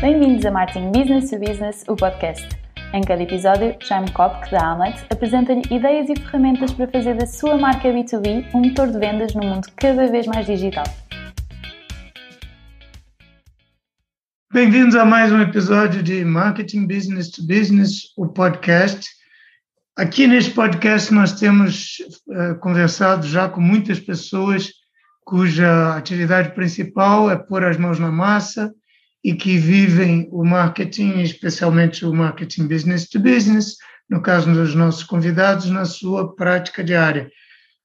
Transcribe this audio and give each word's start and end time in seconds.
Bem-vindos 0.00 0.46
a 0.46 0.52
Marketing 0.52 0.92
Business 0.92 1.28
to 1.28 1.40
Business, 1.40 1.84
o 1.88 1.96
podcast. 1.96 2.48
Em 2.94 3.02
cada 3.02 3.20
episódio, 3.20 3.76
Jaime 3.80 4.08
Kopk, 4.12 4.48
da 4.48 4.70
Amlet, 4.70 5.04
apresenta-lhe 5.10 5.62
ideias 5.74 6.08
e 6.08 6.14
ferramentas 6.14 6.70
para 6.70 6.86
fazer 6.86 7.16
da 7.16 7.26
sua 7.26 7.58
marca 7.58 7.88
B2B 7.88 8.46
um 8.54 8.60
motor 8.60 8.92
de 8.92 8.96
vendas 9.00 9.34
num 9.34 9.42
mundo 9.42 9.66
cada 9.74 10.06
vez 10.06 10.24
mais 10.28 10.46
digital. 10.46 10.84
Bem-vindos 14.52 14.94
a 14.94 15.04
mais 15.04 15.32
um 15.32 15.42
episódio 15.42 16.00
de 16.00 16.24
Marketing 16.24 16.86
Business 16.86 17.32
to 17.32 17.44
Business, 17.44 18.12
o 18.16 18.28
podcast. 18.28 19.04
Aqui 19.96 20.28
neste 20.28 20.52
podcast 20.52 21.12
nós 21.12 21.32
temos 21.32 21.96
uh, 22.28 22.56
conversado 22.60 23.26
já 23.26 23.48
com 23.48 23.60
muitas 23.60 23.98
pessoas 23.98 24.70
cuja 25.24 25.96
atividade 25.96 26.54
principal 26.54 27.28
é 27.28 27.36
pôr 27.36 27.64
as 27.64 27.76
mãos 27.76 27.98
na 27.98 28.12
massa 28.12 28.72
e 29.24 29.34
que 29.34 29.58
vivem 29.58 30.28
o 30.30 30.44
marketing, 30.44 31.20
especialmente 31.20 32.04
o 32.04 32.12
marketing 32.12 32.66
business 32.66 33.08
to 33.08 33.18
business, 33.18 33.76
no 34.08 34.22
caso 34.22 34.52
dos 34.52 34.74
nossos 34.74 35.02
convidados, 35.02 35.66
na 35.66 35.84
sua 35.84 36.34
prática 36.34 36.82
diária. 36.82 37.30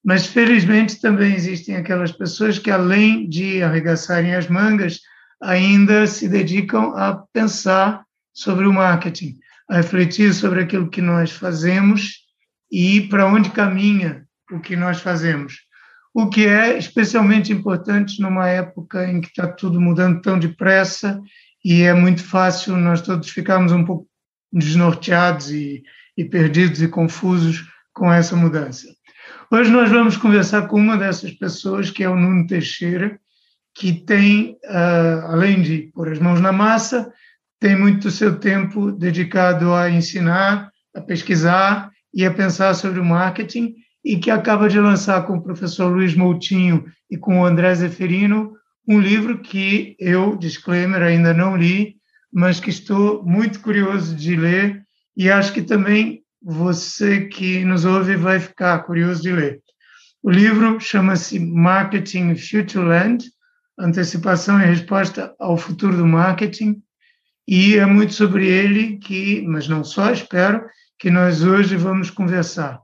Mas, 0.03 0.25
felizmente, 0.25 0.99
também 0.99 1.33
existem 1.33 1.75
aquelas 1.75 2.11
pessoas 2.11 2.59
que, 2.59 2.69
além 2.69 3.27
de 3.27 3.63
arregaçarem 3.63 4.35
as 4.35 4.47
mangas, 4.47 4.99
ainda 5.41 6.05
se 6.07 6.27
dedicam 6.27 6.95
a 6.95 7.23
pensar 7.33 8.03
sobre 8.33 8.65
o 8.65 8.73
marketing, 8.73 9.37
a 9.69 9.77
refletir 9.77 10.33
sobre 10.33 10.61
aquilo 10.61 10.89
que 10.89 11.01
nós 11.01 11.31
fazemos 11.31 12.23
e 12.71 13.01
para 13.01 13.27
onde 13.27 13.49
caminha 13.49 14.25
o 14.51 14.59
que 14.59 14.75
nós 14.75 14.99
fazemos 14.99 15.55
o 16.13 16.29
que 16.29 16.45
é 16.45 16.77
especialmente 16.77 17.51
importante 17.51 18.21
numa 18.21 18.47
época 18.47 19.09
em 19.09 19.19
que 19.19 19.29
está 19.29 19.47
tudo 19.47 19.81
mudando 19.81 20.21
tão 20.21 20.37
depressa 20.37 21.19
e 21.65 21.81
é 21.81 21.93
muito 21.93 22.23
fácil 22.23 22.77
nós 22.77 23.01
todos 23.01 23.29
ficarmos 23.29 23.71
um 23.71 23.83
pouco 23.83 24.07
desnorteados 24.51 25.49
e, 25.49 25.81
e 26.15 26.23
perdidos 26.23 26.81
e 26.81 26.87
confusos 26.87 27.67
com 27.91 28.11
essa 28.11 28.35
mudança. 28.35 28.87
Hoje 29.51 29.71
nós 29.71 29.89
vamos 29.89 30.17
conversar 30.17 30.67
com 30.67 30.79
uma 30.79 30.97
dessas 30.97 31.31
pessoas, 31.31 31.89
que 31.89 32.03
é 32.03 32.09
o 32.09 32.15
Nuno 32.15 32.45
Teixeira, 32.45 33.19
que 33.73 33.93
tem, 33.93 34.57
uh, 34.65 35.27
além 35.27 35.61
de 35.61 35.91
pôr 35.93 36.11
as 36.11 36.19
mãos 36.19 36.39
na 36.39 36.51
massa, 36.51 37.11
tem 37.59 37.75
muito 37.79 38.03
do 38.03 38.11
seu 38.11 38.37
tempo 38.39 38.91
dedicado 38.91 39.73
a 39.73 39.89
ensinar, 39.89 40.71
a 40.95 41.01
pesquisar 41.01 41.89
e 42.13 42.25
a 42.25 42.33
pensar 42.33 42.73
sobre 42.75 42.99
o 42.99 43.05
marketing 43.05 43.73
e 44.03 44.17
que 44.17 44.29
acaba 44.29 44.67
de 44.67 44.79
lançar 44.79 45.25
com 45.25 45.37
o 45.37 45.41
professor 45.41 45.87
Luiz 45.87 46.13
Moutinho 46.15 46.85
e 47.09 47.17
com 47.17 47.39
o 47.39 47.45
André 47.45 47.73
Zeferino 47.75 48.53
um 48.87 48.99
livro 48.99 49.39
que 49.39 49.95
eu, 49.97 50.35
disclaimer, 50.35 51.01
ainda 51.01 51.33
não 51.33 51.55
li, 51.55 51.95
mas 52.31 52.59
que 52.59 52.69
estou 52.69 53.23
muito 53.23 53.61
curioso 53.61 54.15
de 54.15 54.35
ler 54.35 54.83
e 55.15 55.31
acho 55.31 55.53
que 55.53 55.61
também 55.61 56.21
você 56.41 57.27
que 57.27 57.63
nos 57.63 57.85
ouve 57.85 58.17
vai 58.17 58.39
ficar 58.39 58.79
curioso 58.79 59.21
de 59.21 59.31
ler. 59.31 59.61
O 60.21 60.29
livro 60.29 60.79
chama-se 60.79 61.39
Marketing 61.39 62.35
Futureland, 62.35 63.25
Antecipação 63.79 64.59
e 64.59 64.65
Resposta 64.65 65.33
ao 65.39 65.57
Futuro 65.57 65.95
do 65.95 66.05
Marketing, 66.05 66.81
e 67.47 67.75
é 67.75 67.85
muito 67.85 68.13
sobre 68.13 68.47
ele 68.47 68.97
que, 68.97 69.41
mas 69.43 69.67
não 69.67 69.83
só, 69.83 70.11
espero, 70.11 70.65
que 70.99 71.09
nós 71.09 71.43
hoje 71.43 71.75
vamos 71.75 72.09
conversar. 72.09 72.82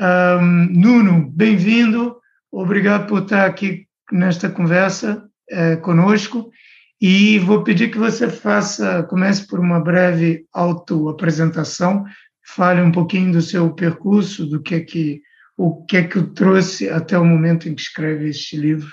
Um, 0.00 0.66
Nuno, 0.70 1.30
bem-vindo, 1.30 2.16
obrigado 2.50 3.06
por 3.06 3.20
estar 3.20 3.44
aqui 3.44 3.86
nesta 4.10 4.48
conversa 4.48 5.28
é, 5.50 5.76
conosco. 5.76 6.50
E 6.98 7.38
vou 7.38 7.62
pedir 7.62 7.90
que 7.90 7.98
você 7.98 8.30
faça, 8.30 9.02
comece 9.02 9.46
por 9.46 9.60
uma 9.60 9.78
breve 9.78 10.46
autoapresentação, 10.54 12.06
fale 12.42 12.80
um 12.80 12.90
pouquinho 12.90 13.30
do 13.30 13.42
seu 13.42 13.74
percurso, 13.74 14.46
do 14.46 14.62
que 14.62 14.76
é 14.76 14.80
que 14.80 15.20
o 15.54 15.84
que 15.84 15.98
é 15.98 16.04
que 16.04 16.18
o 16.18 16.32
trouxe 16.32 16.88
até 16.88 17.18
o 17.18 17.24
momento 17.24 17.68
em 17.68 17.74
que 17.74 17.82
escreve 17.82 18.30
este 18.30 18.56
livro. 18.56 18.88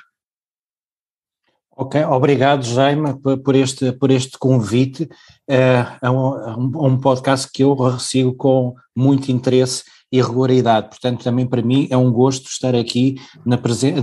Ok, 1.71 2.03
obrigado 2.03 2.63
Jaime 2.63 3.17
por 3.21 3.55
este, 3.55 3.93
por 3.93 4.11
este 4.11 4.37
convite. 4.37 5.07
É, 5.49 5.85
a, 6.01 6.11
um, 6.11 6.77
a 6.77 6.87
um 6.87 6.99
podcast 6.99 7.49
que 7.49 7.63
eu 7.63 7.97
sigo 7.97 8.35
com 8.35 8.75
muito 8.93 9.31
interesse 9.31 9.83
e 10.11 10.21
regularidade. 10.21 10.89
Portanto, 10.89 11.23
também 11.23 11.45
para 11.45 11.61
mim 11.61 11.87
é 11.89 11.97
um 11.97 12.11
gosto 12.11 12.47
estar 12.49 12.75
aqui 12.75 13.15
na 13.45 13.57
presen 13.57 13.95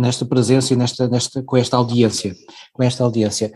nesta 0.00 0.24
presença 0.24 0.72
e 0.72 0.76
nesta, 0.76 1.08
nesta, 1.08 1.42
com 1.42 1.56
esta 1.56 1.76
audiência, 1.76 2.34
com 2.72 2.82
esta 2.82 3.04
audiência. 3.04 3.52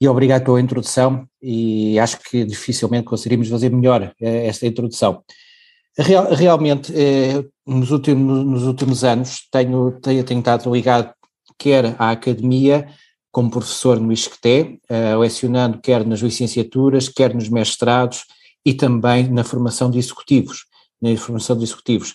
E 0.00 0.08
obrigado 0.08 0.44
pela 0.44 0.60
introdução 0.60 1.26
e 1.40 1.98
acho 1.98 2.18
que 2.18 2.44
dificilmente 2.44 3.04
conseguiríamos 3.04 3.48
fazer 3.48 3.70
melhor 3.70 4.12
eh, 4.20 4.46
esta 4.46 4.66
introdução. 4.66 5.22
Real, 5.96 6.32
realmente, 6.32 6.92
eh, 6.96 7.44
nos, 7.66 7.90
últimos, 7.90 8.44
nos 8.44 8.62
últimos 8.64 9.04
anos 9.04 9.46
tenho, 9.50 9.92
tenho, 10.00 10.38
estado 10.38 10.72
ligado 10.72 11.12
quer 11.58 11.94
à 11.98 12.10
academia, 12.10 12.88
como 13.30 13.50
professor 13.50 14.00
no 14.00 14.12
ISCTE, 14.12 14.80
eh, 14.88 15.16
lecionando 15.16 15.80
quer 15.80 16.04
nas 16.04 16.20
licenciaturas, 16.20 17.08
quer 17.08 17.34
nos 17.34 17.48
mestrados 17.48 18.24
e 18.64 18.74
também 18.74 19.28
na 19.28 19.44
formação 19.44 19.90
de 19.90 19.98
executivos 19.98 20.66
na 21.02 21.16
formação 21.16 21.56
de 21.56 21.64
executivos 21.64 22.14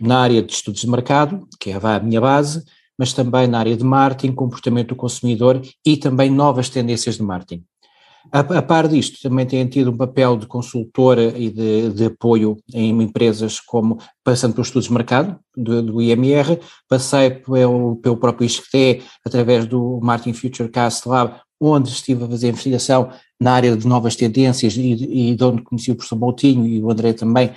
na 0.00 0.20
área 0.20 0.42
de 0.42 0.52
estudos 0.52 0.80
de 0.80 0.90
mercado, 0.90 1.46
que 1.60 1.70
é 1.70 1.80
a 1.80 2.00
minha 2.00 2.20
base, 2.20 2.64
mas 2.98 3.12
também 3.12 3.46
na 3.46 3.58
área 3.60 3.76
de 3.76 3.84
marketing, 3.84 4.34
comportamento 4.34 4.88
do 4.88 4.96
consumidor 4.96 5.62
e 5.86 5.96
também 5.96 6.28
novas 6.28 6.68
tendências 6.68 7.16
de 7.16 7.22
marketing. 7.22 7.64
A, 8.30 8.40
a 8.40 8.62
par 8.62 8.86
disto, 8.86 9.18
também 9.22 9.46
tenho 9.46 9.66
tido 9.68 9.90
um 9.90 9.96
papel 9.96 10.36
de 10.36 10.46
consultora 10.46 11.36
e 11.38 11.48
de, 11.50 11.90
de, 11.90 12.04
apoio 12.04 12.58
em 12.74 12.90
empresas 13.00 13.58
como, 13.58 13.98
passando 14.22 14.52
pelos 14.52 14.68
estudos 14.68 14.88
de 14.88 14.92
mercado, 14.92 15.38
do, 15.56 15.82
do 15.82 16.02
IMR, 16.02 16.60
passei 16.86 17.30
pelo, 17.30 17.96
pelo 17.96 18.18
próprio 18.18 18.44
ISCTE, 18.44 19.02
através 19.24 19.64
do 19.66 19.98
Marketing 20.02 20.34
Futurecast 20.34 21.08
Lab, 21.08 21.40
onde 21.58 21.88
estive 21.88 22.24
a 22.24 22.28
fazer 22.28 22.48
investigação 22.48 23.10
na 23.40 23.52
área 23.52 23.74
de 23.74 23.86
novas 23.86 24.14
tendências 24.14 24.76
e, 24.76 25.30
e 25.30 25.34
de 25.34 25.44
onde 25.44 25.62
conheci 25.62 25.90
o 25.90 25.94
professor 25.94 26.18
Moutinho 26.18 26.66
e 26.66 26.82
o 26.82 26.90
André 26.90 27.14
também, 27.14 27.52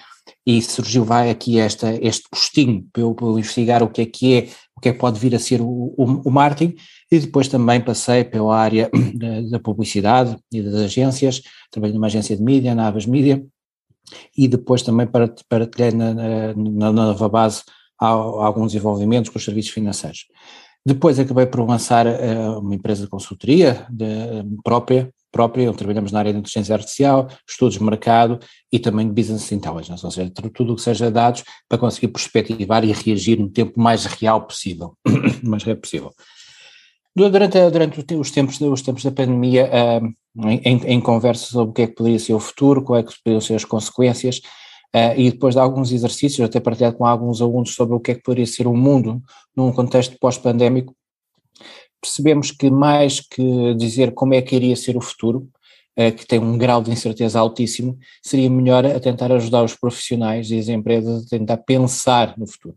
e 0.46 0.62
surgiu 0.62 1.04
vai 1.04 1.30
aqui 1.30 1.60
esta, 1.60 1.94
este 2.02 2.28
postinho 2.30 2.86
para 2.92 3.02
eu, 3.02 3.14
para 3.14 3.26
eu 3.26 3.40
investigar 3.40 3.82
o 3.84 3.90
que 3.90 4.02
é 4.02 4.06
que 4.06 4.34
é, 4.34 4.50
o 4.76 4.82
que 4.82 4.90
é 4.90 4.94
que 4.94 5.00
pode 5.00 5.20
vir 5.20 5.34
a 5.36 5.40
ser 5.40 5.62
o, 5.62 5.68
o, 5.68 6.22
o 6.26 6.32
marketing, 6.32 6.76
e 7.12 7.20
depois 7.20 7.48
também 7.48 7.80
passei 7.82 8.24
pela 8.24 8.58
área 8.58 8.90
da, 9.16 9.42
da, 9.42 9.60
publicidade 9.60 10.38
e 10.52 10.62
das 10.62 10.76
agências, 10.76 11.42
trabalhei 11.72 11.96
numa 11.96 12.08
agência 12.08 12.36
de 12.36 12.44
mídia, 12.44 12.76
na 12.76 12.88
Avas 12.88 13.06
Mídia, 13.06 13.46
e 14.38 14.48
depois 14.48 14.82
também 14.82 15.08
para, 15.08 15.34
para 15.48 15.66
ter 15.66 15.94
na, 15.94 16.14
na, 16.14 16.54
na 16.56 16.92
nova 16.92 17.30
base 17.30 17.64
alguns 17.98 18.74
desenvolvimentos 18.74 19.30
com 19.30 19.38
os 19.38 19.46
serviços 19.46 19.72
financeiros. 19.72 20.26
Depois 20.86 21.18
acabei 21.18 21.46
por 21.46 21.66
lançar 21.66 22.06
uh, 22.06 22.60
uma 22.60 22.76
empresa 22.76 23.04
de 23.04 23.10
consultoria 23.10 23.88
de, 23.90 24.06
própria, 24.64 25.10
própria, 25.34 25.68
onde 25.68 25.78
trabalhamos 25.78 26.12
na 26.12 26.20
área 26.20 26.32
de 26.32 26.40
inteligência 26.40 26.76
artificial, 26.76 27.28
estudos 27.50 27.74
de 27.74 27.84
mercado 27.84 28.40
e 28.72 28.80
também 28.80 29.08
de 29.08 29.14
business 29.14 29.52
intelligence, 29.52 30.06
ou 30.06 30.12
seja, 30.12 30.32
tudo 30.54 30.74
o 30.74 30.76
que 30.76 30.82
seja 30.82 31.10
dados 31.10 31.44
para 31.68 31.80
conseguir 31.80 32.10
perspectivar 32.10 32.86
e 32.86 32.94
reagir 32.94 33.40
no 33.40 33.50
tempo 33.50 33.82
mais 33.82 34.06
real 34.06 34.46
possível, 34.46 34.96
mais 35.44 35.64
real 35.64 35.78
possível. 35.78 36.12
Durante, 37.16 37.70
durante 37.70 38.16
os, 38.16 38.32
tempos, 38.32 38.62
os 38.62 38.82
tempos 38.82 39.04
da 39.04 39.12
pandemia, 39.12 39.70
uh, 39.70 40.48
em, 40.48 40.78
em 40.86 41.02
conversas 41.02 41.48
sobre 41.48 41.72
o 41.72 41.74
que 41.74 41.82
é 41.82 41.88
que 41.88 41.96
poderia 41.96 42.20
ser 42.20 42.34
o 42.34 42.40
futuro, 42.40 42.84
quais 42.84 43.04
é 43.04 43.08
que 43.08 43.16
poderiam 43.24 43.42
ser 43.42 43.56
as 43.56 43.66
consequências, 43.66 44.40
Uh, 44.96 45.18
e 45.18 45.32
depois 45.32 45.56
de 45.56 45.60
alguns 45.60 45.92
exercícios, 45.92 46.48
até 46.48 46.60
partilhado 46.60 46.96
com 46.96 47.04
alguns 47.04 47.42
alunos 47.42 47.74
sobre 47.74 47.96
o 47.96 48.00
que 48.00 48.12
é 48.12 48.14
que 48.14 48.22
poderia 48.22 48.46
ser 48.46 48.68
o 48.68 48.76
mundo 48.76 49.24
num 49.58 49.72
contexto 49.72 50.16
pós-pandémico, 50.20 50.96
percebemos 52.04 52.52
que 52.52 52.70
mais 52.70 53.22
que 53.22 53.74
dizer 53.76 54.14
como 54.14 54.34
é 54.34 54.42
que 54.42 54.56
iria 54.58 54.76
ser 54.76 54.98
o 54.98 55.02
futuro, 55.02 55.50
uh, 55.98 56.12
que 56.12 56.28
tem 56.28 56.38
um 56.38 56.58
grau 56.58 56.82
de 56.82 56.92
incerteza 56.92 57.40
altíssimo, 57.40 57.98
seria 58.22 58.50
melhor 58.50 58.86
a 58.86 59.00
tentar 59.00 59.32
ajudar 59.32 59.64
os 59.64 59.74
profissionais 59.74 60.52
e 60.52 60.60
as 60.60 60.68
empresas 60.68 61.26
a 61.26 61.30
tentar 61.30 61.58
pensar 61.58 62.38
no 62.38 62.46
futuro. 62.46 62.76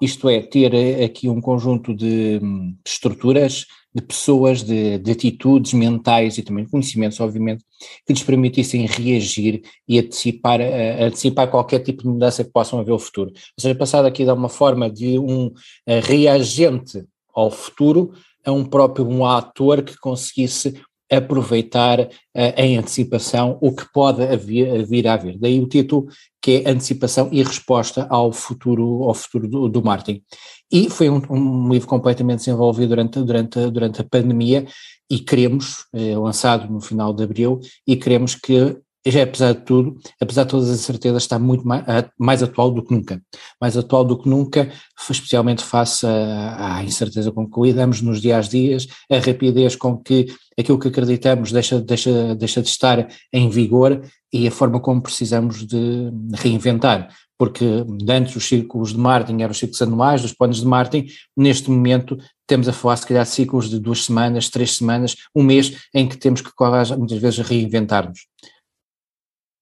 Isto 0.00 0.28
é, 0.28 0.42
ter 0.42 0.74
eh, 0.74 1.04
aqui 1.04 1.26
um 1.26 1.40
conjunto 1.40 1.94
de, 1.94 2.38
de 2.38 2.74
estruturas 2.86 3.64
de 3.94 4.02
pessoas, 4.02 4.62
de, 4.62 4.98
de, 4.98 5.10
atitudes 5.10 5.72
mentais 5.72 6.36
e 6.36 6.42
também 6.42 6.66
conhecimentos, 6.66 7.18
obviamente, 7.18 7.64
que 8.06 8.12
lhes 8.12 8.22
permitissem 8.22 8.84
reagir 8.84 9.62
e 9.88 9.98
antecipar, 9.98 10.60
uh, 10.60 11.04
antecipar 11.04 11.50
qualquer 11.50 11.78
tipo 11.78 12.02
de 12.02 12.08
mudança 12.08 12.44
que 12.44 12.50
possam 12.50 12.78
haver 12.78 12.90
no 12.90 12.98
futuro. 12.98 13.30
Ou 13.30 13.60
seja, 13.62 13.74
passar 13.74 14.04
aqui 14.04 14.22
de 14.22 14.30
uma 14.30 14.50
forma 14.50 14.90
de 14.90 15.18
um 15.18 15.50
reagente 15.86 17.06
ao 17.36 17.50
futuro 17.50 18.12
a 18.46 18.52
um 18.52 18.64
próprio 18.64 19.06
um 19.06 19.26
ator 19.26 19.82
que 19.82 19.98
conseguisse 19.98 20.80
aproveitar 21.10 22.00
uh, 22.00 22.08
em 22.56 22.78
antecipação 22.78 23.58
o 23.60 23.74
que 23.74 23.84
pode 23.92 24.24
vir 24.36 25.06
a 25.06 25.14
haver. 25.14 25.38
Daí 25.38 25.60
o 25.60 25.68
título 25.68 26.06
que 26.40 26.62
é 26.64 26.70
Antecipação 26.70 27.28
e 27.32 27.42
Resposta 27.42 28.06
ao 28.08 28.32
futuro, 28.32 29.02
ao 29.02 29.14
futuro 29.14 29.48
do, 29.48 29.68
do 29.68 29.82
marketing. 29.82 30.22
E 30.70 30.88
foi 30.90 31.08
um, 31.08 31.20
um, 31.30 31.68
livro 31.72 31.88
completamente 31.88 32.38
desenvolvido 32.40 32.88
durante, 32.88 33.20
durante, 33.22 33.70
durante 33.70 34.00
a 34.00 34.04
pandemia 34.04 34.66
e 35.08 35.20
queremos, 35.20 35.86
eh, 35.92 36.16
lançado 36.16 36.68
no 36.68 36.80
final 36.80 37.12
de 37.12 37.22
abril, 37.22 37.60
e 37.86 37.96
queremos 37.96 38.34
que 38.34 38.76
já 39.10 39.22
apesar 39.22 39.52
de 39.54 39.60
tudo, 39.60 39.96
apesar 40.20 40.44
de 40.44 40.50
todas 40.50 40.68
as 40.68 40.80
incertezas, 40.80 41.22
está 41.22 41.38
muito 41.38 41.66
mais, 41.66 41.84
mais, 42.18 42.42
atual 42.42 42.70
do 42.70 42.82
que 42.82 42.92
nunca. 42.92 43.22
Mais 43.60 43.76
atual 43.76 44.04
do 44.04 44.18
que 44.18 44.28
nunca, 44.28 44.70
especialmente 45.10 45.62
face 45.62 46.06
à, 46.06 46.82
incerteza 46.84 47.30
com 47.30 47.48
que 47.48 47.60
lidamos 47.60 48.00
nos 48.02 48.20
dias 48.20 48.46
a 48.46 48.50
dias, 48.50 48.86
a 49.10 49.18
rapidez 49.18 49.76
com 49.76 49.96
que 49.96 50.26
aquilo 50.58 50.78
que 50.78 50.88
acreditamos 50.88 51.52
deixa, 51.52 51.80
deixa, 51.80 52.34
deixa 52.34 52.62
de 52.62 52.68
estar 52.68 53.08
em 53.32 53.48
vigor 53.48 54.02
e 54.32 54.48
a 54.48 54.50
forma 54.50 54.80
como 54.80 55.02
precisamos 55.02 55.64
de 55.66 56.10
reinventar. 56.34 57.08
Porque 57.38 57.84
antes 58.08 58.34
os 58.34 58.48
círculos 58.48 58.92
de 58.92 58.98
marketing 58.98 59.42
eram 59.42 59.52
os 59.52 59.58
ciclos 59.58 59.82
anuais, 59.82 60.24
os 60.24 60.32
planos 60.32 60.60
de 60.60 60.66
marketing, 60.66 61.12
neste 61.36 61.70
momento 61.70 62.16
temos 62.46 62.68
a 62.68 62.72
falar 62.72 62.96
se 62.96 63.06
calhar 63.06 63.24
de 63.24 63.30
ciclos 63.30 63.68
de 63.68 63.78
duas 63.78 64.04
semanas, 64.04 64.48
três 64.48 64.76
semanas, 64.76 65.16
um 65.34 65.42
mês, 65.42 65.76
em 65.94 66.08
que 66.08 66.16
temos 66.16 66.40
que 66.40 66.50
muitas 66.96 67.18
vezes 67.18 67.38
reinventar-nos. 67.40 68.20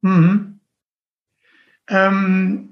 Uhum. 0.05 0.55
Um, 1.91 2.69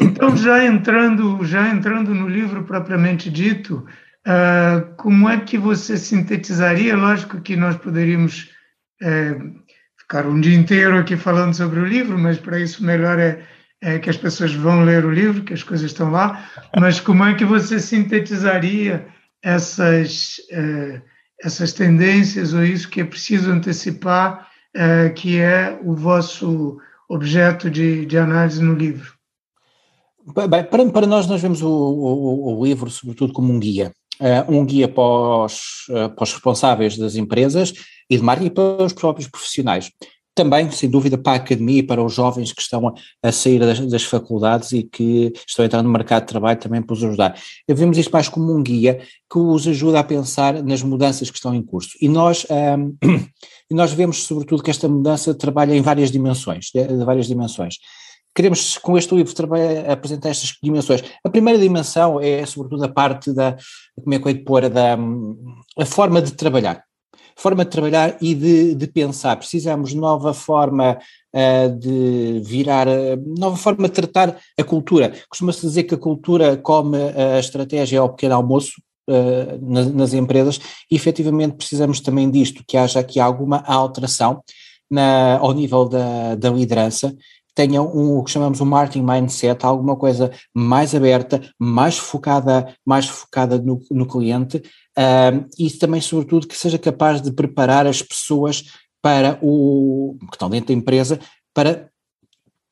então, 0.00 0.34
já 0.36 0.64
entrando, 0.64 1.44
já 1.44 1.68
entrando 1.68 2.14
no 2.14 2.26
livro 2.26 2.64
propriamente 2.64 3.30
dito, 3.30 3.86
uh, 4.26 4.94
como 4.96 5.28
é 5.28 5.38
que 5.40 5.58
você 5.58 5.98
sintetizaria? 5.98 6.96
Lógico 6.96 7.42
que 7.42 7.54
nós 7.54 7.76
poderíamos 7.76 8.50
é, 9.02 9.36
ficar 9.98 10.26
um 10.26 10.40
dia 10.40 10.56
inteiro 10.56 10.96
aqui 10.96 11.16
falando 11.16 11.54
sobre 11.54 11.80
o 11.80 11.86
livro, 11.86 12.18
mas 12.18 12.38
para 12.38 12.58
isso 12.58 12.82
melhor 12.82 13.18
é, 13.18 13.42
é, 13.82 13.98
que 13.98 14.08
as 14.08 14.16
pessoas 14.16 14.54
vão 14.54 14.84
ler 14.84 15.04
o 15.04 15.10
livro, 15.10 15.42
que 15.42 15.52
as 15.52 15.62
coisas 15.62 15.90
estão 15.90 16.10
lá. 16.10 16.48
Mas 16.78 16.98
como 16.98 17.24
é 17.24 17.34
que 17.34 17.44
você 17.44 17.78
sintetizaria 17.78 19.06
essas, 19.42 20.38
uh, 20.52 21.02
essas 21.42 21.74
tendências 21.74 22.54
ou 22.54 22.64
isso 22.64 22.88
que 22.88 23.02
é 23.02 23.04
preciso 23.04 23.50
antecipar 23.50 24.51
é, 24.74 25.10
que 25.10 25.38
é 25.38 25.78
o 25.82 25.94
vosso 25.94 26.78
objeto 27.08 27.70
de, 27.70 28.06
de 28.06 28.18
análise 28.18 28.62
no 28.62 28.74
livro? 28.74 29.14
Bem, 30.34 30.64
para, 30.64 30.90
para 30.90 31.06
nós, 31.06 31.26
nós 31.26 31.42
vemos 31.42 31.62
o, 31.62 31.68
o, 31.68 32.58
o 32.58 32.64
livro, 32.64 32.88
sobretudo, 32.90 33.32
como 33.32 33.52
um 33.52 33.58
guia. 33.58 33.92
Uh, 34.20 34.56
um 34.56 34.64
guia 34.64 34.86
para 34.86 35.02
os, 35.02 35.88
uh, 35.88 36.14
para 36.14 36.22
os 36.22 36.32
responsáveis 36.32 36.96
das 36.96 37.16
empresas 37.16 37.72
e 38.08 38.16
de 38.16 38.22
marketing 38.22 38.54
para 38.54 38.84
os 38.84 38.92
próprios 38.92 39.28
profissionais 39.28 39.90
também, 40.34 40.70
sem 40.70 40.88
dúvida, 40.88 41.18
para 41.18 41.32
a 41.32 41.36
academia 41.36 41.80
e 41.80 41.82
para 41.82 42.02
os 42.02 42.14
jovens 42.14 42.52
que 42.52 42.62
estão 42.62 42.94
a, 43.22 43.32
sair 43.32 43.58
das, 43.58 43.80
das, 43.80 44.02
faculdades 44.04 44.72
e 44.72 44.82
que 44.82 45.32
estão 45.46 45.62
a 45.62 45.66
entrar 45.66 45.82
no 45.82 45.90
mercado 45.90 46.22
de 46.22 46.28
trabalho 46.28 46.58
também 46.58 46.80
para 46.82 46.94
os 46.94 47.04
ajudar. 47.04 47.38
Vemos 47.68 47.98
isto 47.98 48.10
mais 48.10 48.28
como 48.28 48.54
um 48.54 48.62
guia 48.62 49.00
que 49.30 49.38
os 49.38 49.66
ajuda 49.68 50.00
a 50.00 50.04
pensar 50.04 50.62
nas 50.62 50.82
mudanças 50.82 51.30
que 51.30 51.36
estão 51.36 51.54
em 51.54 51.62
curso. 51.62 51.90
E 52.00 52.08
nós, 52.08 52.46
um, 52.50 52.96
e 53.70 53.74
nós 53.74 53.92
vemos, 53.92 54.24
sobretudo, 54.24 54.62
que 54.62 54.70
esta 54.70 54.88
mudança 54.88 55.34
trabalha 55.34 55.74
em 55.74 55.82
várias 55.82 56.10
dimensões, 56.10 56.70
de, 56.74 56.86
de 56.86 57.04
várias 57.04 57.26
dimensões. 57.26 57.76
Queremos, 58.34 58.78
com 58.78 58.96
este 58.96 59.14
livro, 59.14 59.34
trabalhar, 59.34 59.90
apresentar 59.90 60.30
estas 60.30 60.56
dimensões. 60.62 61.02
A 61.22 61.28
primeira 61.28 61.58
dimensão 61.58 62.18
é, 62.18 62.46
sobretudo, 62.46 62.82
a 62.84 62.88
parte 62.88 63.30
da, 63.32 63.56
como 64.02 64.14
é 64.14 64.18
que 64.18 64.26
eu 64.26 64.32
ia 64.32 64.44
pôr, 64.44 64.70
da 64.70 64.96
a 65.78 65.84
forma 65.84 66.22
de 66.22 66.32
trabalhar 66.32 66.82
forma 67.36 67.64
de 67.64 67.70
trabalhar 67.70 68.16
e 68.20 68.34
de, 68.34 68.74
de 68.74 68.86
pensar. 68.86 69.36
Precisamos 69.36 69.90
de 69.90 69.96
nova 69.96 70.32
forma 70.34 70.98
uh, 71.34 71.78
de 71.78 72.40
virar, 72.44 72.88
uh, 72.88 73.22
nova 73.38 73.56
forma 73.56 73.88
de 73.88 73.94
tratar 73.94 74.36
a 74.58 74.64
cultura. 74.64 75.12
Costuma-se 75.28 75.60
dizer 75.60 75.84
que 75.84 75.94
a 75.94 75.98
cultura 75.98 76.56
come 76.56 76.98
a 76.98 77.38
estratégia 77.38 78.00
ao 78.00 78.10
pequeno 78.10 78.34
almoço, 78.34 78.72
Uh, 79.10 79.58
nas, 79.60 79.92
nas, 79.92 80.14
empresas 80.14 80.60
e 80.88 80.94
efetivamente 80.94 81.56
precisamos 81.56 81.98
também 81.98 82.30
disto, 82.30 82.62
que 82.64 82.76
haja 82.76 83.00
aqui 83.00 83.18
alguma 83.18 83.58
alteração 83.66 84.40
na, 84.88 85.38
ao 85.38 85.52
nível 85.52 85.88
da, 85.88 86.36
da 86.36 86.48
liderança, 86.48 87.12
tenha 87.54 87.82
um, 87.82 88.18
o 88.18 88.24
que 88.24 88.30
chamamos 88.30 88.60
um 88.60 88.64
marketing 88.64 89.04
mindset, 89.04 89.64
alguma 89.64 89.96
coisa 89.96 90.30
mais 90.54 90.94
aberta, 90.94 91.40
mais 91.58 91.98
focada, 91.98 92.74
mais 92.84 93.06
focada 93.06 93.58
no, 93.58 93.80
no 93.90 94.06
cliente, 94.06 94.62
e 95.58 95.70
também, 95.70 96.00
sobretudo, 96.00 96.46
que 96.46 96.56
seja 96.56 96.78
capaz 96.78 97.20
de 97.20 97.32
preparar 97.32 97.86
as 97.86 98.02
pessoas 98.02 98.64
para 99.00 99.38
o 99.42 100.16
que 100.20 100.36
estão 100.36 100.48
dentro 100.48 100.68
da 100.68 100.78
empresa 100.78 101.18
para 101.52 101.90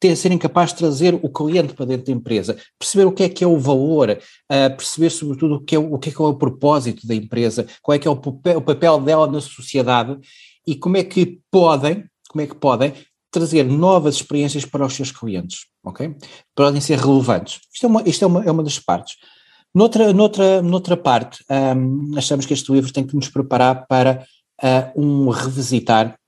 ter, 0.00 0.16
serem 0.16 0.38
capazes 0.38 0.72
de 0.72 0.78
trazer 0.78 1.14
o 1.14 1.28
cliente 1.28 1.74
para 1.74 1.84
dentro 1.84 2.06
da 2.06 2.12
empresa, 2.12 2.56
perceber 2.78 3.04
o 3.04 3.12
que 3.12 3.22
é 3.22 3.28
que 3.28 3.44
é 3.44 3.46
o 3.46 3.58
valor, 3.58 4.10
uh, 4.10 4.76
perceber 4.76 5.10
sobretudo 5.10 5.56
o 5.56 5.60
que, 5.60 5.76
é, 5.76 5.78
o 5.78 5.98
que 5.98 6.08
é 6.08 6.12
que 6.12 6.22
é 6.22 6.24
o 6.24 6.34
propósito 6.34 7.06
da 7.06 7.14
empresa, 7.14 7.66
qual 7.82 7.94
é 7.94 7.98
que 7.98 8.08
é 8.08 8.10
o 8.10 8.16
papel, 8.16 8.58
o 8.58 8.62
papel 8.62 8.98
dela 9.00 9.26
na 9.26 9.40
sociedade 9.40 10.18
e 10.66 10.74
como 10.74 10.96
é 10.96 11.04
que 11.04 11.40
podem, 11.50 12.04
como 12.30 12.42
é 12.42 12.46
que 12.46 12.54
podem 12.54 12.94
trazer 13.30 13.64
novas 13.64 14.16
experiências 14.16 14.64
para 14.64 14.84
os 14.84 14.94
seus 14.94 15.12
clientes, 15.12 15.66
ok? 15.84 16.16
Podem 16.56 16.80
ser 16.80 16.98
relevantes. 16.98 17.60
Isto 17.72 17.86
é 17.86 17.88
uma, 17.88 18.02
isto 18.02 18.24
é 18.24 18.26
uma, 18.26 18.44
é 18.44 18.50
uma 18.50 18.62
das 18.62 18.78
partes. 18.78 19.16
Noutra, 19.72 20.12
noutra, 20.12 20.60
noutra 20.60 20.96
parte, 20.96 21.44
um, 21.48 22.18
achamos 22.18 22.44
que 22.44 22.52
este 22.52 22.72
livro 22.72 22.92
tem 22.92 23.06
que 23.06 23.14
nos 23.14 23.28
preparar 23.28 23.86
para 23.86 24.26
uh, 24.60 25.00
um 25.00 25.28
revisitar 25.28 26.18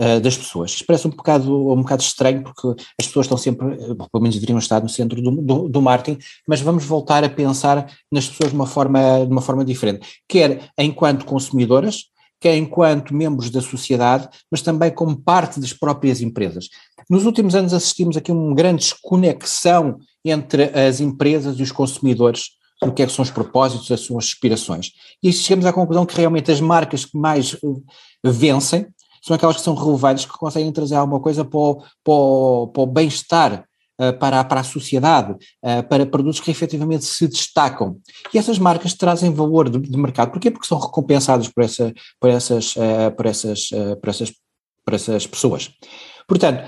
uh, 0.00 0.20
das 0.20 0.36
pessoas. 0.36 0.72
Isto 0.72 0.86
parece 0.86 1.06
um 1.06 1.10
bocado, 1.10 1.72
um 1.72 1.82
bocado 1.82 2.02
estranho, 2.02 2.42
porque 2.42 2.82
as 2.98 3.06
pessoas 3.06 3.26
estão 3.26 3.38
sempre, 3.38 3.76
pelo 3.76 4.20
menos 4.20 4.34
deveriam 4.34 4.58
estar 4.58 4.82
no 4.82 4.88
centro 4.88 5.22
do, 5.22 5.30
do, 5.30 5.68
do, 5.68 5.82
marketing, 5.82 6.18
mas 6.48 6.60
vamos 6.60 6.84
voltar 6.84 7.22
a 7.22 7.28
pensar 7.28 7.88
nas 8.10 8.26
pessoas 8.28 8.50
de 8.50 8.56
uma 8.56 8.66
forma, 8.66 9.24
de 9.24 9.30
uma 9.30 9.40
forma 9.40 9.64
diferente, 9.64 10.20
quer 10.28 10.68
enquanto 10.76 11.24
consumidoras, 11.24 12.06
quer 12.40 12.56
enquanto 12.56 13.14
membros 13.14 13.50
da 13.50 13.60
sociedade, 13.60 14.28
mas 14.50 14.62
também 14.62 14.90
como 14.90 15.16
parte 15.16 15.60
das 15.60 15.72
próprias 15.72 16.20
empresas. 16.20 16.68
Nos 17.08 17.24
últimos 17.24 17.54
anos 17.54 17.72
assistimos 17.72 18.16
aqui 18.16 18.32
a 18.32 18.34
uma 18.34 18.54
grande 18.54 18.82
desconexão 18.82 20.00
entre 20.24 20.64
as 20.76 21.00
empresas 21.00 21.56
e 21.60 21.62
os 21.62 21.70
consumidores 21.70 22.58
do 22.86 22.92
que, 22.92 23.02
é 23.02 23.06
que 23.06 23.12
são 23.12 23.22
os 23.22 23.30
propósitos, 23.30 23.90
as 23.90 24.00
suas 24.00 24.26
aspirações. 24.26 24.92
E 25.22 25.32
chegamos 25.32 25.66
à 25.66 25.72
conclusão 25.72 26.06
que 26.06 26.16
realmente 26.16 26.50
as 26.50 26.60
marcas 26.60 27.04
que 27.04 27.16
mais 27.16 27.54
uh, 27.62 27.82
vencem 28.24 28.86
são 29.22 29.36
aquelas 29.36 29.56
que 29.56 29.62
são 29.62 29.74
relevantes, 29.74 30.24
que 30.24 30.32
conseguem 30.32 30.72
trazer 30.72 30.94
alguma 30.94 31.20
coisa 31.20 31.44
para 31.44 31.58
o, 31.58 31.76
para 31.76 32.14
o, 32.14 32.66
para 32.68 32.82
o 32.82 32.86
bem-estar, 32.86 33.64
uh, 34.00 34.18
para, 34.18 34.42
para 34.44 34.60
a 34.60 34.64
sociedade, 34.64 35.32
uh, 35.32 35.86
para 35.88 36.06
produtos 36.06 36.40
que 36.40 36.50
efetivamente 36.50 37.04
se 37.04 37.28
destacam. 37.28 37.98
E 38.32 38.38
essas 38.38 38.58
marcas 38.58 38.94
trazem 38.94 39.32
valor 39.32 39.68
de, 39.68 39.78
de 39.78 39.98
mercado. 39.98 40.30
Porquê? 40.30 40.50
Porque 40.50 40.66
são 40.66 40.78
recompensadas 40.78 41.48
por, 41.48 41.62
essa, 41.62 41.92
por, 42.18 42.30
essas, 42.30 42.74
por, 43.16 43.26
essas, 43.26 43.68
por, 44.00 44.08
essas, 44.08 44.32
por 44.84 44.94
essas 44.94 45.26
pessoas. 45.26 45.70
Portanto, 46.26 46.66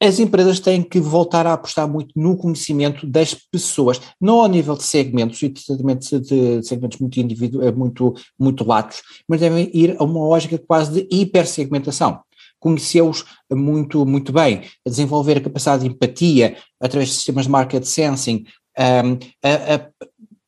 as 0.00 0.18
empresas 0.18 0.60
têm 0.60 0.82
que 0.82 1.00
voltar 1.00 1.46
a 1.46 1.54
apostar 1.54 1.88
muito 1.88 2.12
no 2.14 2.36
conhecimento 2.36 3.06
das 3.06 3.34
pessoas, 3.34 4.00
não 4.20 4.40
ao 4.40 4.48
nível 4.48 4.76
de 4.76 4.82
segmentos 4.82 5.42
e 5.42 5.48
de 5.48 6.62
segmentos 6.62 6.98
muito, 6.98 7.18
individu 7.18 7.62
eh, 7.62 7.72
muito, 7.72 8.14
muito 8.38 8.64
latos, 8.64 9.02
mas 9.26 9.40
devem 9.40 9.70
ir 9.72 9.96
a 9.98 10.04
uma 10.04 10.20
lógica 10.20 10.58
quase 10.58 10.92
de 11.02 11.16
hipersegmentação. 11.16 12.20
Conhecê-los 12.58 13.24
muito, 13.50 14.04
muito 14.04 14.32
bem, 14.32 14.62
a 14.86 14.90
desenvolver 14.90 15.38
a 15.38 15.42
capacidade 15.42 15.82
de 15.82 15.88
empatia 15.88 16.56
através 16.80 17.08
de 17.08 17.14
sistemas 17.14 17.44
de 17.44 17.50
market 17.50 17.84
sensing, 17.84 18.44
um, 18.78 19.18
a, 19.42 19.74
a 19.74 19.90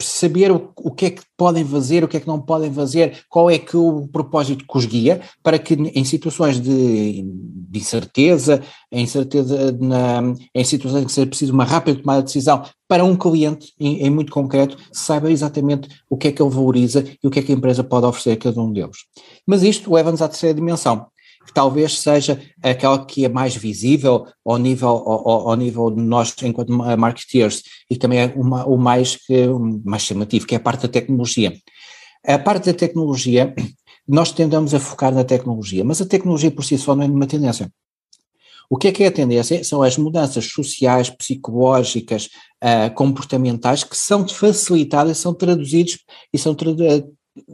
saber 0.01 0.53
o, 0.53 0.71
o, 0.77 0.93
que 0.93 1.07
é 1.07 1.11
que 1.11 1.23
podem 1.37 1.65
fazer, 1.65 2.05
o 2.05 2.09
que 2.09 2.17
é 2.17 2.21
que 2.21 2.27
não 2.27 2.41
podem 2.41 2.73
fazer, 2.73 3.25
qual 3.29 3.51
é 3.51 3.59
que 3.59 3.77
o 3.77 4.07
propósito 4.09 4.65
que 4.65 4.79
os 4.79 4.85
guia, 4.85 5.21
para 5.43 5.59
que 5.59 5.75
em 5.75 6.05
situações 6.05 6.61
de, 6.61 7.23
de 7.23 7.79
incerteza, 7.79 8.63
em, 8.93 9.03
incerteza 9.03 9.73
na, 9.73 10.35
em 10.55 10.65
situações 10.65 11.03
em 11.03 11.07
que 11.07 11.13
seja 11.13 11.27
preciso 11.27 11.53
uma 11.53 11.65
rápida 11.65 12.01
tomada 12.01 12.21
de 12.21 12.27
decisão 12.27 12.63
para 12.87 13.05
um 13.05 13.17
cliente, 13.17 13.73
em, 13.79 14.07
em, 14.07 14.11
muito 14.11 14.33
concreto, 14.33 14.77
saiba 14.93 15.33
exatamente 15.33 15.89
o 16.09 16.17
que 16.17 16.29
é 16.29 16.33
que 16.33 16.41
ele 16.41 16.51
valoriza 16.51 17.05
e 17.23 17.27
o 17.27 17.31
que 17.31 17.41
é 17.41 17.43
que 17.43 17.53
a 17.53 17.57
empresa 17.57 17.83
pode 17.83 18.07
oferecer 18.07 18.33
a 18.33 18.37
cada 18.37 18.61
um 18.63 18.73
deles. 18.73 18.99
Mas 19.45 19.63
isto 19.65 19.93
leva-nos 19.93 20.23
à 20.23 20.29
terceira 20.29 20.55
dimensão, 20.55 21.07
que 21.49 21.55
talvez 21.55 21.99
seja 21.99 22.39
aquela 22.63 23.07
que 23.07 23.25
é 23.25 23.29
mais 23.29 23.57
visível 23.57 24.27
ao 24.45 24.59
nível, 24.59 24.89
ao, 24.89 25.49
ao 25.49 25.57
nível 25.57 25.91
de 25.91 26.03
nós 26.03 26.35
enquanto 26.43 26.71
marketeers 26.71 27.63
e 27.91 27.97
também 27.97 28.19
é 28.19 28.27
uma, 28.37 28.67
o 28.67 28.77
mais, 28.77 29.17
que, 29.17 29.47
mais 29.83 30.03
chamativo, 30.03 30.47
que 30.47 30.55
é 30.55 30.59
a 30.59 30.61
parte 30.61 30.83
da 30.83 30.89
tecnologia. 30.89 31.55
A 32.27 32.39
parte 32.39 32.67
da 32.67 32.75
tecnologia, 32.75 33.55
nós 34.07 34.31
tendemos 34.31 34.75
a 34.75 34.79
focar 34.79 35.13
na 35.13 35.25
tecnologia, 35.25 35.83
mas 35.83 36.03
a 36.03 36.07
tecnologia 36.07 36.51
por 36.51 36.63
si 36.67 36.77
só 36.77 36.95
não 36.95 37.05
é 37.05 37.07
uma 37.07 37.27
tendência. 37.27 37.73
O 38.69 38.77
que 38.77 38.89
é 38.89 38.93
que 38.93 39.03
é 39.03 39.07
a 39.07 39.13
tendência? 39.13 39.65
São 39.65 39.83
as 39.83 39.97
mudanças 39.97 40.45
sociais, 40.45 41.09
psicológicas, 41.09 42.29
uh, 42.63 42.95
comportamentais 42.95 43.83
que 43.85 43.97
são 43.97 44.29
facilitadas, 44.29 45.17
são 45.17 45.33
traduzidos 45.33 46.01
e 46.31 46.37
são 46.37 46.55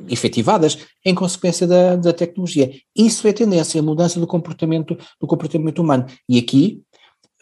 efetivadas 0.09 0.79
em 1.05 1.15
consequência 1.15 1.67
da, 1.67 1.97
da 1.97 2.13
tecnologia. 2.13 2.73
Isso 2.95 3.27
é 3.27 3.33
tendência, 3.33 3.81
a 3.81 3.83
mudança 3.83 4.19
do 4.21 4.27
comportamento, 4.27 4.97
do 5.21 5.27
comportamento 5.27 5.81
humano. 5.81 6.07
E 6.29 6.39
aqui 6.39 6.83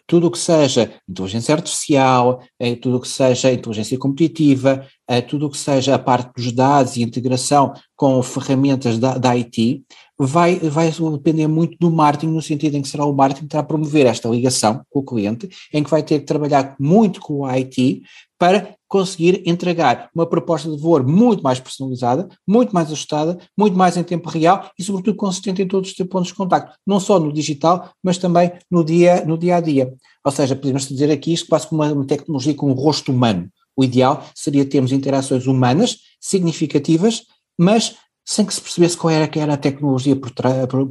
tudo 0.06 0.26
o 0.26 0.30
que 0.30 0.38
seja 0.38 0.92
inteligência 1.08 1.54
artificial, 1.54 2.42
é, 2.58 2.74
tudo 2.74 2.96
o 2.96 3.00
que 3.00 3.08
seja 3.08 3.52
inteligência 3.52 3.96
competitiva, 3.98 4.86
é, 5.08 5.20
tudo 5.20 5.46
o 5.46 5.50
que 5.50 5.56
seja 5.56 5.94
a 5.94 5.98
parte 5.98 6.30
dos 6.36 6.52
dados 6.52 6.96
e 6.96 7.02
integração 7.02 7.72
com 7.96 8.22
ferramentas 8.22 8.98
da, 8.98 9.16
da 9.16 9.30
IT, 9.30 9.82
vai, 10.26 10.56
vai 10.56 10.90
depender 10.90 11.46
muito 11.46 11.76
do 11.78 11.90
marketing, 11.90 12.32
no 12.32 12.42
sentido 12.42 12.76
em 12.76 12.82
que 12.82 12.88
será 12.88 13.04
o 13.04 13.12
marketing 13.12 13.42
que 13.42 13.50
terá 13.50 13.60
a 13.60 13.66
promover 13.66 14.06
esta 14.06 14.28
ligação 14.28 14.82
com 14.90 15.00
o 15.00 15.04
cliente, 15.04 15.48
em 15.72 15.82
que 15.82 15.90
vai 15.90 16.02
ter 16.02 16.20
que 16.20 16.26
trabalhar 16.26 16.76
muito 16.78 17.20
com 17.20 17.40
o 17.40 17.46
IT 17.46 18.02
para 18.38 18.74
conseguir 18.88 19.42
entregar 19.46 20.10
uma 20.14 20.26
proposta 20.26 20.68
de 20.68 20.76
valor 20.76 21.06
muito 21.06 21.42
mais 21.42 21.58
personalizada, 21.58 22.28
muito 22.46 22.74
mais 22.74 22.88
ajustada, 22.88 23.38
muito 23.56 23.74
mais 23.76 23.96
em 23.96 24.02
tempo 24.02 24.28
real 24.28 24.70
e, 24.78 24.82
sobretudo, 24.82 25.16
consistente 25.16 25.62
em 25.62 25.66
todos 25.66 25.90
os 25.90 26.06
pontos 26.06 26.28
de 26.28 26.34
contacto, 26.34 26.76
não 26.86 27.00
só 27.00 27.18
no 27.18 27.32
digital, 27.32 27.90
mas 28.02 28.18
também 28.18 28.52
no 28.70 28.84
dia, 28.84 29.24
no 29.24 29.38
dia 29.38 29.56
a 29.56 29.60
dia. 29.60 29.94
Ou 30.24 30.30
seja, 30.30 30.54
podemos 30.54 30.86
dizer 30.86 31.10
aqui 31.10 31.32
isto 31.32 31.48
quase 31.48 31.66
como 31.66 31.82
uma 31.82 32.06
tecnologia 32.06 32.54
com 32.54 32.70
um 32.70 32.74
rosto 32.74 33.10
humano. 33.10 33.48
O 33.74 33.82
ideal 33.82 34.24
seria 34.34 34.64
termos 34.64 34.92
interações 34.92 35.46
humanas 35.46 35.98
significativas, 36.20 37.22
mas 37.58 37.96
sem 38.24 38.44
que 38.44 38.54
se 38.54 38.60
percebesse 38.60 38.96
qual 38.96 39.10
era 39.10 39.28
que 39.28 39.38
era 39.38 39.54
a 39.54 39.58
tecnologia 39.58 40.16
por, 40.16 40.32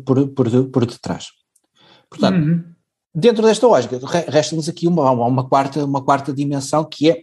por, 0.04 0.28
por, 0.30 0.70
por 0.70 0.86
detrás. 0.86 1.28
Portanto, 2.10 2.38
uhum. 2.38 2.64
dentro 3.16 3.44
desta 3.44 3.68
lógica, 3.68 4.00
resta-nos 4.28 4.68
aqui 4.68 4.88
uma, 4.88 5.10
uma, 5.12 5.48
quarta, 5.48 5.86
uma 5.86 6.04
quarta 6.04 6.34
dimensão 6.34 6.84
que 6.84 7.10
é 7.10 7.22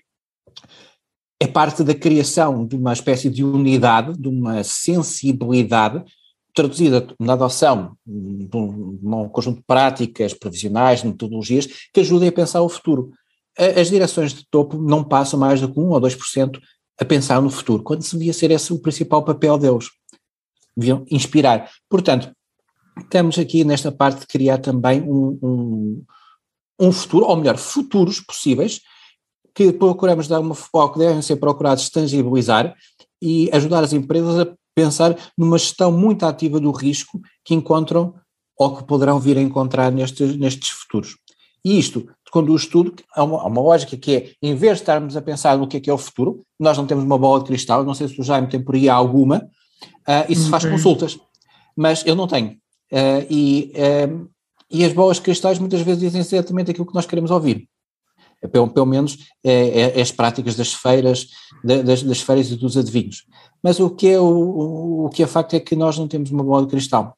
é 1.40 1.46
parte 1.46 1.84
da 1.84 1.94
criação 1.94 2.66
de 2.66 2.76
uma 2.76 2.92
espécie 2.92 3.30
de 3.30 3.44
unidade, 3.44 4.18
de 4.18 4.28
uma 4.28 4.64
sensibilidade, 4.64 6.04
traduzida 6.52 7.06
na 7.20 7.34
adoção 7.34 7.96
de 8.04 8.56
um, 8.56 9.28
conjunto 9.28 9.58
de 9.58 9.64
práticas 9.64 10.34
previsionais, 10.34 11.02
de 11.02 11.06
metodologias, 11.06 11.68
que 11.92 12.00
ajudem 12.00 12.28
a 12.28 12.32
pensar 12.32 12.60
o 12.62 12.68
futuro. 12.68 13.12
As 13.56 13.88
direções 13.88 14.32
de 14.32 14.44
topo 14.50 14.78
não 14.78 15.04
passam 15.04 15.38
mais 15.38 15.60
do 15.60 15.72
que 15.72 15.78
1 15.78 15.88
ou 15.90 16.00
2% 16.00 16.58
a 17.00 17.04
pensar 17.04 17.40
no 17.40 17.50
futuro, 17.50 17.84
quando 17.84 18.02
se 18.02 18.16
devia 18.16 18.32
ser 18.32 18.50
esse 18.50 18.72
o 18.72 18.80
principal 18.80 19.24
papel 19.24 19.56
deles. 19.56 19.86
Deviam 20.78 21.04
inspirar. 21.11 21.68
Portanto, 21.90 22.30
estamos 22.97 23.37
aqui 23.37 23.64
nesta 23.64 23.90
parte 23.90 24.20
de 24.20 24.26
criar 24.28 24.58
também 24.58 25.02
um, 25.02 25.38
um, 25.42 26.04
um 26.78 26.92
futuro, 26.92 27.26
ou 27.26 27.37
melhor, 27.37 27.56
futuros 27.56 28.20
possíveis, 28.20 28.80
que 29.52 29.73
procuramos 29.73 30.28
dar 30.28 30.38
uma 30.38 30.54
foco, 30.54 31.00
devem 31.00 31.20
ser 31.20 31.35
procurados 31.35 31.90
tangibilizar 31.90 32.76
e 33.20 33.50
ajudar 33.52 33.82
as 33.82 33.92
empresas 33.92 34.38
a 34.38 34.54
pensar 34.73 35.16
numa 35.37 35.58
gestão 35.58 35.90
muito 35.90 36.25
ativa 36.25 36.61
do 36.61 36.70
risco 36.70 37.20
que 37.44 37.54
encontram 37.54 38.14
ou 38.56 38.76
que 38.76 38.85
poderão 38.85 39.18
vir 39.18 39.37
a 39.37 39.42
encontrar 39.42 39.90
nestes, 39.90 40.37
nestes 40.37 40.68
futuros. 40.68 41.16
E 41.64 41.76
isto 41.76 42.08
conduz 42.30 42.66
tudo 42.66 42.94
a 43.16 43.25
uma, 43.25 43.42
a 43.42 43.47
uma, 43.47 43.61
lógica 43.61 43.97
que 43.97 44.14
é, 44.14 44.32
em 44.40 44.54
vez 44.54 44.76
de 44.76 44.82
estarmos 44.82 45.16
a 45.16 45.23
pensar 45.23 45.58
no 45.58 45.66
que 45.66 45.78
é 45.78 45.80
que 45.80 45.90
é 45.90 45.92
o 45.92 45.99
futuro, 45.99 46.44
nós 46.58 46.78
não 46.78 46.87
temos 46.87 47.02
uma 47.02 47.18
bola 47.18 47.40
de 47.40 47.47
cristal, 47.47 47.85
não 47.85 47.94
sei 47.94 48.06
se 48.06 48.20
o 48.20 48.25
Jaime 48.25 48.49
tem 48.49 48.62
por 48.62 48.76
aí 48.76 48.88
alguma, 48.88 49.49
uh, 50.08 50.24
e 50.28 50.34
se 50.34 50.48
faz 50.48 50.64
consultas, 50.64 51.18
mas 51.76 52.04
eu 52.06 52.14
não 52.14 52.26
tenho. 52.26 52.52
Uh, 52.90 53.26
e, 53.28 53.72
uh, 53.74 54.28
e 54.70 54.84
as 54.84 54.92
bolas 54.92 55.18
de 55.18 55.22
cristais 55.22 55.58
muitas 55.58 55.80
vezes 55.82 56.00
dizem 56.00 56.20
exatamente 56.20 56.70
aquilo 56.70 56.86
que 56.86 56.94
nós 56.94 57.06
queremos 57.06 57.30
ouvir 57.30 57.68
pelo, 58.52 58.68
pelo 58.68 58.86
menos 58.86 59.18
é, 59.42 59.52
é, 59.52 59.98
é, 59.98 60.00
as 60.00 60.12
práticas 60.12 60.54
das 60.54 60.72
feiras, 60.72 61.28
das, 61.64 62.02
das, 62.02 62.20
feiras 62.20 62.50
e 62.50 62.56
dos 62.56 62.76
adivinhos. 62.76 63.24
Mas 63.62 63.80
o 63.80 63.90
que 63.90 64.08
é, 64.08 64.20
o, 64.20 65.06
o 65.06 65.10
que 65.10 65.22
é 65.22 65.26
facto 65.26 65.54
é 65.54 65.60
que 65.60 65.74
nós 65.74 65.98
não 65.98 66.06
temos 66.06 66.30
uma 66.30 66.44
bola 66.44 66.62
de 66.62 66.70
cristal. 66.70 67.16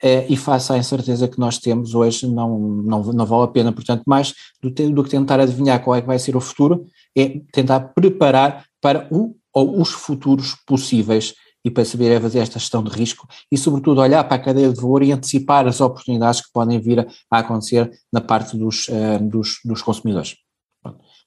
É, 0.00 0.26
e 0.28 0.36
face 0.36 0.72
à 0.72 0.78
incerteza 0.78 1.26
que 1.26 1.40
nós 1.40 1.58
temos 1.58 1.92
hoje, 1.92 2.26
não, 2.26 2.56
não, 2.58 3.02
não 3.02 3.26
vale 3.26 3.44
a 3.44 3.48
pena, 3.48 3.72
portanto, 3.72 4.02
mais 4.06 4.32
do, 4.62 4.70
do 4.70 5.02
que 5.02 5.10
tentar 5.10 5.40
adivinhar 5.40 5.82
qual 5.82 5.96
é 5.96 6.00
que 6.00 6.06
vai 6.06 6.18
ser 6.18 6.36
o 6.36 6.40
futuro, 6.40 6.86
é 7.16 7.40
tentar 7.52 7.80
preparar 7.80 8.64
para 8.80 9.08
o 9.10 9.34
ou 9.52 9.80
os 9.80 9.88
futuros 9.88 10.54
possíveis 10.64 11.34
e 11.64 11.70
para 11.70 11.84
saber 11.84 12.10
é 12.10 12.20
fazer 12.20 12.38
esta 12.38 12.58
gestão 12.58 12.82
de 12.82 12.90
risco 12.90 13.26
e, 13.50 13.58
sobretudo, 13.58 14.00
olhar 14.00 14.24
para 14.24 14.36
a 14.36 14.44
cadeia 14.44 14.72
de 14.72 14.80
valor 14.80 15.02
e 15.02 15.12
antecipar 15.12 15.66
as 15.66 15.80
oportunidades 15.80 16.40
que 16.40 16.52
podem 16.52 16.80
vir 16.80 17.00
a, 17.00 17.38
acontecer 17.38 17.90
na 18.12 18.20
parte 18.20 18.56
dos, 18.56 18.88
uh, 18.88 19.18
dos, 19.20 19.58
dos 19.64 19.82
consumidores. 19.82 20.36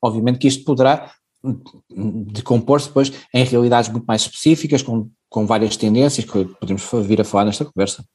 Obviamente 0.02 0.40
que 0.40 0.48
isto 0.48 0.64
poderá 0.64 1.12
decompor-se 2.34 2.88
depois 2.88 3.12
em 3.34 3.44
realidades 3.44 3.90
muito 3.90 4.06
mais 4.06 4.22
específicas, 4.22 4.82
com, 4.82 5.10
com 5.30 5.46
várias 5.46 5.76
tendências 5.76 6.26
que 6.26 6.46
podemos 6.60 6.84
vir 7.06 7.22
a 7.22 7.24
falar 7.24 7.46
nesta 7.46 7.66
conversa. 7.66 8.06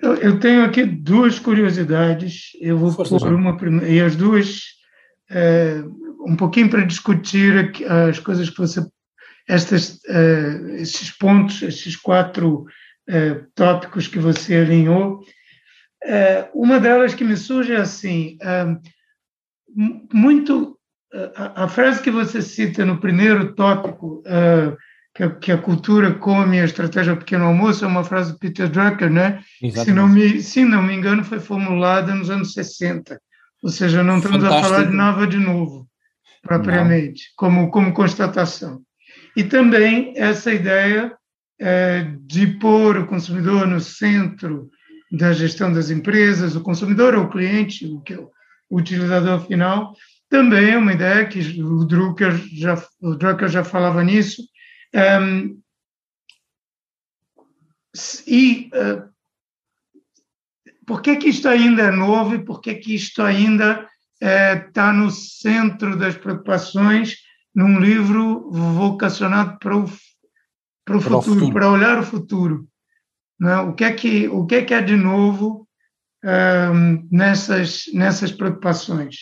Eu, 0.00 0.14
eu 0.14 0.40
tenho 0.40 0.64
aqui 0.64 0.84
duas 0.84 1.38
curiosidades, 1.38 2.52
eu 2.60 2.78
vou 2.78 2.92
Força 2.92 3.18
pôr 3.18 3.32
uma 3.32 3.56
primeira, 3.56 3.88
e 3.88 4.00
as 4.00 4.14
duas, 4.14 4.62
é, 5.28 5.82
um 6.20 6.36
pouquinho 6.36 6.70
para 6.70 6.84
discutir 6.84 7.72
as 8.08 8.18
coisas 8.20 8.48
que 8.48 8.58
você, 8.58 8.86
estas, 9.48 9.98
é, 10.06 10.80
esses 10.82 11.10
pontos, 11.10 11.62
esses 11.62 11.96
quatro 11.96 12.66
é, 13.08 13.42
tópicos 13.54 14.06
que 14.06 14.18
você 14.18 14.56
alinhou. 14.56 15.20
uma 16.54 16.78
delas 16.78 17.14
que 17.14 17.24
me 17.24 17.36
surge 17.36 17.72
é 17.72 17.78
assim, 17.78 18.38
muito 20.12 20.78
a, 21.34 21.64
a, 21.64 21.68
frase 21.68 22.02
que 22.02 22.10
você 22.10 22.42
cita 22.42 22.84
no 22.84 22.98
primeiro 22.98 23.54
tópico, 23.54 24.22
uh, 24.26 24.76
que, 25.14 25.22
a, 25.22 25.30
que, 25.30 25.52
a, 25.52 25.58
cultura 25.58 26.14
come 26.14 26.60
a 26.60 26.64
estratégia 26.64 27.16
pequeno 27.16 27.46
almoço, 27.46 27.84
é 27.84 27.88
uma 27.88 28.04
frase 28.04 28.32
de 28.32 28.38
Peter 28.38 28.68
Drucker, 28.68 29.10
né? 29.10 29.42
Se 29.72 29.92
não, 29.92 30.08
me, 30.08 30.42
se 30.42 30.64
não 30.64 30.82
me 30.82 30.94
engano, 30.94 31.24
foi 31.24 31.40
formulada 31.40 32.14
nos 32.14 32.30
anos 32.30 32.52
60. 32.52 33.20
Ou 33.62 33.70
seja, 33.70 34.04
não 34.04 34.18
estamos 34.18 34.42
Fantástico. 34.42 34.66
a 34.66 34.68
falar 34.68 34.86
de 34.86 34.96
nada 34.96 35.26
de 35.26 35.38
novo, 35.38 35.88
propriamente, 36.42 37.32
como, 37.36 37.70
como 37.70 37.92
constatação. 37.92 38.82
E 39.38 39.44
também 39.44 40.12
essa 40.16 40.52
ideia 40.52 41.16
é, 41.60 42.02
de 42.22 42.58
pôr 42.58 42.98
o 42.98 43.06
consumidor 43.06 43.68
no 43.68 43.80
centro 43.80 44.68
da 45.12 45.32
gestão 45.32 45.72
das 45.72 45.90
empresas, 45.90 46.56
o 46.56 46.60
consumidor 46.60 47.14
ou 47.14 47.26
o 47.26 47.30
cliente, 47.30 47.86
o 47.86 48.00
que 48.00 48.14
eu 48.14 48.32
o 48.68 48.78
utilizador 48.78 49.46
final. 49.46 49.94
Também 50.28 50.70
é 50.70 50.76
uma 50.76 50.92
ideia 50.92 51.24
que 51.24 51.62
o 51.62 51.84
Drucker 51.84 52.36
já, 52.52 52.84
o 53.00 53.14
Drucker 53.14 53.48
já 53.48 53.62
falava 53.62 54.02
nisso. 54.02 54.42
Um, 55.22 55.60
e 58.26 58.70
uh, 58.74 59.08
por 60.84 61.00
que, 61.00 61.14
que 61.14 61.28
isto 61.28 61.48
ainda 61.48 61.82
é 61.82 61.90
novo 61.92 62.34
e 62.34 62.44
por 62.44 62.60
que, 62.60 62.74
que 62.74 62.96
isto 62.96 63.22
ainda 63.22 63.88
está 64.20 64.90
é, 64.90 64.92
no 64.92 65.12
centro 65.12 65.96
das 65.96 66.16
preocupações 66.16 67.27
num 67.58 67.80
livro 67.80 68.48
vocacionado 68.52 69.58
para 69.58 69.76
o, 69.76 69.84
para 70.84 70.96
o, 70.96 71.00
para 71.00 71.00
futuro, 71.00 71.18
o 71.18 71.22
futuro, 71.22 71.52
para 71.52 71.72
olhar 71.72 71.98
o 71.98 72.04
futuro? 72.04 72.68
Né? 73.36 73.56
O, 73.62 73.74
que 73.74 73.82
é 73.82 73.92
que, 73.92 74.28
o 74.28 74.46
que 74.46 74.54
é 74.54 74.64
que 74.64 74.72
é 74.72 74.80
de 74.80 74.94
novo 74.94 75.66
nessas, 77.10 77.86
nessas 77.92 78.30
preocupações 78.30 79.16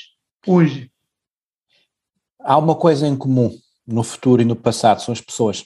hoje? 0.46 0.90
Há 2.38 2.58
uma 2.58 2.74
coisa 2.74 3.08
em 3.08 3.16
comum 3.16 3.50
no 3.86 4.02
futuro 4.02 4.42
e 4.42 4.44
no 4.44 4.54
passado, 4.54 5.00
são 5.00 5.12
as 5.12 5.20
pessoas. 5.22 5.62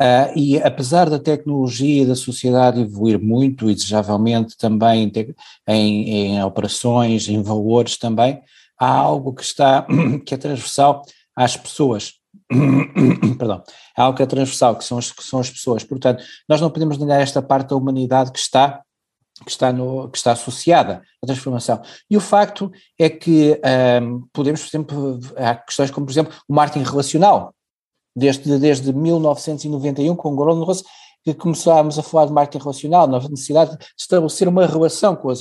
Uh, 0.00 0.30
e 0.36 0.58
apesar 0.62 1.10
da 1.10 1.18
tecnologia 1.18 2.04
e 2.04 2.06
da 2.06 2.14
sociedade 2.14 2.82
evoluir 2.82 3.20
muito, 3.20 3.68
e 3.68 3.74
desejavelmente 3.74 4.56
também 4.56 5.10
em, 5.66 6.08
em, 6.08 6.44
operações, 6.44 7.28
em 7.28 7.42
valores 7.42 7.96
também, 7.96 8.40
há 8.78 8.88
algo 8.88 9.34
que 9.34 9.42
está, 9.42 9.84
que 10.24 10.34
é 10.34 10.36
transversal 10.36 11.02
às 11.38 11.56
pessoas. 11.56 12.14
Perdão, 13.38 13.62
há 13.96 14.02
algo 14.02 14.16
que 14.16 14.22
é 14.22 14.26
transversal, 14.26 14.76
que 14.76 14.84
são 14.84 14.98
as, 14.98 15.12
que 15.12 15.22
são 15.22 15.38
as 15.38 15.48
pessoas. 15.48 15.84
Portanto, 15.84 16.22
nós 16.48 16.60
não 16.60 16.70
podemos 16.70 16.98
negar 16.98 17.20
esta 17.20 17.40
parte 17.40 17.70
da 17.70 17.76
humanidade 17.76 18.32
que 18.32 18.38
está 18.38 18.82
que 19.44 19.52
está, 19.52 19.72
no, 19.72 20.08
que 20.08 20.18
está 20.18 20.32
associada 20.32 21.00
à 21.22 21.26
transformação. 21.26 21.80
E 22.10 22.16
o 22.16 22.20
facto 22.20 22.72
é 22.98 23.08
que 23.08 23.56
um, 24.02 24.26
podemos, 24.32 24.62
por 24.62 24.68
exemplo, 24.68 25.20
há 25.36 25.54
questões 25.54 25.92
como, 25.92 26.04
por 26.04 26.10
exemplo, 26.10 26.34
o 26.48 26.52
marketing 26.52 26.84
relacional. 26.84 27.54
Desde, 28.16 28.58
desde 28.58 28.92
1991, 28.92 30.16
com 30.16 30.32
o 30.32 30.34
Goron 30.34 30.64
Ross, 30.64 30.82
que 31.24 31.32
começámos 31.34 32.00
a 32.00 32.02
falar 32.02 32.26
de 32.26 32.32
marketing 32.32 32.64
relacional, 32.64 33.06
na 33.06 33.20
necessidade 33.20 33.78
de 33.78 33.86
estabelecer 33.96 34.48
uma 34.48 34.66
relação 34.66 35.14
com, 35.14 35.30
as 35.30 35.40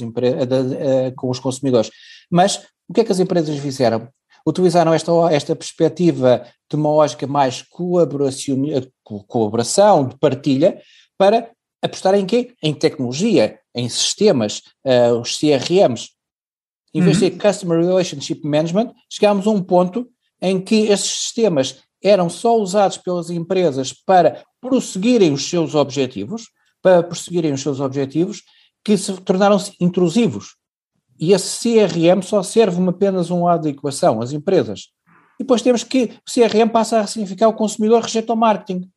com 1.16 1.30
os 1.32 1.40
consumidores. 1.40 1.90
Mas 2.30 2.58
o 2.88 2.94
que 2.94 3.02
é 3.02 3.04
que 3.04 3.12
as 3.12 3.20
empresas 3.20 3.58
fizeram? 3.58 4.08
Utilizaram 4.48 4.94
esta, 4.94 5.12
esta 5.30 5.54
perspectiva 5.58 6.48
de 6.70 6.78
uma 6.78 6.90
lógica 6.90 7.28
mais 7.28 7.66
colaboração, 9.28 10.08
de 10.08 10.18
partilha, 10.18 10.82
para 11.18 11.52
apostar 11.82 12.16
em 12.16 12.26
quê? 12.26 12.54
Em 12.64 12.74
tecnologia, 12.74 13.60
em 13.76 13.90
sistemas, 13.90 14.62
uh, 14.86 15.20
os 15.20 15.38
CRMs. 15.38 16.12
Em 16.94 17.02
vez 17.02 17.20
de 17.20 17.26
uhum. 17.26 17.38
Customer 17.38 17.78
Relationship 17.78 18.40
Management, 18.46 18.94
chegámos 19.10 19.46
a 19.46 19.50
um 19.50 19.62
ponto 19.62 20.08
em 20.42 20.62
que 20.62 20.86
esses 20.86 21.10
sistemas 21.10 21.82
eram 22.02 22.30
só 22.30 22.58
usados 22.58 22.98
pelas 22.98 23.30
empresas 23.30 23.92
para 23.92 24.46
prosseguirem 24.62 25.34
os 25.34 25.50
seus 25.50 25.76
objetivos, 25.76 26.46
para 26.82 27.04
prosseguirem 27.04 27.52
os 27.52 27.60
seus 27.60 27.82
objetivos, 27.82 28.44
que 28.82 28.98
se 28.98 29.12
tornaram-se 29.22 29.74
intrusivos. 29.82 30.56
E 31.20 31.34
esse 31.34 31.60
CRM 31.60 32.22
só 32.22 32.44
serve 32.44 32.82
apenas 32.88 33.32
um 33.32 33.44
lado 33.44 33.64
da 33.64 33.70
equação, 33.70 34.22
as 34.22 34.32
empresas. 34.32 34.90
E 35.40 35.44
depois 35.44 35.62
temos 35.62 35.84
que 35.84 36.12
o 36.28 36.32
CRM 36.32 36.70
passa 36.70 37.00
a 37.00 37.08
significar 37.08 37.50
o 37.50 37.54
consumidor 37.54 38.02
rejeita 38.02 38.34
o 38.34 38.36
marketing. 38.36 38.90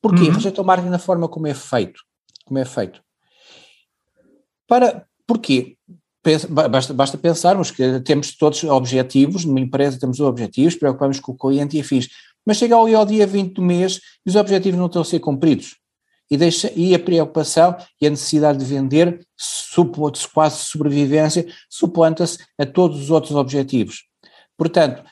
Porquê? 0.00 0.22
Uhum. 0.22 0.32
Rejeita 0.32 0.62
o 0.62 0.64
marketing 0.64 0.90
na 0.90 0.98
forma 0.98 1.28
como 1.28 1.46
é 1.46 1.54
feito. 1.54 2.00
Como 2.44 2.58
é 2.58 2.64
feito. 2.64 3.00
Para, 4.66 5.06
porquê? 5.26 5.76
Basta, 6.70 6.94
basta 6.94 7.18
pensarmos 7.18 7.72
que 7.72 8.00
temos 8.00 8.36
todos 8.36 8.62
objetivos, 8.62 9.44
numa 9.44 9.58
empresa 9.58 9.98
temos 9.98 10.20
objetivos, 10.20 10.76
preocupamos 10.76 11.18
com 11.18 11.32
o 11.32 11.36
cliente 11.36 11.76
e 11.76 11.80
afins, 11.80 12.08
mas 12.46 12.58
chega 12.58 12.76
ao 12.76 13.06
dia 13.06 13.26
20 13.26 13.54
do 13.54 13.62
mês 13.62 14.00
e 14.24 14.30
os 14.30 14.36
objetivos 14.36 14.78
não 14.78 14.86
estão 14.86 15.02
a 15.02 15.04
ser 15.04 15.18
cumpridos. 15.18 15.81
E, 16.32 16.36
deixa, 16.38 16.72
e 16.74 16.94
a 16.94 16.98
preocupação 16.98 17.76
e 18.00 18.06
a 18.06 18.10
necessidade 18.10 18.58
de 18.58 18.64
vender, 18.64 19.20
quase 20.32 20.56
sobrevivência, 20.64 21.46
suplanta-se 21.68 22.38
a 22.58 22.64
todos 22.64 23.02
os 23.02 23.10
outros 23.10 23.36
objetivos. 23.36 24.04
Portanto, 24.56 25.02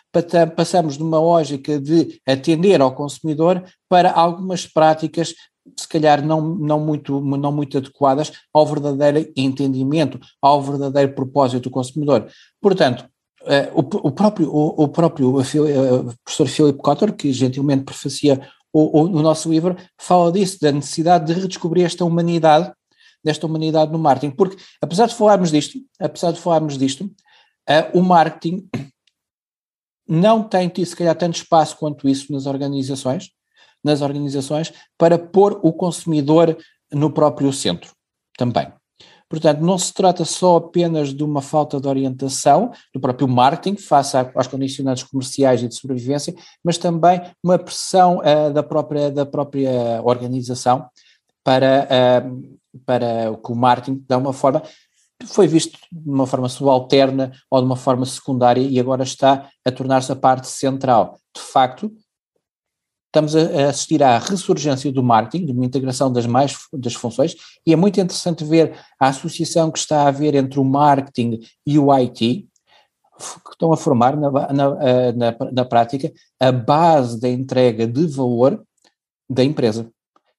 passamos 0.56 0.96
de 0.96 1.02
uma 1.02 1.20
lógica 1.20 1.78
de 1.78 2.18
atender 2.26 2.80
ao 2.80 2.94
consumidor 2.94 3.62
para 3.86 4.10
algumas 4.10 4.66
práticas 4.66 5.34
se 5.78 5.86
calhar 5.86 6.24
não, 6.24 6.40
não, 6.40 6.80
muito, 6.80 7.20
não 7.20 7.52
muito 7.52 7.76
adequadas 7.76 8.32
ao 8.52 8.66
verdadeiro 8.66 9.30
entendimento, 9.36 10.18
ao 10.40 10.62
verdadeiro 10.62 11.14
propósito 11.14 11.64
do 11.64 11.70
consumidor. 11.70 12.28
Portanto, 12.62 13.06
uh, 13.42 13.78
o, 13.78 14.10
próprio, 14.10 14.50
o, 14.50 14.84
o 14.84 14.88
próprio 14.88 15.38
uh, 15.38 16.14
professor 16.24 16.48
Philip 16.48 16.78
Cotter, 16.78 17.14
que 17.14 17.30
gentilmente 17.30 17.84
prefacia 17.84 18.40
o, 18.72 19.00
o, 19.00 19.02
o, 19.04 19.22
nosso 19.22 19.50
livro, 19.50 19.76
fala 19.98 20.30
disso, 20.32 20.58
da 20.60 20.72
necessidade 20.72 21.26
de 21.26 21.40
redescobrir 21.40 21.84
esta 21.84 22.04
humanidade, 22.04 22.72
desta 23.22 23.46
humanidade 23.46 23.92
no 23.92 23.98
marketing, 23.98 24.34
porque 24.34 24.56
apesar 24.80 25.06
de 25.06 25.14
falarmos 25.14 25.50
disto, 25.50 25.78
apesar 25.98 26.32
de 26.32 26.40
falarmos 26.40 26.78
disto, 26.78 27.04
uh, 27.04 27.98
o 27.98 28.02
marketing 28.02 28.68
não 30.08 30.42
tem 30.42 30.68
tido 30.68 30.86
se 30.86 30.96
calhar 30.96 31.14
tanto 31.14 31.36
espaço 31.36 31.76
quanto 31.76 32.08
isso 32.08 32.32
nas 32.32 32.46
organizações, 32.46 33.30
nas 33.82 34.00
organizações 34.00 34.72
para 34.98 35.18
pôr 35.18 35.60
o 35.62 35.72
consumidor 35.72 36.56
no 36.92 37.10
próprio 37.12 37.52
centro 37.52 37.92
também. 38.36 38.72
Portanto, 39.30 39.60
não 39.60 39.78
se 39.78 39.94
trata 39.94 40.24
só 40.24 40.56
apenas 40.56 41.14
de 41.14 41.22
uma 41.22 41.40
falta 41.40 41.80
de 41.80 41.86
orientação 41.86 42.72
do 42.92 42.98
próprio 42.98 43.28
marketing 43.28 43.76
face 43.76 44.16
aos 44.16 44.48
condicionantes 44.48 45.04
comerciais 45.04 45.62
e 45.62 45.68
de 45.68 45.74
sobrevivência, 45.76 46.34
mas 46.64 46.76
também 46.76 47.22
uma 47.42 47.56
pressão 47.56 48.18
uh, 48.18 48.52
da, 48.52 48.60
própria, 48.60 49.08
da 49.08 49.24
própria 49.24 50.02
organização 50.02 50.84
para, 51.44 51.86
uh, 51.88 52.58
para 52.84 53.36
que 53.36 53.52
o 53.52 53.54
marketing, 53.54 54.04
de 54.08 54.16
uma 54.16 54.32
forma, 54.32 54.64
foi 55.26 55.46
visto 55.46 55.78
de 55.92 56.10
uma 56.10 56.26
forma 56.26 56.48
subalterna 56.48 57.30
ou 57.48 57.60
de 57.60 57.66
uma 57.66 57.76
forma 57.76 58.04
secundária 58.06 58.62
e 58.62 58.80
agora 58.80 59.04
está 59.04 59.48
a 59.64 59.70
tornar-se 59.70 60.10
a 60.10 60.16
parte 60.16 60.48
central. 60.48 61.20
De 61.32 61.40
facto, 61.40 61.92
estamos 63.10 63.34
a, 63.34 63.68
assistir 63.68 64.02
à 64.02 64.18
ressurgência 64.18 64.90
do 64.92 65.02
marketing, 65.02 65.46
de 65.46 65.52
uma 65.52 65.64
integração 65.64 66.12
das 66.12 66.26
mais 66.26 66.56
das 66.72 66.94
funções, 66.94 67.34
e 67.66 67.72
é 67.72 67.76
muito 67.76 68.00
interessante 68.00 68.44
ver 68.44 68.78
a 68.98 69.08
associação 69.08 69.70
que 69.70 69.78
está 69.78 70.02
a 70.02 70.08
haver 70.08 70.34
entre 70.34 70.58
o 70.58 70.64
marketing 70.64 71.40
e 71.66 71.78
o 71.78 71.92
IT, 71.92 72.46
que 73.18 73.52
estão 73.52 73.72
a 73.72 73.76
formar 73.76 74.16
na, 74.16 74.30
na, 74.30 75.12
na, 75.12 75.36
na 75.52 75.64
prática 75.64 76.10
a 76.38 76.50
base 76.50 77.20
da 77.20 77.28
entrega 77.28 77.86
de 77.86 78.06
valor 78.06 78.62
da 79.28 79.44
empresa, 79.44 79.90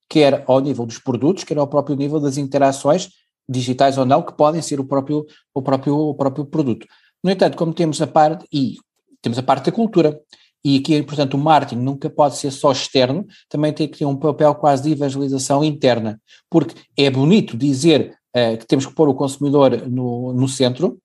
quer 0.10 0.44
ao 0.48 0.60
nível 0.60 0.86
dos 0.86 0.98
produtos, 0.98 1.44
quer 1.44 1.58
ao 1.58 1.68
próprio 1.68 1.96
nível 1.96 2.20
das 2.20 2.38
interações 2.38 3.10
digitais 3.48 3.98
ou 3.98 4.06
não, 4.06 4.22
que 4.22 4.34
podem 4.34 4.62
ser 4.62 4.80
o 4.80 4.86
próprio, 4.86 5.26
o 5.54 5.62
próprio, 5.62 5.96
o 5.96 6.16
próprio 6.16 6.46
produto. 6.46 6.88
No 7.24 7.30
entanto, 7.30 7.58
como 7.58 7.74
temos 7.74 8.02
a 8.02 8.08
parte, 8.08 8.46
e 8.52 8.78
temos 9.22 9.38
a 9.38 9.44
parte 9.44 9.66
da 9.66 9.72
cultura, 9.72 10.20
e 10.64 10.78
aqui, 10.78 11.02
portanto, 11.04 11.34
o 11.34 11.38
marketing 11.38 11.82
nunca 11.82 12.10
pode 12.10 12.38
ser 12.38 12.52
só 12.52 12.72
externo, 12.72 13.26
também 13.50 13.74
tem 13.74 13.88
que 13.88 14.00
ter 14.00 14.06
um 14.06 14.16
papel 14.16 14.54
quase 14.56 14.84
de 14.84 14.92
evangelização 14.92 15.64
interna, 15.64 16.20
porque 16.50 16.76
é 16.98 17.10
bonito 17.10 17.58
dizer 17.58 18.16
uh, 18.36 18.58
que 18.58 18.68
temos 18.68 18.86
que 18.86 18.94
pôr 18.94 19.10
o 19.10 19.16
consumidor 19.16 19.88
no, 19.88 20.34
no 20.34 20.48
centro, 20.48 20.98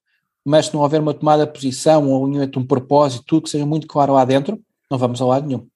mas 0.45 0.67
se 0.67 0.75
não 0.75 0.83
houver 0.83 1.01
uma 1.01 1.15
tomada 1.15 1.47
de 1.47 1.53
posição, 1.53 2.13
um 2.13 2.41
um 2.43 2.67
propósito, 2.67 3.25
tudo 3.27 3.43
que 3.43 3.51
seja 3.51 3.67
muito 3.67 3.87
claro 3.87 4.13
lá 4.13 4.25
dentro, 4.25 4.61
não 4.91 4.99
vamos 4.99 5.21
a 5.21 5.25
lado 5.25 5.47
nenhum. 5.47 5.67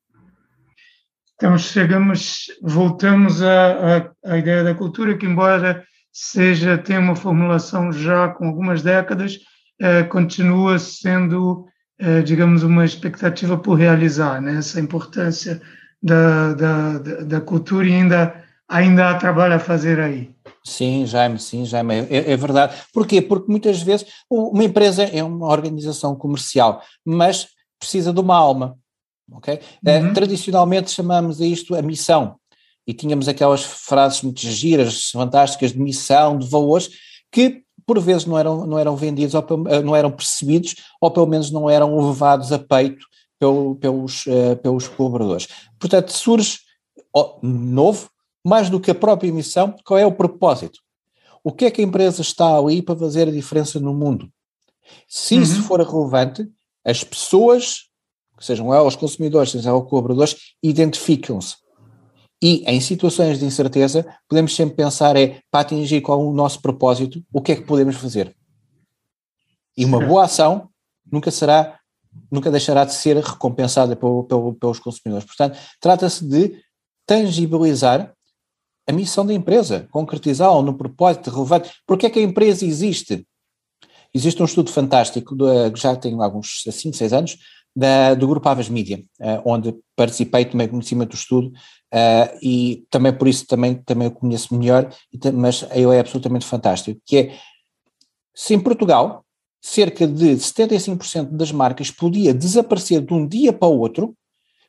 Então 1.35 1.57
chegamos, 1.57 2.47
voltamos 2.63 3.43
à, 3.43 3.97
à, 3.97 4.11
à 4.33 4.39
ideia 4.39 4.63
da 4.63 4.75
cultura, 4.75 5.17
que 5.17 5.25
embora 5.25 5.83
seja, 6.13 6.77
tenha 6.77 7.01
uma 7.01 7.17
formulação 7.17 7.93
já 7.93 8.29
com 8.29 8.47
algumas 8.47 8.83
décadas, 8.83 9.39
eh, 9.81 10.03
continua 10.05 10.79
sendo 10.79 11.65
é, 12.01 12.23
digamos, 12.23 12.63
uma 12.63 12.85
expectativa 12.85 13.59
por 13.59 13.75
realizar, 13.75 14.41
né? 14.41 14.57
essa 14.57 14.81
importância 14.81 15.61
da, 16.03 16.55
da, 16.55 16.99
da 16.99 17.41
cultura 17.43 17.87
e 17.87 17.93
ainda, 17.93 18.43
ainda 18.67 19.11
há 19.11 19.15
trabalho 19.15 19.55
a 19.55 19.59
fazer 19.59 20.01
aí. 20.01 20.31
Sim, 20.65 21.05
Jaime, 21.05 21.39
sim, 21.39 21.67
Jaime, 21.67 22.07
é, 22.09 22.33
é, 22.33 22.37
verdade. 22.37 22.75
Porquê? 22.93 23.21
Porque 23.21 23.51
muitas 23.51 23.83
vezes 23.83 24.07
uma 24.31 24.65
empresa 24.65 25.05
é 25.05 25.23
uma 25.23 25.49
organização 25.49 26.17
comercial, 26.17 26.83
mas 27.05 27.49
precisa 27.79 28.13
de 28.15 28.21
uma 28.21 28.37
alma, 28.37 28.79
ok? 29.31 29.61
É, 29.85 29.99
uhum. 29.99 30.15
tradicionalmente 30.15 30.91
chamamos 30.91 31.39
a 31.41 31.47
isto 31.47 31.75
a 31.75 31.83
missão, 31.83 32.37
e 32.87 32.95
tínhamos 32.95 33.29
aquelas 33.29 33.63
frases 33.63 34.23
muito 34.23 34.41
giras, 34.41 35.11
fantásticas 35.11 35.73
de 35.73 35.79
missão, 35.79 36.39
de 36.39 36.49
valores, 36.49 36.89
que 37.31 37.63
por 37.91 37.99
vezes 37.99 38.25
não 38.25 38.39
eram, 38.39 38.65
não 38.69 38.79
eram 38.79 38.95
vendidos, 38.95 39.35
ou 39.35 39.45
eh, 39.69 39.83
não 39.83 39.97
eram 39.97 40.13
percebidos, 40.13 40.77
ou 41.01 41.11
pelo 41.11 41.27
menos 41.27 41.51
não 41.51 41.69
eram 41.69 41.99
levados 42.07 42.53
a 42.53 42.59
peito 42.61 43.05
pelo, 43.37 43.75
pelos, 43.75 44.27
uh, 44.27 44.55
pelos 44.63 44.87
colaboradores. 44.87 45.49
Portanto, 45.77 46.13
surge 46.13 46.61
oh, 47.13 47.41
novo, 47.43 48.09
mais 48.45 48.71
do 48.71 48.79
que 48.79 48.93
a 48.93 48.95
própria 48.95 49.27
emissão, 49.27 49.75
qual 49.85 49.99
é 49.99 50.07
o 50.07 50.13
propósito? 50.13 50.79
O 51.43 51.51
que 51.51 51.65
é 51.65 51.71
que 51.73 51.81
a 51.81 51.85
empresa 51.85 52.23
está 52.23 52.57
ali 52.57 52.81
para 52.81 52.97
fazer 52.97 53.27
a 53.27 53.33
diferença 53.33 53.81
no 53.81 53.93
mundo? 53.93 54.31
Se 55.09 55.35
uhum. 55.35 55.43
isso 55.43 55.61
for 55.65 55.81
relevante, 55.81 56.49
as 56.85 57.03
pessoas, 57.03 57.87
sejam 58.39 58.73
elas 58.73 58.95
consumidores, 58.95 59.51
sejam 59.51 59.77
elas 59.77 59.91
colaboradores, 59.91 60.37
identificam-se 60.63 61.57
e 62.43 62.65
em 62.67 62.81
situações 62.81 63.39
de 63.39 63.45
incerteza, 63.45 64.07
podemos 64.29 64.55
sempre 64.55 64.77
pensar 64.77 65.15
é, 65.17 65.41
para 65.51 65.61
atingir 65.61 66.01
qual 66.01 66.27
o 66.27 66.33
nosso 66.33 66.63
propósito, 66.63 67.23
o 67.33 67.43
que 67.43 67.53
é 67.53 67.57
que 67.57 67.63
podemos 67.63 67.97
fazer? 67.97 68.35
E 69.77 69.85
uma 69.85 70.05
boa 70.05 70.25
ação 70.25 70.69
nunca 71.11 71.31
será, 71.31 71.79
nunca 72.31 72.51
deixará 72.51 72.85
de 72.85 72.95
ser 72.95 73.17
recompensada 73.19 73.95
pelo, 73.95 74.25
pelo, 74.25 74.55
pelos 74.55 74.79
consumidores. 74.79 75.27
Portanto, 75.27 75.59
trata-se 75.81 76.25
de 76.25 76.63
tangibilizar 77.07 78.15
a 78.87 78.93
missão 78.93 79.27
da 79.27 79.35
empresa, 79.35 79.87
concretizá-la 79.91 80.63
no 80.63 80.77
propósito 80.77 81.31
relevante. 81.31 81.71
Porque 81.87 82.07
é 82.07 82.11
que 82.11 82.19
a 82.19 82.23
empresa 82.23 82.65
existe? 82.65 83.27
Existe 84.13 84.43
um 84.43 84.47
estudo 84.47 84.71
fantástico, 84.71 85.37
que 85.73 85.81
já 85.81 85.95
tem 85.95 86.21
alguns 86.21 86.63
5, 86.69 86.97
6 86.97 87.13
anos, 87.13 87.39
da, 87.75 88.15
do 88.15 88.27
grupo 88.27 88.49
Avas 88.49 88.69
Media, 88.69 89.05
uh, 89.21 89.43
onde 89.45 89.75
participei, 89.95 90.45
tomei 90.45 90.67
conhecimento 90.67 91.11
do 91.11 91.17
estudo 91.17 91.53
uh, 91.93 92.39
e 92.43 92.87
também 92.91 93.13
por 93.13 93.29
isso 93.29 93.47
também, 93.47 93.75
também 93.75 94.09
o 94.09 94.13
conheço 94.13 94.55
melhor, 94.55 94.93
mas 95.35 95.67
ele 95.73 95.97
é 95.97 96.01
absolutamente 96.01 96.47
fantástico, 96.47 97.01
que 97.05 97.17
é, 97.19 97.39
se 98.35 98.55
em 98.55 98.61
Portugal 98.61 99.25
cerca 99.61 100.07
de 100.07 100.37
75% 100.37 101.31
das 101.31 101.53
marcas 101.53 101.91
podia 101.91 102.33
desaparecer 102.33 103.03
de 103.03 103.13
um 103.13 103.27
dia 103.27 103.53
para 103.53 103.69
o 103.69 103.79
outro, 103.79 104.17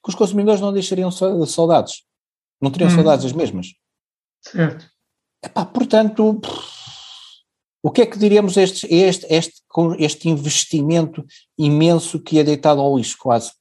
que 0.04 0.10
os 0.10 0.16
consumidores 0.16 0.60
não 0.60 0.74
deixariam 0.74 1.12
saudades, 1.12 2.04
não 2.60 2.72
teriam 2.72 2.90
hum. 2.90 2.96
saudades 2.96 3.26
as 3.26 3.32
mesmas. 3.32 3.68
Certo. 4.42 4.86
Epá, 5.44 5.66
portanto... 5.66 6.42
O 7.84 7.90
que 7.90 8.04
é 8.04 8.06
que 8.06 8.20
diríamos 8.20 8.58
a 8.58 8.62
este, 8.62 8.86
este, 8.94 9.26
este, 9.28 9.64
este 9.98 10.30
investimento 10.30 11.26
imenso 11.58 12.20
que 12.20 12.38
é 12.38 12.44
deitado 12.44 12.80
ao 12.80 12.96
lixo, 12.96 13.18
quase? 13.18 13.52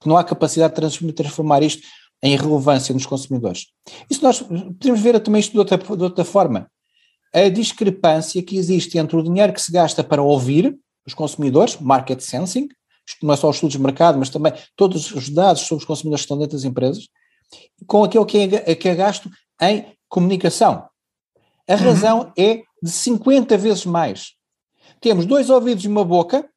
Que 0.00 0.08
não 0.08 0.16
há 0.16 0.24
capacidade 0.24 0.74
de 0.74 1.12
transformar 1.12 1.62
isto 1.62 1.86
em 2.22 2.36
relevância 2.36 2.92
nos 2.92 3.06
consumidores. 3.06 3.68
Isso 4.08 4.22
nós 4.22 4.40
podemos 4.40 5.00
ver 5.00 5.18
também 5.20 5.40
isto 5.40 5.52
de 5.52 5.58
outra, 5.58 5.78
de 5.78 6.02
outra 6.02 6.24
forma. 6.24 6.70
A 7.32 7.48
discrepância 7.48 8.42
que 8.42 8.56
existe 8.56 8.98
entre 8.98 9.16
o 9.16 9.22
dinheiro 9.22 9.52
que 9.52 9.62
se 9.62 9.72
gasta 9.72 10.02
para 10.04 10.22
ouvir 10.22 10.78
os 11.06 11.14
consumidores, 11.14 11.76
market 11.76 12.20
sensing, 12.20 12.68
isto 13.06 13.26
não 13.26 13.34
é 13.34 13.36
só 13.36 13.48
os 13.48 13.56
estudos 13.56 13.76
de 13.76 13.82
mercado, 13.82 14.18
mas 14.18 14.28
também 14.28 14.52
todos 14.76 15.10
os 15.12 15.28
dados 15.28 15.62
sobre 15.62 15.82
os 15.82 15.86
consumidores 15.86 16.22
que 16.22 16.26
estão 16.26 16.38
dentro 16.38 16.56
das 16.56 16.64
empresas, 16.64 17.08
com 17.86 18.04
aquilo 18.04 18.26
que 18.26 18.38
é, 18.38 18.74
que 18.74 18.88
é 18.88 18.94
gasto 18.94 19.30
em 19.60 19.86
comunicação. 20.08 20.88
A 21.68 21.74
uhum. 21.74 21.78
razão 21.78 22.32
é 22.36 22.62
de 22.82 22.90
50 22.90 23.56
vezes 23.56 23.86
mais. 23.86 24.34
Temos 25.00 25.24
dois 25.26 25.50
ouvidos 25.50 25.84
e 25.84 25.88
uma 25.88 26.04
boca, 26.04 26.48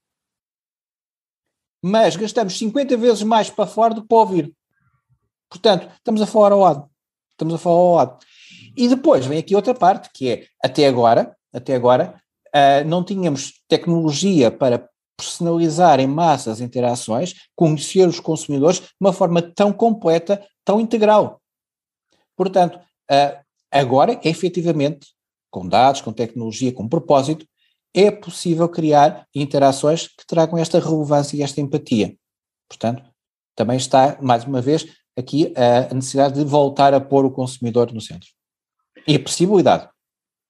mas 1.82 2.16
gastamos 2.16 2.58
50 2.58 2.98
vezes 2.98 3.24
mais 3.24 3.50
para 3.50 3.68
fora 3.68 3.94
do 3.94 4.02
que 4.02 4.08
para 4.08 4.18
ouvir. 4.18 4.54
Portanto, 5.54 5.88
estamos 5.98 6.20
a 6.20 6.26
falar 6.26 6.52
ao 6.52 6.60
lado. 6.60 6.90
Estamos 7.30 7.54
a 7.54 7.58
falar 7.60 7.76
ao 7.76 7.96
lado. 7.96 8.18
E 8.76 8.88
depois 8.88 9.24
vem 9.28 9.38
aqui 9.38 9.56
outra 9.56 9.76
parte, 9.76 10.10
que 10.12 10.28
é, 10.28 10.48
até 10.64 10.88
agora, 10.88 11.38
até 11.54 11.76
agora, 11.76 12.20
uh, 12.48 12.88
não 12.88 13.04
tínhamos 13.04 13.62
tecnologia 13.68 14.50
para 14.50 14.90
personalizar 15.16 16.00
em 16.00 16.08
massa 16.08 16.52
as 16.52 16.60
interações, 16.60 17.36
conhecer 17.56 18.08
os 18.08 18.20
consumidores 18.20 18.80
de 18.80 18.88
uma 19.00 19.14
forma 19.14 19.44
tão 19.44 19.72
completa, 19.72 20.44
tão 20.66 20.82
integral. 20.82 21.40
Portanto, 22.36 22.80
uh, 23.12 23.40
agora, 23.72 24.20
efetivamente, 24.24 25.10
com 25.52 25.68
dados, 25.68 26.02
com 26.02 26.12
tecnologia, 26.12 26.74
com 26.74 26.90
propósito, 26.90 27.46
é 27.94 28.10
possível 28.10 28.68
criar 28.68 29.28
interações 29.36 30.08
que 30.08 30.26
tragam 30.26 30.58
esta 30.58 30.80
relevância 30.80 31.38
e 31.38 31.44
esta 31.44 31.62
empatia. 31.62 32.18
Portanto, 32.68 33.04
também 33.56 33.78
está, 33.78 34.18
mais 34.20 34.46
uma 34.46 34.60
vez, 34.60 34.88
aqui 35.18 35.54
a 35.56 35.94
necessidade 35.94 36.36
de 36.36 36.46
voltar 36.46 36.94
a 36.94 37.00
pôr 37.00 37.26
o 37.26 37.32
consumidor 37.32 37.92
no 37.94 38.02
centro. 38.02 38.30
E 39.08 39.16
a 39.16 39.20
possibilidade, 39.20 39.88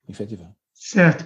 efetivamente. 0.08 0.58
Certo. 0.74 1.26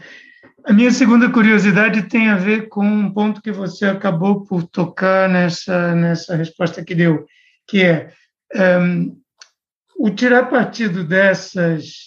A 0.65 0.73
minha 0.73 0.91
segunda 0.91 1.31
curiosidade 1.31 2.09
tem 2.09 2.29
a 2.29 2.35
ver 2.35 2.67
com 2.67 2.85
um 2.85 3.11
ponto 3.11 3.41
que 3.41 3.51
você 3.51 3.85
acabou 3.85 4.43
por 4.43 4.63
tocar 4.63 5.29
nessa, 5.29 5.95
nessa 5.95 6.35
resposta 6.35 6.83
que 6.83 6.93
deu, 6.93 7.25
que 7.67 7.83
é 7.83 8.11
um, 8.81 9.17
o 9.97 10.09
tirar 10.09 10.49
partido 10.49 11.03
dessas, 11.03 12.05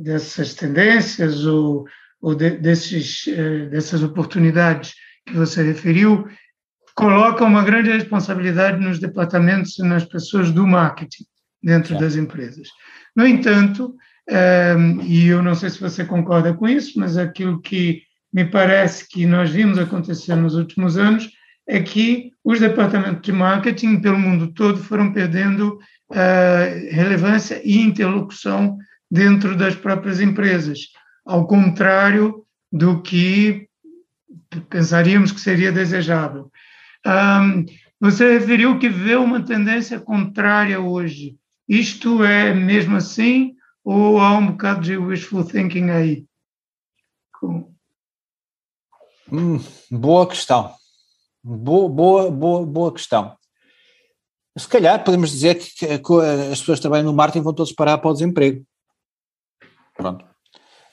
dessas 0.00 0.54
tendências 0.54 1.44
ou, 1.44 1.86
ou 2.20 2.34
de, 2.34 2.50
desses, 2.50 3.26
eh, 3.26 3.66
dessas 3.66 4.02
oportunidades 4.02 4.94
que 5.26 5.34
você 5.34 5.62
referiu 5.62 6.28
coloca 6.94 7.44
uma 7.44 7.64
grande 7.64 7.90
responsabilidade 7.90 8.78
nos 8.78 8.98
departamentos 8.98 9.78
e 9.78 9.82
nas 9.82 10.04
pessoas 10.04 10.50
do 10.50 10.66
marketing 10.66 11.24
dentro 11.62 11.98
das 11.98 12.16
empresas. 12.16 12.68
No 13.14 13.26
entanto, 13.26 13.94
e 15.04 15.26
eu 15.26 15.42
não 15.42 15.54
sei 15.54 15.70
se 15.70 15.80
você 15.80 16.04
concorda 16.04 16.54
com 16.54 16.68
isso, 16.68 16.98
mas 16.98 17.16
aquilo 17.16 17.60
que 17.60 18.02
me 18.32 18.44
parece 18.44 19.08
que 19.08 19.26
nós 19.26 19.50
vimos 19.50 19.78
acontecer 19.78 20.34
nos 20.34 20.54
últimos 20.54 20.96
anos 20.96 21.30
é 21.66 21.80
que 21.80 22.32
os 22.42 22.58
departamentos 22.58 23.22
de 23.22 23.32
marketing 23.32 24.00
pelo 24.00 24.18
mundo 24.18 24.48
todo 24.52 24.78
foram 24.78 25.12
perdendo 25.12 25.78
relevância 26.90 27.60
e 27.64 27.80
interlocução 27.80 28.76
dentro 29.10 29.56
das 29.56 29.74
próprias 29.74 30.20
empresas, 30.20 30.88
ao 31.24 31.46
contrário 31.46 32.44
do 32.70 33.00
que 33.02 33.68
pensaríamos 34.68 35.32
que 35.32 35.40
seria 35.40 35.72
desejável. 35.72 36.50
Você 38.00 38.38
referiu 38.38 38.78
que 38.78 38.88
vê 38.88 39.16
uma 39.16 39.44
tendência 39.44 40.00
contrária 40.00 40.80
hoje. 40.80 41.36
Isto 41.68 42.24
é 42.24 42.52
mesmo 42.52 42.96
assim 42.96 43.54
ou 43.84 44.20
há 44.20 44.36
um 44.36 44.48
bocado 44.48 44.80
de 44.82 44.96
wishful 44.96 45.44
thinking 45.44 45.90
aí? 45.90 46.24
Hum, 49.30 49.58
boa 49.90 50.28
questão. 50.28 50.74
Boa, 51.42 51.88
boa, 51.88 52.30
boa, 52.30 52.66
boa 52.66 52.92
questão. 52.92 53.36
Se 54.56 54.68
calhar 54.68 55.02
podemos 55.02 55.30
dizer 55.30 55.54
que 55.54 55.86
as 55.86 56.60
pessoas 56.60 56.78
que 56.78 56.82
trabalham 56.82 57.06
no 57.06 57.14
marketing 57.14 57.42
vão 57.42 57.54
todos 57.54 57.72
parar 57.72 57.98
para 57.98 58.10
o 58.10 58.12
desemprego. 58.12 58.64
Pronto. 59.96 60.24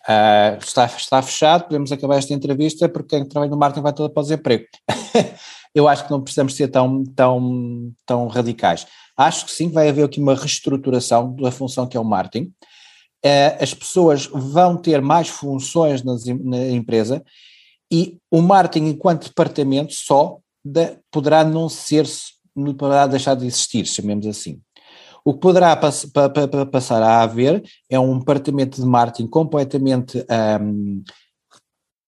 Uh, 0.07 0.57
está, 0.59 0.85
está 0.85 1.21
fechado, 1.21 1.65
podemos 1.65 1.91
acabar 1.91 2.17
esta 2.17 2.33
entrevista 2.33 2.87
porque 2.87 3.17
quem 3.17 3.27
trabalha 3.27 3.51
no 3.51 3.57
marketing 3.57 3.83
vai 3.83 3.93
todo 3.93 4.11
para 4.11 4.21
o 4.21 4.23
desemprego. 4.23 4.65
Eu 5.73 5.87
acho 5.87 6.05
que 6.05 6.11
não 6.11 6.21
precisamos 6.21 6.55
ser 6.55 6.67
tão, 6.67 7.03
tão, 7.03 7.91
tão 8.05 8.27
radicais. 8.27 8.87
Acho 9.15 9.45
que 9.45 9.51
sim, 9.51 9.69
vai 9.69 9.89
haver 9.89 10.05
aqui 10.05 10.19
uma 10.19 10.35
reestruturação 10.35 11.35
da 11.35 11.51
função 11.51 11.87
que 11.87 11.97
é 11.97 11.99
o 11.99 12.05
marketing. 12.05 12.51
Eh, 13.23 13.57
as 13.61 13.73
pessoas 13.73 14.27
vão 14.27 14.77
ter 14.77 15.01
mais 15.01 15.27
funções 15.27 16.01
na 16.03 16.67
empresa 16.69 17.23
e 17.91 18.17
o 18.31 18.41
marketing 18.41 18.87
enquanto 18.87 19.27
departamento 19.27 19.93
só 19.93 20.37
poderá 21.11 21.43
não 21.43 21.67
ser, 21.67 22.05
poderá 22.77 23.07
deixar 23.07 23.35
de 23.35 23.45
existir, 23.45 23.85
chamemos 23.85 24.25
assim. 24.27 24.61
O 25.25 25.33
que 25.33 25.39
poderá 25.39 25.75
pass 25.75 26.05
pa 26.05 26.29
pa 26.29 26.65
passar 26.65 27.01
a 27.03 27.21
haver 27.21 27.63
é 27.89 27.99
um 27.99 28.19
departamento 28.19 28.81
de 28.81 28.87
marketing 28.87 29.27
completamente 29.27 30.25
um, 30.61 31.03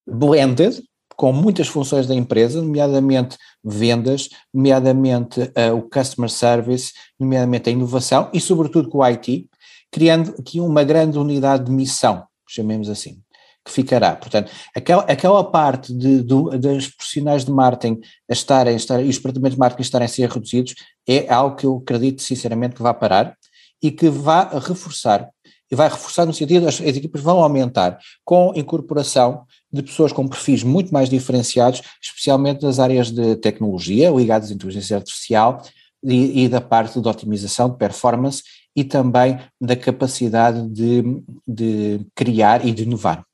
blended, 0.08 0.82
com 1.22 1.32
muitas 1.32 1.68
funções 1.68 2.08
da 2.08 2.16
empresa, 2.16 2.64
nomeadamente 2.64 3.38
vendas, 3.64 4.28
nomeadamente 4.52 5.40
uh, 5.40 5.78
o 5.78 5.84
customer 5.84 6.32
service, 6.32 6.94
nomeadamente 7.20 7.70
a 7.70 7.72
inovação 7.72 8.28
e 8.34 8.42
sobretudo 8.42 8.90
com 8.90 8.98
o 8.98 9.04
IT, 9.04 9.48
criando 9.92 10.34
aqui 10.40 10.60
uma 10.60 10.84
grande 10.84 11.20
unidade 11.20 11.66
de 11.66 11.72
missão, 11.72 12.24
chamemos 12.50 12.90
assim, 12.90 13.22
que 13.64 13.72
ficará. 13.72 14.16
Portanto, 14.16 14.52
aquela, 14.76 15.04
aquela 15.04 15.44
parte 15.44 15.94
de, 15.94 16.24
dos 16.24 16.88
profissionais 16.88 17.46
de 17.46 17.52
marketing 17.52 18.02
a 18.28 18.34
estarem, 18.34 18.76
estar, 18.76 19.00
e 19.00 19.08
os 19.08 19.18
departamentos 19.18 19.54
de 19.54 19.60
marketing 19.60 19.84
estarem 19.84 20.06
a 20.08 20.10
ser 20.10 20.28
reduzidos 20.28 20.74
é 21.08 21.32
algo 21.32 21.56
que 21.56 21.68
eu 21.68 21.84
acredito 21.84 22.24
sinceramente 22.24 22.74
que 22.74 22.82
vai 22.82 22.96
parar 22.96 23.38
e 23.80 23.92
que 23.92 24.10
vai 24.10 24.50
reforçar, 24.58 25.30
e 25.72 25.76
vai 25.76 25.88
reforçar 25.88 26.26
no 26.26 26.34
sentido 26.34 26.68
as, 26.68 26.82
as 26.82 26.98
equipas 26.98 27.22
vão 27.22 27.44
aumentar 27.44 28.00
com 28.26 28.52
incorporação 28.56 29.46
de 29.72 29.82
pessoas 29.84 30.12
com 30.12 30.28
perfis 30.28 30.64
muito 30.64 30.94
mais 30.94 31.10
diferenciados, 31.10 31.82
especialmente 32.02 32.64
nas 32.64 32.80
áreas 32.80 33.12
de 33.12 33.36
tecnologia 33.38 34.10
ligadas 34.10 34.52
à 34.52 34.54
inteligência 34.54 34.98
artificial 34.98 35.62
e, 36.04 36.44
e 36.44 36.50
da 36.50 36.60
parte 36.60 37.00
de 37.00 37.08
otimização 37.08 37.70
de 37.70 37.78
performance 37.78 38.44
e 38.76 38.84
também 38.84 39.40
da 39.60 39.76
capacidade 39.76 40.68
de, 40.70 41.04
de 41.48 42.06
criar 42.16 42.66
e 42.66 42.72
de 42.72 42.84
inovar. 42.84 43.26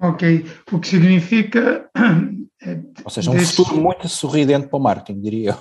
Ok, 0.00 0.46
o 0.72 0.78
que 0.78 0.88
significa. 0.88 1.88
É, 2.60 2.76
Ou 3.04 3.10
seja, 3.10 3.30
um 3.30 3.34
desse... 3.34 3.54
futuro 3.54 3.80
muito 3.80 4.08
sorridente 4.08 4.66
para 4.66 4.76
o 4.76 4.82
marketing, 4.82 5.20
diria 5.20 5.50
eu. 5.50 5.58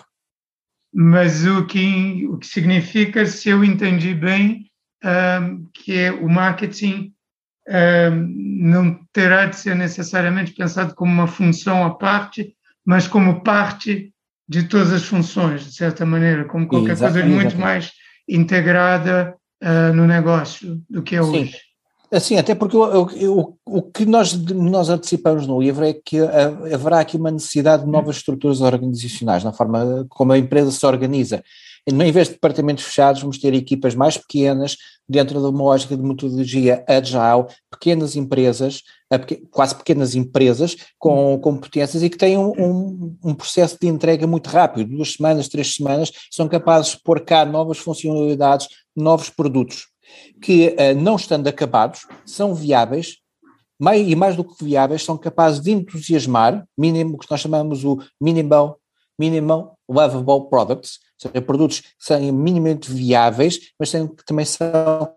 Mas 0.91 1.45
o 1.45 1.63
que, 1.67 2.25
o 2.25 2.39
que 2.39 2.47
significa, 2.47 3.23
se 3.23 3.49
eu 3.49 3.63
entendi 3.63 4.15
bem, 4.15 4.67
um, 5.03 5.67
que 5.71 5.93
é 5.93 6.11
o 6.11 6.27
marketing 6.27 7.13
não 7.69 8.97
terá 9.11 9.45
de 9.45 9.55
ser 9.55 9.75
necessariamente 9.75 10.53
pensado 10.53 10.95
como 10.95 11.11
uma 11.11 11.27
função 11.27 11.85
à 11.85 11.93
parte, 11.93 12.55
mas 12.85 13.07
como 13.07 13.41
parte 13.43 14.13
de 14.47 14.63
todas 14.63 14.93
as 14.93 15.03
funções, 15.03 15.65
de 15.65 15.73
certa 15.73 16.05
maneira, 16.05 16.45
como 16.45 16.67
qualquer 16.67 16.97
coisa 16.97 17.25
muito 17.25 17.57
mais 17.57 17.91
integrada 18.27 19.35
uh, 19.61 19.93
no 19.93 20.07
negócio 20.07 20.81
do 20.89 21.01
que 21.03 21.15
é 21.15 21.23
Sim. 21.23 21.29
hoje. 21.29 21.57
Assim, 22.09 22.37
até 22.37 22.55
porque 22.55 22.77
o, 22.77 23.03
o, 23.03 23.57
o 23.65 23.81
que 23.81 24.05
nós, 24.05 24.33
nós 24.33 24.89
antecipamos 24.89 25.45
no 25.45 25.61
livro 25.61 25.83
é 25.83 25.93
que 25.93 26.17
haverá 26.73 27.01
aqui 27.01 27.17
uma 27.17 27.29
necessidade 27.29 27.83
de 27.83 27.91
novas 27.91 28.15
estruturas 28.15 28.61
organizacionais, 28.61 29.43
na 29.43 29.51
forma 29.51 30.05
como 30.07 30.31
a 30.31 30.37
empresa 30.37 30.71
se 30.71 30.85
organiza. 30.85 31.43
Em 31.89 32.11
vez 32.11 32.27
de 32.27 32.33
departamentos 32.33 32.83
fechados, 32.83 33.21
vamos 33.21 33.37
ter 33.37 33.53
equipas 33.53 33.95
mais 33.95 34.17
pequenas, 34.17 34.75
dentro 35.07 35.39
de 35.39 35.47
uma 35.47 35.63
lógica 35.63 35.95
de 35.95 36.03
metodologia 36.03 36.83
agile, 36.85 37.45
pequenas 37.71 38.17
empresas, 38.17 38.83
quase 39.51 39.73
pequenas 39.73 40.13
empresas 40.13 40.75
com 40.99 41.39
competências 41.39 42.03
e 42.03 42.09
que 42.09 42.17
têm 42.17 42.37
um, 42.37 42.51
um, 42.59 43.17
um, 43.23 43.33
processo 43.33 43.77
de 43.79 43.87
entrega 43.87 44.27
muito 44.27 44.49
rápido, 44.49 44.97
duas 44.97 45.13
semanas, 45.13 45.47
três 45.47 45.75
semanas, 45.75 46.11
são 46.29 46.49
capazes 46.49 46.91
de 46.91 47.03
pôr 47.03 47.21
cá 47.21 47.45
novas 47.45 47.77
funcionalidades, 47.77 48.67
novos 48.93 49.29
produtos, 49.29 49.87
que 50.41 50.75
eh, 50.77 50.93
não 50.93 51.15
estando 51.15 51.47
acabados, 51.47 52.01
são 52.25 52.53
viáveis, 52.53 53.19
e 53.95 54.15
mais 54.15 54.35
do 54.35 54.43
que 54.43 54.65
viáveis, 54.65 55.05
são 55.05 55.17
capazes 55.17 55.61
de 55.61 55.71
entusiasmar, 55.71 56.67
mínimo, 56.77 57.15
o 57.15 57.17
que 57.17 57.31
nós 57.31 57.39
chamamos 57.39 57.85
o 57.85 57.97
minimal, 58.19 58.77
minimal 59.17 59.77
lovable 59.87 60.49
products, 60.49 61.06
seja, 61.17 61.41
produtos 61.41 61.81
que 61.81 61.87
são 61.99 62.19
minimamente 62.33 62.91
viáveis, 62.91 63.59
mas 63.79 63.91
que 63.91 64.25
também 64.25 64.45
são 64.45 65.11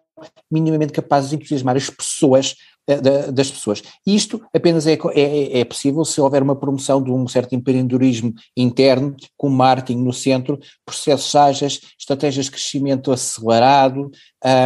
minimamente 0.50 0.92
capazes 0.92 1.30
de 1.30 1.36
entusiasmar 1.36 1.76
as 1.76 1.88
pessoas 1.88 2.56
eh, 2.90 3.30
das 3.30 3.50
pessoas. 3.50 3.82
Isto 4.04 4.42
apenas 4.52 4.86
é, 4.86 4.98
é, 5.14 5.60
é, 5.60 5.64
possível 5.64 6.04
se 6.04 6.20
houver 6.20 6.42
uma 6.42 6.56
promoção 6.56 7.02
de 7.02 7.10
um 7.10 7.28
certo 7.28 7.54
empreendedorismo 7.54 8.34
interno, 8.56 9.14
com 9.36 9.48
marketing 9.48 10.02
no 10.02 10.12
centro, 10.12 10.58
processos 10.84 11.34
ágeis, 11.34 11.80
estratégias 11.98 12.46
de 12.46 12.50
crescimento 12.52 13.12
acelerado 13.12 14.10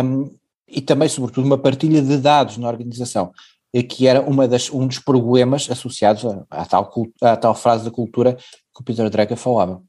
um, 0.05 0.35
e 0.67 0.81
também, 0.81 1.09
sobretudo, 1.09 1.45
uma 1.45 1.59
partilha 1.59 2.01
de 2.01 2.17
dados 2.17 2.57
na 2.57 2.69
organização, 2.69 3.31
eh, 3.75 3.83
que 3.83 4.07
era 4.07 4.23
uma 4.23 4.49
das, 4.49 4.71
um 4.71 4.87
dos 4.87 4.99
problemas 4.99 5.69
associados 5.71 6.25
à, 6.25 6.47
à, 6.51 6.65
tal, 6.65 6.91
à 7.21 7.37
tal 7.37 7.55
frase 7.55 7.85
da 7.85 7.91
cultura 7.91 8.35
que 8.35 8.81
o 8.81 8.85
Peter 8.85 9.11
Drucker 9.11 9.37
falava. 9.37 9.83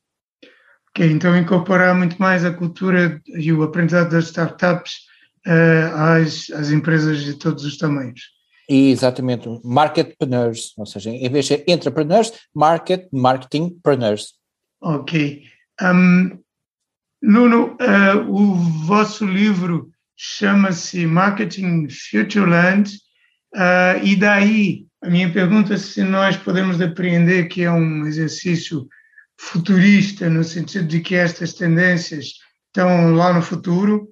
Ok, 0.95 1.11
então 1.11 1.37
incorporar 1.37 1.93
muito 1.93 2.15
mais 2.15 2.45
a 2.45 2.53
cultura 2.53 3.21
e 3.27 3.51
o 3.51 3.63
aprendizado 3.63 4.11
das 4.11 4.27
startups 4.27 4.93
uh, 5.45 5.93
às, 5.93 6.49
às 6.51 6.71
empresas 6.71 7.21
de 7.21 7.33
todos 7.33 7.65
os 7.65 7.77
tamanhos. 7.77 8.21
Exatamente, 8.69 9.49
marketpreneurs, 9.61 10.73
ou 10.77 10.85
seja, 10.85 11.09
em 11.09 11.29
vez 11.29 11.47
de 11.47 11.65
entrepreneurs, 11.67 12.31
market, 12.55 13.09
marketingpreneurs. 13.11 14.35
Ok. 14.81 15.43
Um, 15.81 16.39
Nuno, 17.21 17.75
uh, 17.81 18.31
o 18.31 18.55
vosso 18.85 19.25
livro 19.25 19.89
chama-se 20.15 21.05
Marketing 21.05 21.89
Futureland, 21.89 22.89
uh, 23.53 24.01
e 24.01 24.15
daí 24.15 24.85
a 25.03 25.09
minha 25.09 25.29
pergunta 25.29 25.73
é 25.73 25.77
se 25.77 26.03
nós 26.03 26.37
podemos 26.37 26.79
apreender 26.79 27.49
que 27.49 27.63
é 27.63 27.71
um 27.71 28.07
exercício 28.07 28.87
futurista, 29.39 30.29
no 30.29 30.43
sentido 30.43 30.87
de 30.87 30.99
que 30.99 31.15
estas 31.15 31.53
tendências 31.53 32.33
estão 32.67 33.13
lá 33.13 33.33
no 33.33 33.41
futuro, 33.41 34.09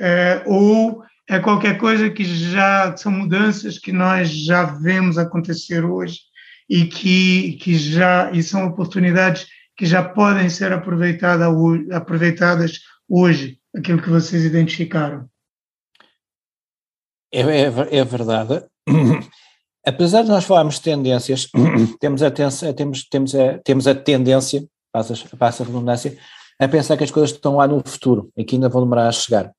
uh, 0.00 0.50
ou 0.50 1.02
é 1.28 1.38
qualquer 1.38 1.78
coisa 1.78 2.10
que 2.10 2.24
já 2.24 2.96
são 2.96 3.10
mudanças 3.10 3.78
que 3.78 3.92
nós 3.92 4.28
já 4.28 4.64
vemos 4.64 5.16
acontecer 5.16 5.84
hoje 5.84 6.20
e 6.68 6.84
que, 6.86 7.52
que 7.60 7.74
já 7.76 8.30
e 8.32 8.42
são 8.42 8.66
oportunidades 8.66 9.46
que 9.76 9.86
já 9.86 10.02
podem 10.02 10.48
ser 10.48 10.72
aproveitadas 10.72 11.48
hoje, 11.48 11.92
aproveitadas 11.92 12.80
hoje, 13.08 13.58
aquilo 13.76 14.00
que 14.00 14.10
vocês 14.10 14.44
identificaram. 14.44 15.28
É, 17.32 17.40
é, 17.40 17.98
é 17.98 18.04
verdade. 18.04 18.64
Apesar 19.86 20.22
de 20.22 20.28
nós 20.28 20.44
falarmos 20.44 20.76
de 20.76 20.82
tendências, 20.82 21.48
temos 22.00 22.22
a, 22.22 22.30
temos, 22.30 23.04
temos 23.08 23.34
a, 23.34 23.58
temos 23.58 23.86
a 23.86 23.94
tendência, 23.94 24.66
passa, 24.90 25.14
passa 25.38 25.62
a 25.62 25.66
redundância, 25.66 26.16
a 26.58 26.68
pensar 26.68 26.96
que 26.96 27.04
as 27.04 27.10
coisas 27.10 27.32
estão 27.32 27.56
lá 27.56 27.66
no 27.66 27.82
futuro 27.84 28.30
e 28.36 28.44
que 28.44 28.56
ainda 28.56 28.68
vão 28.68 28.82
demorar 28.82 29.08
a 29.08 29.12
chegar. 29.12 29.52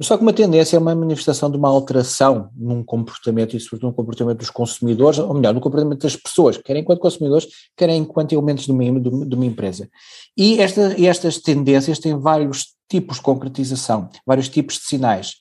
Só 0.00 0.16
que 0.16 0.24
uma 0.24 0.32
tendência 0.32 0.76
é 0.76 0.80
uma 0.80 0.92
manifestação 0.92 1.48
de 1.48 1.56
uma 1.56 1.68
alteração 1.68 2.50
num 2.56 2.82
comportamento, 2.82 3.56
e 3.56 3.60
sobretudo 3.60 3.90
no 3.90 3.94
comportamento 3.94 4.38
dos 4.38 4.50
consumidores, 4.50 5.20
ou 5.20 5.32
melhor, 5.32 5.54
no 5.54 5.60
comportamento 5.60 6.02
das 6.02 6.16
pessoas, 6.16 6.56
quer 6.56 6.76
enquanto 6.76 6.98
consumidores, 6.98 7.46
quer 7.76 7.90
enquanto 7.90 8.32
elementos 8.32 8.64
de 8.64 8.72
uma, 8.72 9.00
de 9.00 9.34
uma 9.36 9.46
empresa. 9.46 9.88
E 10.36 10.60
esta, 10.60 11.00
estas 11.00 11.38
tendências 11.38 12.00
têm 12.00 12.18
vários 12.18 12.74
tipos 12.88 13.18
de 13.18 13.22
concretização, 13.22 14.08
vários 14.26 14.48
tipos 14.48 14.78
de 14.78 14.86
sinais. 14.86 15.34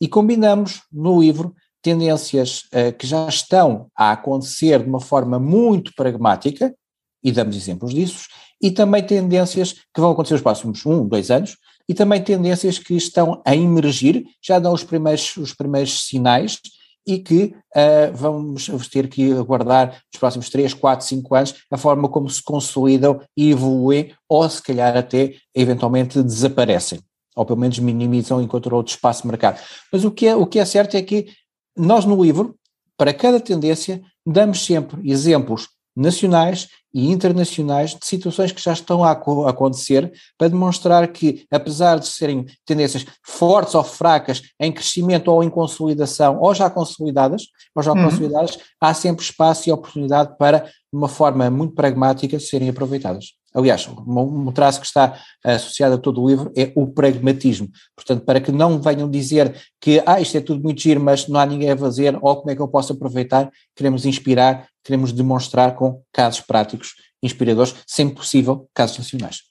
E 0.00 0.08
combinamos 0.08 0.82
no 0.92 1.20
livro 1.20 1.54
tendências 1.82 2.64
uh, 2.72 2.96
que 2.96 3.06
já 3.06 3.26
estão 3.28 3.88
a 3.96 4.12
acontecer 4.12 4.82
de 4.82 4.88
uma 4.88 5.00
forma 5.00 5.38
muito 5.38 5.92
pragmática, 5.94 6.74
e 7.22 7.30
damos 7.30 7.56
exemplos 7.56 7.92
disso, 7.92 8.26
e 8.60 8.70
também 8.70 9.02
tendências 9.02 9.72
que 9.72 10.00
vão 10.00 10.12
acontecer 10.12 10.34
nos 10.34 10.42
próximos 10.42 10.86
um, 10.86 11.06
dois 11.06 11.30
anos, 11.30 11.56
e 11.88 11.94
também 11.94 12.22
tendências 12.22 12.78
que 12.78 12.94
estão 12.94 13.42
a 13.44 13.54
emergir, 13.54 14.24
já 14.42 14.58
dão 14.58 14.72
os 14.72 14.84
primeiros, 14.84 15.36
os 15.36 15.52
primeiros 15.52 16.06
sinais 16.06 16.58
e 17.06 17.18
que 17.18 17.54
uh, 17.74 18.14
vamos, 18.14 18.68
ter 18.88 19.08
que 19.08 19.32
aguardar 19.32 19.88
nos 20.12 20.20
próximos 20.20 20.48
3, 20.48 20.72
4, 20.74 21.04
5 21.04 21.34
anos 21.34 21.54
a 21.70 21.76
forma 21.76 22.08
como 22.08 22.28
se 22.30 22.42
consolidam 22.42 23.20
e 23.36 23.50
evoluem 23.50 24.14
ou 24.28 24.48
se 24.48 24.62
calhar 24.62 24.96
até 24.96 25.34
eventualmente 25.54 26.22
desaparecem, 26.22 27.00
ou 27.34 27.44
pelo 27.44 27.58
menos 27.58 27.78
minimizam 27.78 28.40
enquanto 28.40 28.72
outro 28.72 28.94
espaço 28.94 29.22
de 29.22 29.28
mercado. 29.28 29.60
Mas 29.92 30.04
o 30.04 30.10
que, 30.10 30.26
é, 30.26 30.36
o 30.36 30.46
que 30.46 30.58
é 30.58 30.64
certo 30.64 30.96
é 30.96 31.02
que 31.02 31.26
nós 31.76 32.04
no 32.04 32.22
livro, 32.22 32.56
para 32.96 33.12
cada 33.12 33.40
tendência, 33.40 34.02
damos 34.24 34.64
sempre 34.64 35.10
exemplos 35.10 35.68
nacionais 35.94 36.68
e 36.94 37.10
internacionais 37.10 37.90
de 37.90 38.06
situações 38.06 38.52
que 38.52 38.62
já 38.62 38.72
estão 38.72 39.04
a 39.04 39.12
acontecer 39.12 40.12
para 40.38 40.48
demonstrar 40.48 41.08
que, 41.08 41.46
apesar 41.50 41.98
de 41.98 42.06
serem 42.06 42.46
tendências 42.66 43.06
fortes 43.24 43.74
ou 43.74 43.84
fracas 43.84 44.42
em 44.60 44.72
crescimento 44.72 45.28
ou 45.28 45.42
em 45.42 45.50
consolidação, 45.50 46.38
ou 46.40 46.54
já 46.54 46.68
consolidadas, 46.68 47.44
ou 47.74 47.82
já 47.82 47.92
uhum. 47.92 48.04
consolidadas, 48.04 48.58
há 48.80 48.92
sempre 48.94 49.24
espaço 49.24 49.68
e 49.68 49.72
oportunidade 49.72 50.36
para, 50.38 50.60
de 50.60 50.70
uma 50.92 51.08
forma 51.08 51.48
muito 51.50 51.74
pragmática, 51.74 52.38
serem 52.38 52.68
aproveitadas. 52.68 53.41
Aliás, 53.54 53.86
um 53.88 54.50
traço 54.52 54.80
que 54.80 54.86
está 54.86 55.14
associado 55.44 55.94
a 55.94 55.98
todo 55.98 56.22
o 56.22 56.28
livro 56.28 56.52
é 56.56 56.72
o 56.74 56.86
pragmatismo. 56.86 57.68
Portanto, 57.94 58.24
para 58.24 58.40
que 58.40 58.50
não 58.50 58.80
venham 58.80 59.10
dizer 59.10 59.54
que 59.80 60.02
ah, 60.06 60.20
isto 60.20 60.36
é 60.36 60.40
tudo 60.40 60.62
muito 60.62 60.80
giro, 60.80 61.00
mas 61.00 61.28
não 61.28 61.38
há 61.38 61.44
ninguém 61.44 61.70
a 61.70 61.76
fazer, 61.76 62.16
ou 62.20 62.36
como 62.36 62.50
é 62.50 62.56
que 62.56 62.62
eu 62.62 62.68
posso 62.68 62.92
aproveitar, 62.92 63.50
queremos 63.76 64.06
inspirar, 64.06 64.66
queremos 64.82 65.12
demonstrar 65.12 65.74
com 65.74 66.02
casos 66.12 66.40
práticos 66.40 66.94
inspiradores, 67.22 67.74
sempre 67.86 68.16
possível, 68.16 68.68
casos 68.74 68.98
nacionais. 68.98 69.42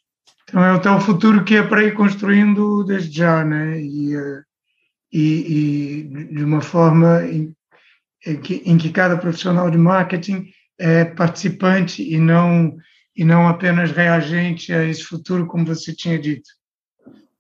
Então 0.50 0.64
é 0.64 0.74
o 0.74 0.82
tal 0.82 1.00
futuro 1.00 1.44
que 1.46 1.56
é 1.56 1.64
para 1.64 1.84
ir 1.84 1.94
construindo 1.94 2.84
desde 2.84 3.16
já, 3.16 3.44
né? 3.46 3.80
E, 3.80 4.16
eh, 4.16 4.42
e, 5.14 6.04
e 6.04 6.34
de 6.36 6.44
uma 6.44 6.62
forma 6.62 7.24
em, 7.26 7.54
em, 8.26 8.36
que, 8.42 8.56
em 8.66 8.78
que 8.78 8.90
cada 8.90 9.18
profissional 9.18 9.70
de 9.70 9.78
marketing 9.78 10.52
é 10.80 11.06
participante 11.06 12.02
e 12.02 12.18
não 12.18 12.76
e 13.22 13.24
não 13.24 13.48
apenas 13.48 13.92
reagente 13.92 14.74
a 14.74 14.84
esse 14.84 15.04
futuro, 15.04 15.46
como 15.46 15.64
você 15.64 15.94
tinha 15.94 16.18
dito. 16.18 16.50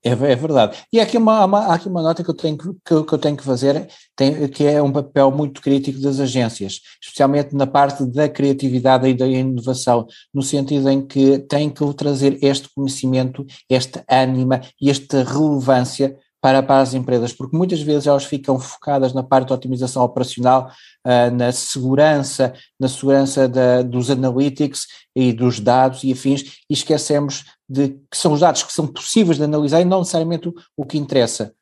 É, 0.03 0.11
é 0.11 0.35
verdade. 0.35 0.77
E 0.93 0.99
há 0.99 1.03
aqui 1.03 1.17
uma, 1.17 1.43
uma, 1.43 1.59
há 1.65 1.73
aqui 1.73 1.89
uma 1.89 2.03
nota 2.03 2.23
que 2.23 2.29
eu 2.29 2.35
tenho 2.35 2.55
que, 2.55 2.69
que, 2.85 2.93
eu 2.93 3.17
tenho 3.17 3.35
que 3.35 3.43
fazer, 3.43 3.87
tem, 4.15 4.47
que 4.47 4.63
é 4.63 4.79
um 4.79 4.91
papel 4.91 5.31
muito 5.31 5.59
crítico 5.59 5.99
das 5.99 6.19
agências, 6.19 6.81
especialmente 7.01 7.55
na 7.55 7.65
parte 7.65 8.05
da 8.05 8.29
criatividade 8.29 9.07
e 9.07 9.15
da 9.15 9.25
inovação, 9.25 10.05
no 10.31 10.43
sentido 10.43 10.87
em 10.87 11.03
que 11.03 11.39
tem 11.39 11.67
que 11.67 11.93
trazer 11.95 12.37
este 12.43 12.69
conhecimento, 12.75 13.43
esta 13.67 14.05
ânima 14.07 14.61
e 14.79 14.87
esta 14.87 15.23
relevância 15.23 16.15
para, 16.41 16.63
para 16.63 16.81
as 16.81 16.93
empresas, 16.95 17.31
porque 17.31 17.55
muitas 17.55 17.81
vezes 17.81 18.07
elas 18.07 18.25
ficam 18.25 18.59
focadas 18.59 19.13
na 19.13 19.21
parte 19.21 19.47
de 19.47 19.53
otimização 19.53 20.03
operacional, 20.03 20.71
uh, 21.05 21.33
na 21.35 21.51
segurança, 21.51 22.53
na 22.79 22.87
segurança 22.87 23.47
da, 23.47 23.83
dos 23.83 24.09
analytics 24.09 24.87
e 25.15 25.31
dos 25.31 25.59
dados 25.59 26.03
e 26.03 26.11
afins, 26.11 26.41
e 26.67 26.73
esquecemos 26.73 27.45
de 27.69 27.89
que 27.89 28.17
são 28.17 28.33
os 28.33 28.39
dados 28.39 28.63
que 28.63 28.73
são 28.73 28.87
possíveis 28.87 29.37
de 29.37 29.43
analisar 29.43 29.81
e 29.81 29.85
não 29.85 29.99
necessariamente 29.99 30.49
o, 30.49 30.53
o 30.75 30.83
que 30.83 30.97
interessa. 30.97 31.53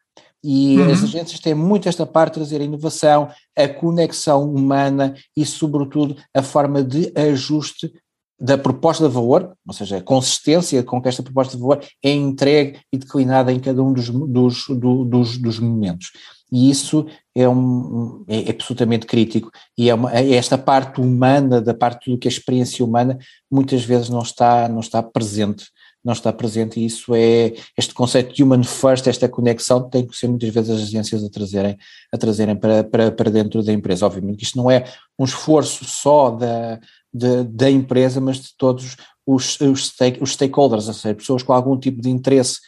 E 0.42 0.78
uhum. 0.78 0.92
as 0.92 1.04
agências 1.04 1.40
têm 1.42 1.54
muito 1.54 1.90
esta 1.90 2.06
parte 2.06 2.34
de 2.34 2.40
trazer 2.40 2.62
a 2.62 2.64
inovação, 2.64 3.30
a 3.58 3.68
conexão 3.68 4.50
humana 4.50 5.14
e, 5.36 5.46
sobretudo, 5.46 6.16
a 6.34 6.42
forma 6.42 6.82
de 6.82 7.12
ajuste 7.14 7.92
da 8.40 8.58
proposta 8.58 9.08
de 9.08 9.14
valor, 9.14 9.54
ou 9.68 9.74
seja, 9.74 9.98
a 9.98 10.02
consistência 10.02 10.84
com 10.84 11.02
que 11.02 11.10
esta 11.10 11.22
proposta 11.22 11.56
de 11.56 11.62
valor 11.62 11.84
é 12.04 12.12
entregue 12.12 12.80
e 12.92 12.98
declinada 12.98 13.52
em 13.52 13.60
cada 13.60 13.84
um 13.84 13.92
dos, 13.92 14.10
dos, 14.10 14.66
dos, 14.68 15.38
dos 15.38 15.60
momentos. 15.60 16.12
E 16.52 16.70
isso 16.70 17.06
é, 17.36 17.48
um, 17.48 18.24
é, 18.28 18.50
absolutamente 18.50 19.06
crítico 19.06 19.52
e 19.78 19.90
é, 19.90 19.94
uma, 19.94 20.12
é 20.12 20.34
esta 20.34 20.58
parte 20.58 21.00
humana, 21.00 21.62
da 21.62 21.74
parte 21.74 22.10
do 22.10 22.18
que 22.18 22.28
a 22.28 22.32
experiência 22.32 22.84
humana, 22.84 23.18
muitas 23.52 23.84
vezes 23.84 24.10
não 24.10 24.22
está, 24.22 24.68
não 24.68 24.80
está 24.80 25.04
presente 25.04 25.66
não 26.04 26.14
está 26.14 26.32
presente 26.32 26.80
e 26.80 26.86
isso 26.86 27.14
é, 27.14 27.54
este 27.78 27.94
conceito 27.94 28.34
de 28.34 28.44
human 28.44 28.64
first, 28.64 29.06
esta 29.08 29.28
conexão 29.28 29.90
tem 29.90 30.08
que 30.08 30.16
ser 30.16 30.28
muitas 30.28 30.50
vezes 30.50 30.70
as 30.70 30.82
agências 30.82 31.24
a 31.24 31.30
trazerem, 31.30 31.78
a 32.12 32.18
trazerem 32.18 32.56
para, 32.56 32.84
para, 32.84 33.12
para 33.12 33.30
dentro 33.30 33.62
da 33.62 33.74
empresa, 33.74 34.06
obviamente 34.06 34.44
isto 34.44 34.58
não 34.58 34.72
é 34.72 34.86
um 35.18 35.26
esforço 35.26 35.84
só 35.86 36.32
da, 36.32 36.80
de, 37.14 37.44
da 37.44 37.70
empresa, 37.70 38.22
mas 38.22 38.38
de 38.38 38.56
todos 38.58 38.96
os, 39.26 39.60
os, 39.60 39.88
stake, 39.88 40.24
os 40.24 40.34
stakeholders, 40.34 40.88
ou 40.88 40.94
seja, 40.94 41.16
pessoas 41.16 41.44
com 41.44 41.54
algum 41.54 41.78
tipo 41.78 42.02
de 42.02 42.10
interesse, 42.10 42.60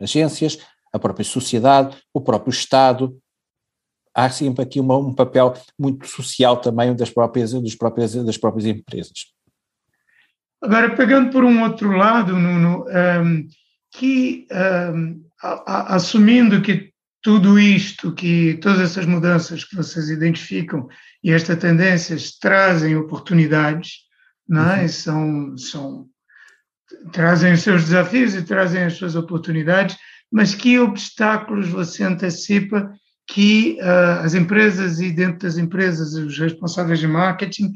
agências, 0.00 0.58
a 0.92 0.98
própria 0.98 1.24
sociedade, 1.24 1.96
o 2.12 2.20
próprio 2.20 2.50
Estado, 2.50 3.16
há 4.14 4.30
sempre 4.30 4.62
aqui 4.62 4.80
uma, 4.80 4.96
um 4.96 5.12
papel 5.12 5.54
muito 5.78 6.06
social 6.06 6.56
também 6.56 6.94
das 6.96 7.10
próprias, 7.10 7.52
das 7.52 7.74
próprias, 7.74 8.14
das 8.14 8.36
próprias 8.36 8.66
empresas. 8.66 9.35
Agora, 10.62 10.94
pegando 10.96 11.30
por 11.30 11.44
um 11.44 11.62
outro 11.62 11.90
lado, 11.92 12.36
Nuno, 12.36 12.84
um, 12.84 12.90
ehm, 12.90 13.48
que 13.92 14.46
um, 14.50 14.56
ehm, 14.56 15.26
a, 15.42 15.72
a, 15.72 15.94
assumindo 15.96 16.62
que 16.62 16.92
tudo 17.22 17.58
isto, 17.58 18.12
que 18.12 18.54
todas 18.62 18.80
essas 18.80 19.04
mudanças 19.04 19.64
que 19.64 19.74
vocês 19.74 20.08
identificam 20.08 20.88
e 21.22 21.32
estas 21.32 21.58
tendências 21.58 22.38
trazem 22.38 22.96
oportunidades, 22.96 24.02
não 24.48 24.70
é? 24.70 24.82
Uhum. 24.82 24.88
são, 24.88 25.58
são, 25.58 26.06
trazem 27.12 27.52
os 27.52 27.62
seus 27.62 27.84
desafios 27.84 28.34
e 28.34 28.42
trazem 28.42 28.84
as 28.84 28.94
suas 28.94 29.16
oportunidades, 29.16 29.96
mas 30.30 30.54
que 30.54 30.78
obstáculos 30.78 31.68
você 31.68 32.04
antecipa 32.04 32.92
que 33.26 33.76
uh, 33.80 34.24
as 34.24 34.34
empresas 34.34 35.00
e 35.00 35.10
dentro 35.10 35.40
das 35.40 35.58
empresas 35.58 36.14
os 36.14 36.38
responsáveis 36.38 37.00
de 37.00 37.08
marketing 37.08 37.72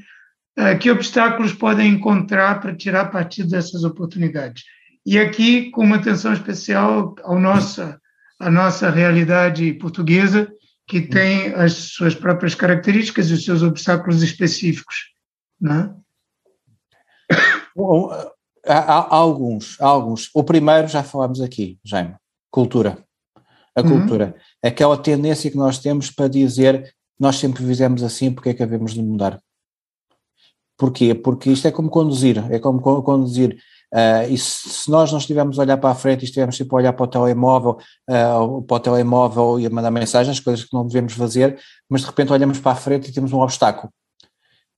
que 0.81 0.91
obstáculos 0.91 1.53
podem 1.53 1.93
encontrar 1.93 2.61
para 2.61 2.75
tirar 2.75 3.11
partido 3.11 3.51
dessas 3.51 3.85
oportunidades 3.85 4.65
e 5.05 5.19
aqui 5.19 5.71
com 5.71 5.83
uma 5.83 5.97
atenção 5.97 6.33
especial 6.33 7.15
ao 7.23 7.39
nossa 7.39 8.01
à 8.39 8.51
nossa 8.51 8.91
realidade 8.91 9.73
portuguesa 9.75 10.51
que 10.87 11.01
tem 11.01 11.55
as 11.55 11.73
suas 11.75 12.15
próprias 12.15 12.55
características 12.55 13.31
e 13.31 13.35
os 13.35 13.45
seus 13.45 13.63
obstáculos 13.63 14.23
específicos, 14.23 15.13
não 15.61 15.75
é? 15.75 15.95
Bom, 17.77 18.11
há, 18.67 18.79
há, 18.79 19.15
alguns, 19.15 19.81
há 19.81 19.87
alguns. 19.87 20.29
O 20.35 20.43
primeiro 20.43 20.89
já 20.89 21.05
falámos 21.05 21.41
aqui, 21.41 21.79
Jaime, 21.85 22.17
cultura. 22.51 22.99
A 23.77 23.83
uhum. 23.83 24.01
cultura. 24.01 24.35
Uhum. 24.35 24.69
Aquela 24.69 24.99
tendência 24.99 25.49
que 25.49 25.57
nós 25.57 25.79
temos 25.79 26.11
para 26.11 26.27
dizer 26.27 26.93
nós 27.19 27.37
sempre 27.37 27.65
fizemos 27.65 28.03
assim, 28.03 28.33
porque 28.33 28.49
é 28.49 28.55
que 28.55 28.63
havemos 28.63 28.95
de 28.95 29.03
mudar? 29.03 29.39
Porquê? 30.81 31.15
Porque 31.15 31.51
isto 31.51 31.69
é 31.69 31.71
como 31.71 31.91
conduzir, 31.91 32.43
é 32.51 32.59
como 32.59 32.81
conduzir 32.81 33.59
Uh, 33.93 34.23
e 34.31 34.39
se, 34.39 34.89
nós 34.89 35.11
não 35.11 35.19
estivermos 35.19 35.59
a 35.59 35.63
olhar 35.63 35.77
para 35.77 35.91
a 35.91 35.95
frente 35.97 36.23
e 36.23 36.25
estivermos 36.25 36.57
sempre 36.57 36.75
a 36.75 36.79
olhar 36.79 36.93
para 36.93 37.05
o 37.05 37.09
telemóvel, 37.09 37.77
uh, 38.09 38.63
para 38.63 38.77
o 38.77 38.81
telemóvel 38.81 39.59
e 39.59 39.67
a 39.67 39.71
mandar 39.71 39.91
mensagens, 39.91 40.39
coisas 40.39 40.65
que 40.65 40.73
não 40.73 40.87
devemos 40.87 41.13
fazer, 41.15 41.59
mas 41.89 42.03
de 42.03 42.07
repente 42.07 42.33
olhamos 42.33 42.61
para 42.61 42.71
a 42.71 42.77
frente 42.77 43.11
e 43.11 43.13
temos 43.13 43.33
um 43.33 43.41
obstáculo. 43.41 43.93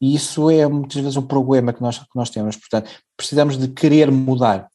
E 0.00 0.14
isso 0.14 0.48
é 0.48 0.66
muitas 0.66 0.98
vezes 0.98 1.16
um 1.18 1.26
problema 1.26 1.74
que 1.74 1.82
nós, 1.82 1.98
que 1.98 2.06
nós 2.14 2.30
temos. 2.30 2.56
Portanto, 2.56 2.90
precisamos 3.14 3.58
de 3.58 3.68
querer 3.68 4.10
mudar. 4.10 4.66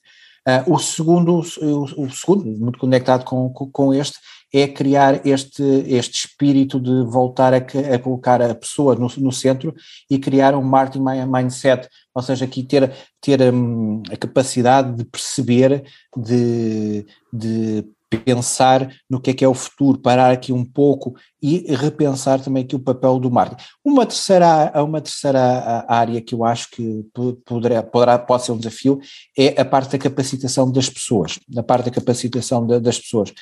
Uh, 0.48 0.76
o, 0.76 0.78
segundo, 0.78 1.42
o, 1.42 2.04
o, 2.04 2.10
segundo, 2.12 2.46
muito 2.46 2.78
conectado 2.78 3.26
com, 3.26 3.50
com, 3.50 3.72
com 3.72 3.92
este, 3.92 4.20
é 4.54 4.68
criar 4.68 5.26
este, 5.26 5.64
este 5.88 6.26
espírito 6.26 6.80
de 6.80 7.04
voltar 7.04 7.54
a, 7.54 7.58
a 7.58 8.00
colocar 8.00 8.42
a 8.42 8.56
pessoa 8.56 8.96
no, 8.96 9.08
no, 9.18 9.32
centro 9.32 9.74
e 10.10 10.18
criar 10.18 10.56
um 10.56 10.64
marketing 10.64 11.04
mindset, 11.28 11.88
ou 12.14 12.22
seja, 12.22 12.46
aqui 12.46 12.64
ter, 12.64 12.92
ter 13.20 13.54
um, 13.54 14.02
a 14.12 14.16
capacidade 14.16 14.96
de 14.96 15.06
perceber, 15.06 15.84
de, 16.16 17.06
de 17.32 17.86
pensar 18.16 18.90
no 19.10 19.20
que 19.20 19.32
é 19.32 19.34
que 19.34 19.44
é 19.44 19.48
o 19.48 19.54
futuro, 19.54 20.00
parar 20.00 20.32
aqui 20.32 20.54
um 20.54 20.64
pouco 20.64 21.16
e 21.42 21.66
repensar 21.76 22.40
também 22.40 22.64
aqui 22.64 22.76
o 22.76 22.80
papel 22.80 23.20
do 23.20 23.30
marketing. 23.30 23.64
Uma 23.84 24.06
terceira, 24.06 24.72
uma 24.82 25.02
terceira 25.02 25.86
área 25.88 26.22
que 26.22 26.34
eu 26.34 26.46
acho 26.46 26.70
que 26.72 27.06
poderá, 27.46 27.84
poderá, 27.84 28.18
pode 28.18 28.46
ser 28.46 28.54
um 28.54 28.58
desafio 28.58 29.00
é 29.38 29.60
a 29.60 29.66
parte 29.66 29.92
da 29.92 29.98
capacitação 29.98 30.72
das 30.72 30.90
pessoas, 30.90 31.40
a 31.56 31.64
parte 31.64 31.86
da 31.86 31.92
capacitação 31.92 32.66
das 32.66 33.00
pessoas. 33.00 33.34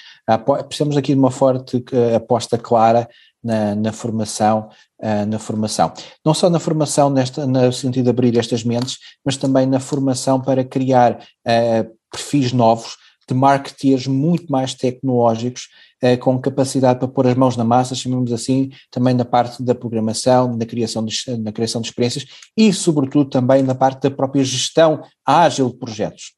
Precisamos 0.67 0.97
aqui 0.97 1.13
de 1.13 1.19
uma 1.19 1.31
forte 1.31 1.83
eh, 1.91 2.15
aposta 2.15 2.57
clara 2.57 3.07
na, 3.45 3.75
na 3.75 3.91
formação, 3.91 4.69
uh, 4.99 5.25
na 5.27 5.37
formação. 5.37 5.93
Não 6.25 6.33
só 6.33 6.49
na 6.49 6.59
formação 6.59 7.11
nesta, 7.11 7.45
no 7.45 7.71
sentido 7.71 8.05
de 8.05 8.09
abrir 8.09 8.35
estas 8.37 8.63
mentes, 8.63 8.97
mas 9.23 9.37
também 9.37 9.67
na 9.67 9.79
formação 9.79 10.41
para 10.41 10.63
criar 10.63 11.19
uh, 11.47 11.95
perfis 12.11 12.51
novos, 12.51 12.97
de 13.27 13.33
marketeers 13.33 14.07
muito 14.07 14.51
mais 14.51 14.73
tecnológicos, 14.73 15.69
eh, 16.01 16.15
com 16.15 16.39
capacidade 16.39 16.99
para 16.99 17.07
pôr 17.07 17.27
as 17.27 17.35
mãos 17.35 17.57
na 17.57 17.63
massa, 17.63 17.95
chamamos 17.95 18.31
assim, 18.31 18.69
também 18.91 19.13
na 19.13 19.25
parte 19.25 19.63
da 19.63 19.73
programação, 19.73 20.55
na 20.55 20.65
criação 20.65 21.03
de, 21.03 21.15
na 21.39 21.51
criação 21.51 21.81
de 21.81 21.87
experiências 21.87 22.25
e, 22.55 22.71
sobretudo, 22.71 23.29
também 23.29 23.63
na 23.63 23.73
parte 23.73 24.03
da 24.03 24.11
própria 24.11 24.43
gestão 24.43 25.01
ágil 25.25 25.69
de 25.69 25.77
projetos. 25.77 26.33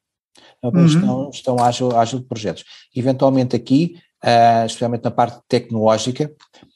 A 0.62 0.68
uhum. 0.68 0.88
gestão, 0.88 1.32
gestão 1.32 1.56
ágil, 1.62 1.96
ágil 1.96 2.18
de 2.20 2.24
projetos. 2.24 2.64
Eventualmente 2.94 3.54
aqui, 3.54 3.96
uh, 4.24 4.66
especialmente 4.66 5.04
na 5.04 5.10
parte 5.10 5.40
tecnológica, 5.46 6.32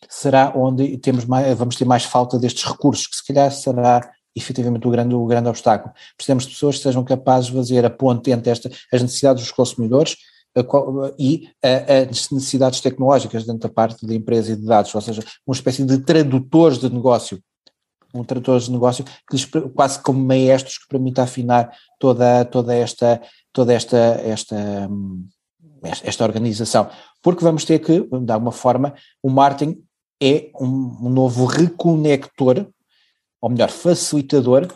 será 0.09 0.53
onde 0.55 0.98
temos 0.98 1.25
mais, 1.25 1.57
vamos 1.57 1.77
ter 1.77 1.85
mais 1.85 2.05
falta 2.05 2.38
destes 2.38 2.64
recursos, 2.64 3.07
que 3.07 3.16
se 3.16 3.27
calhar 3.27 3.51
será 3.51 4.09
efetivamente 4.34 4.86
o 4.86 4.90
grande, 4.90 5.14
o 5.14 5.26
grande 5.26 5.48
obstáculo. 5.48 5.94
Precisamos 6.16 6.44
de 6.44 6.50
pessoas 6.50 6.76
que 6.76 6.82
sejam 6.82 7.04
capazes 7.04 7.50
de 7.50 7.56
fazer 7.56 7.84
a 7.84 7.90
ponte 7.90 8.30
entre 8.30 8.50
esta, 8.50 8.70
as 8.92 9.02
necessidades 9.02 9.42
dos 9.42 9.52
consumidores 9.52 10.16
e 11.18 11.48
as 11.62 12.30
necessidades 12.30 12.80
tecnológicas 12.80 13.44
dentro 13.44 13.68
da 13.68 13.74
parte 13.74 14.06
da 14.06 14.14
empresa 14.14 14.52
e 14.52 14.56
de 14.56 14.66
dados, 14.66 14.94
ou 14.94 15.00
seja, 15.00 15.22
uma 15.46 15.54
espécie 15.54 15.84
de 15.84 15.98
tradutores 15.98 16.78
de 16.78 16.90
negócio, 16.90 17.42
um 18.12 18.22
tradutor 18.22 18.60
de 18.60 18.70
negócio 18.70 19.04
que 19.04 19.36
lhes, 19.36 19.46
quase 19.74 20.00
como 20.02 20.20
maestros 20.20 20.76
que 20.78 20.88
permite 20.88 21.20
afinar 21.20 21.74
toda, 21.98 22.44
toda 22.44 22.74
esta, 22.74 23.22
toda 23.50 23.72
esta, 23.72 23.96
esta, 23.96 24.90
esta 26.04 26.24
organização, 26.24 26.90
porque 27.22 27.44
vamos 27.44 27.64
ter 27.64 27.78
que, 27.78 28.00
de 28.00 28.32
alguma 28.32 28.52
forma, 28.52 28.94
o 29.22 29.30
marketing 29.30 29.82
é 30.22 30.50
um 30.60 31.08
novo 31.08 31.46
reconector 31.46 32.66
ou 33.42 33.50
melhor, 33.50 33.70
facilitador 33.70 34.68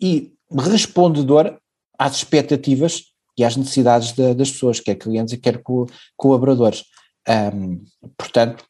e 0.00 0.32
respondedor 0.50 1.58
às 1.98 2.16
expectativas 2.16 3.04
e 3.36 3.44
às 3.44 3.56
necessidades 3.56 4.12
de, 4.12 4.34
das 4.34 4.50
pessoas, 4.50 4.80
quer 4.80 4.94
clientes 4.94 5.34
e 5.34 5.38
quer 5.38 5.62
co 5.62 5.86
colaboradores. 6.16 6.84
Um, 7.28 7.84
portanto, 8.16 8.64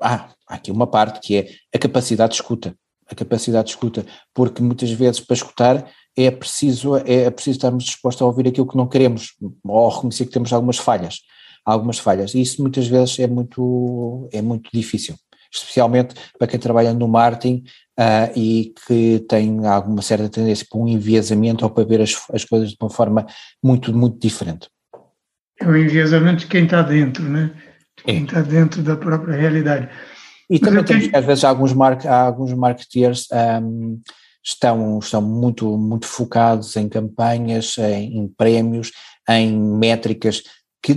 há, 0.00 0.30
há 0.48 0.54
aqui 0.54 0.70
uma 0.70 0.86
parte 0.86 1.20
que 1.20 1.36
é 1.36 1.48
a 1.74 1.78
capacidade 1.78 2.34
de 2.34 2.40
escuta, 2.40 2.76
a 3.10 3.14
capacidade 3.14 3.66
de 3.66 3.72
escuta, 3.72 4.06
porque 4.32 4.62
muitas 4.62 4.90
vezes 4.90 5.20
para 5.20 5.34
escutar 5.34 5.90
é 6.16 6.30
preciso, 6.30 6.96
é 6.96 7.30
preciso 7.30 7.56
estarmos 7.56 7.84
dispostos 7.84 8.22
a 8.22 8.26
ouvir 8.26 8.46
aquilo 8.46 8.68
que 8.68 8.76
não 8.76 8.86
queremos, 8.86 9.34
ou 9.64 9.88
reconhecer 9.88 10.26
que 10.26 10.32
temos 10.32 10.52
algumas 10.52 10.76
falhas, 10.76 11.20
algumas 11.64 11.98
falhas, 11.98 12.34
e 12.34 12.40
isso 12.40 12.60
muitas 12.60 12.86
vezes 12.86 13.18
é 13.18 13.26
muito, 13.26 14.28
é 14.30 14.42
muito 14.42 14.70
difícil 14.72 15.16
especialmente 15.52 16.14
para 16.38 16.48
quem 16.48 16.58
trabalha 16.58 16.94
no 16.94 17.06
marketing 17.06 17.62
uh, 17.98 18.38
e 18.38 18.72
que 18.86 19.24
tem 19.28 19.66
alguma 19.66 20.02
certa 20.02 20.28
tendência 20.28 20.66
para 20.68 20.80
um 20.80 20.88
enviesamento 20.88 21.64
ou 21.64 21.70
para 21.70 21.84
ver 21.84 22.00
as, 22.00 22.16
as 22.32 22.44
coisas 22.44 22.70
de 22.70 22.76
uma 22.80 22.90
forma 22.90 23.26
muito, 23.62 23.94
muito 23.96 24.18
diferente. 24.18 24.68
É 25.60 25.66
o 25.66 25.76
enviesamento 25.76 26.40
de 26.40 26.46
quem 26.46 26.64
está 26.64 26.82
dentro, 26.82 27.22
né? 27.22 27.52
De 27.98 28.04
quem 28.04 28.18
é. 28.18 28.22
está 28.22 28.40
dentro 28.40 28.82
da 28.82 28.96
própria 28.96 29.36
realidade. 29.36 29.88
E 30.50 30.58
também 30.58 30.84
temos 30.84 31.06
que, 31.06 31.16
às 31.16 31.24
vezes, 31.24 31.44
alguns, 31.44 31.72
mar, 31.72 32.04
alguns 32.06 32.52
marketeers 32.52 33.26
um, 33.62 34.00
estão, 34.44 34.98
estão 34.98 35.22
muito, 35.22 35.78
muito 35.78 36.06
focados 36.06 36.76
em 36.76 36.88
campanhas, 36.88 37.78
em, 37.78 38.18
em 38.18 38.28
prémios, 38.28 38.90
em 39.28 39.56
métricas 39.56 40.42
que 40.82 40.94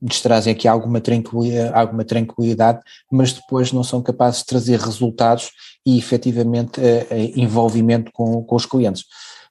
lhes 0.00 0.20
trazem 0.20 0.52
aqui 0.52 0.68
alguma 0.68 1.00
tranquilidade, 1.00 1.74
alguma 1.74 2.04
tranquilidade, 2.04 2.80
mas 3.10 3.32
depois 3.32 3.72
não 3.72 3.82
são 3.82 4.02
capazes 4.02 4.40
de 4.40 4.46
trazer 4.46 4.78
resultados 4.78 5.50
e 5.84 5.98
efetivamente 5.98 6.80
eh, 6.80 7.06
eh, 7.10 7.32
envolvimento 7.36 8.10
com, 8.12 8.42
com 8.42 8.56
os 8.56 8.66
clientes. 8.66 9.04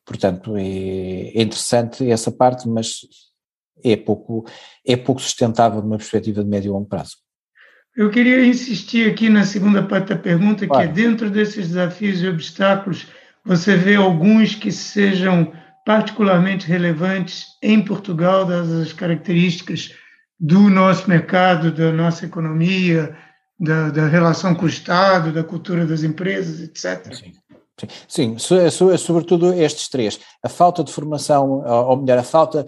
Portanto, 0.05 0.55
é, 0.55 0.61
é 0.61 1.41
interessante 1.41 2.09
essa 2.09 2.31
parte, 2.31 2.67
mas 2.67 3.01
é 3.83 3.95
pouco, 3.95 4.45
é 4.85 4.95
pouco 4.95 5.21
sustentável 5.21 5.81
de 5.81 5.87
uma 5.87 5.97
perspectiva 5.97 6.43
de 6.43 6.49
médio 6.49 6.69
e 6.69 6.71
longo 6.71 6.87
prazo. 6.87 7.17
Eu 7.95 8.11
queria 8.11 8.45
insistir 8.45 9.09
aqui 9.09 9.29
na 9.29 9.45
segunda 9.45 9.81
parte 9.81 10.09
da 10.09 10.17
pergunta, 10.17 10.67
claro. 10.67 10.83
que 10.83 10.89
é 10.89 10.93
dentro 10.93 11.29
desses 11.29 11.69
desafios 11.69 12.21
e 12.21 12.27
obstáculos, 12.27 13.07
você 13.43 13.75
vê 13.77 13.95
alguns 13.95 14.53
que 14.53 14.71
sejam 14.71 15.53
particularmente 15.85 16.67
relevantes 16.67 17.45
em 17.61 17.81
Portugal, 17.81 18.45
das 18.45 18.91
características 18.91 19.93
do 20.39 20.69
nosso 20.69 21.09
mercado, 21.09 21.71
da 21.71 21.91
nossa 21.91 22.25
economia, 22.25 23.15
da, 23.59 23.89
da 23.89 24.07
relação 24.07 24.53
com 24.53 24.65
o 24.65 24.69
Estado, 24.69 25.31
da 25.31 25.43
cultura 25.43 25.85
das 25.85 26.03
empresas, 26.03 26.59
etc. 26.61 27.13
Sim. 27.13 27.33
Sim, 28.07 28.37
sim, 28.39 28.97
sobretudo 28.97 29.53
estes 29.53 29.89
três. 29.89 30.17
A 30.41 30.47
falta 30.47 30.81
de 30.81 30.93
formação, 30.93 31.61
ou 31.65 31.97
melhor, 31.97 32.17
a 32.17 32.23
falta, 32.23 32.65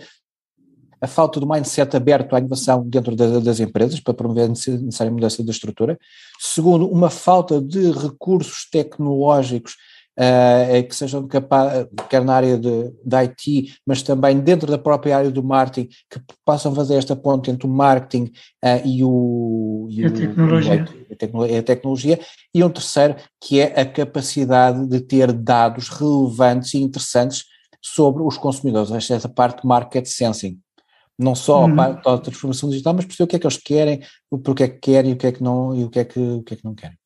a 0.99 1.07
falta 1.07 1.39
do 1.39 1.47
mindset 1.47 1.95
aberto 1.95 2.35
à 2.35 2.39
inovação 2.39 2.83
dentro 2.85 3.15
das 3.15 3.61
empresas, 3.61 4.01
para 4.01 4.13
promover 4.13 4.45
a 4.45 4.49
necessária 4.49 5.11
mudança 5.11 5.41
da 5.43 5.51
estrutura. 5.51 5.97
Segundo, 6.39 6.89
uma 6.89 7.09
falta 7.09 7.61
de 7.61 7.89
recursos 7.91 8.67
tecnológicos 8.69 9.77
uh, 10.17 10.87
que 10.87 10.95
sejam 10.95 11.27
capazes, 11.27 11.87
quer 12.09 12.23
na 12.23 12.33
área 12.33 12.57
de, 12.57 12.91
de 13.05 13.15
IT, 13.15 13.79
mas 13.85 14.01
também 14.01 14.39
dentro 14.39 14.69
da 14.69 14.77
própria 14.77 15.17
área 15.17 15.31
do 15.31 15.43
marketing, 15.43 15.89
que 16.09 16.19
possam 16.43 16.73
fazer 16.73 16.95
esta 16.95 17.15
ponte 17.15 17.51
entre 17.51 17.67
o 17.67 17.69
marketing 17.69 18.31
uh, 18.63 18.85
e, 18.85 19.03
o, 19.03 19.87
e 19.89 20.03
a, 20.03 20.07
o, 20.07 20.11
tecnologia. 20.11 20.85
a, 21.59 21.63
tecnologia. 21.63 22.19
E 22.53 22.63
um 22.63 22.69
terceiro, 22.69 23.15
que 23.39 23.59
é 23.59 23.79
a 23.79 23.85
capacidade 23.85 24.87
de 24.87 24.99
ter 24.99 25.31
dados 25.31 25.89
relevantes 25.89 26.73
e 26.73 26.81
interessantes 26.81 27.45
sobre 27.81 28.23
os 28.23 28.37
consumidores, 28.37 28.91
esta 28.91 29.29
parte 29.29 29.61
de 29.61 29.67
market 29.67 30.05
sensing 30.05 30.59
não 31.19 31.33
só 31.33 31.65
uhum. 31.65 31.73
a 31.73 31.75
parte 31.75 32.03
da 32.03 32.17
transformação 32.19 32.69
digital, 32.69 32.93
mas 32.93 33.05
perceber 33.05 33.23
o 33.23 33.27
que 33.27 33.35
é 33.37 33.39
que 33.39 33.47
eles 33.47 33.57
querem, 33.57 34.01
porque 34.43 34.63
é 34.63 34.67
que 34.67 34.77
querem 34.77 35.11
e 35.11 35.13
o 35.15 35.17
que 35.17 35.25
é 35.25 35.31
que 35.31 35.41
não, 35.41 35.75
e 35.75 35.83
o 35.83 35.89
que 35.89 35.99
é 35.99 36.05
que, 36.05 36.19
o 36.19 36.43
que, 36.43 36.53
é 36.53 36.57
que 36.57 36.63
não 36.63 36.75
querem. 36.75 36.97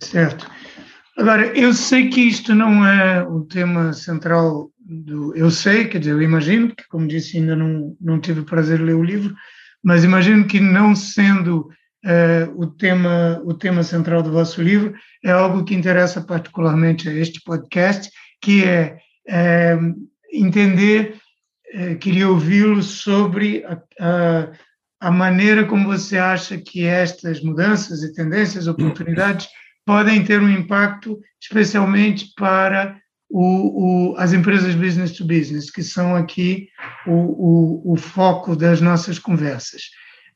Certo. 0.00 0.50
Agora, 1.16 1.46
eu 1.58 1.72
sei 1.72 2.08
que 2.08 2.20
isto 2.20 2.54
não 2.54 2.86
é 2.86 3.22
o 3.22 3.42
tema 3.44 3.92
central 3.92 4.70
do. 4.78 5.34
Eu 5.36 5.50
sei, 5.50 5.86
quer 5.86 5.98
dizer, 5.98 6.12
eu 6.12 6.22
imagino, 6.22 6.74
que, 6.74 6.86
como 6.88 7.06
disse, 7.06 7.38
ainda 7.38 7.56
não, 7.56 7.96
não 8.00 8.20
tive 8.20 8.40
o 8.40 8.44
prazer 8.44 8.78
de 8.78 8.84
ler 8.84 8.94
o 8.94 9.02
livro, 9.02 9.34
mas 9.82 10.04
imagino 10.04 10.46
que 10.46 10.60
não 10.60 10.94
sendo 10.94 11.68
uh, 12.04 12.52
o, 12.56 12.66
tema, 12.66 13.40
o 13.44 13.54
tema 13.54 13.82
central 13.82 14.22
do 14.22 14.32
vosso 14.32 14.62
livro, 14.62 14.94
é 15.24 15.30
algo 15.30 15.64
que 15.64 15.74
interessa 15.74 16.20
particularmente 16.20 17.08
a 17.08 17.12
este 17.12 17.40
podcast, 17.44 18.10
que 18.40 18.64
é, 18.64 18.96
é 19.28 19.78
entender, 20.32 21.16
é, 21.72 21.94
queria 21.96 22.28
ouvi-lo 22.28 22.82
sobre 22.82 23.64
a, 23.64 23.78
a, 24.00 24.52
a 25.00 25.10
maneira 25.10 25.64
como 25.66 25.88
você 25.88 26.18
acha 26.18 26.56
que 26.56 26.84
estas 26.84 27.42
mudanças 27.42 28.02
e 28.02 28.12
tendências, 28.12 28.66
oportunidades 28.66 29.48
podem 29.90 30.22
ter 30.22 30.40
um 30.40 30.48
impacto, 30.48 31.20
especialmente 31.42 32.32
para 32.36 32.96
o, 33.28 34.12
o, 34.12 34.16
as 34.18 34.32
empresas 34.32 34.72
business 34.76 35.10
to 35.10 35.24
business, 35.24 35.68
que 35.68 35.82
são 35.82 36.14
aqui 36.14 36.68
o, 37.08 37.92
o 37.92 37.96
foco 37.96 38.54
das 38.54 38.80
nossas 38.80 39.18
conversas. 39.18 39.82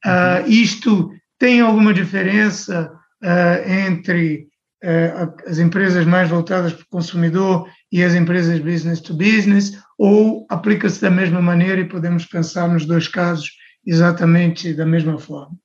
Uh, 0.05 0.45
isto 0.49 1.09
tem 1.39 1.61
alguma 1.61 1.95
diferença 1.95 2.91
uh, 3.23 3.71
entre 3.71 4.49
uh, 4.83 5.49
as 5.49 5.61
empresas 5.61 6.05
mais 6.05 6.29
voltadas 6.29 6.73
para 6.73 6.83
o 6.83 6.89
consumidor 6.89 7.71
e 7.93 8.03
as 8.03 8.13
empresas 8.13 8.59
business 8.59 9.01
to 9.01 9.15
business, 9.15 9.81
ou 9.97 10.49
aplica-se 10.51 11.01
da 11.01 11.13
mesma 11.13 11.41
maneira 11.41 11.81
e 11.81 11.89
podemos 11.89 12.27
pensar 12.27 12.69
nos 12.69 12.85
dois 12.87 13.07
casos 13.07 13.53
exatamente 13.87 14.75
da 14.75 14.85
mesma 14.85 15.17
forma? 15.17 15.57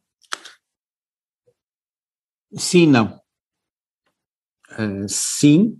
Sim, 2.56 2.86
não. 2.86 3.20
Uh, 4.80 5.06
sim, 5.08 5.78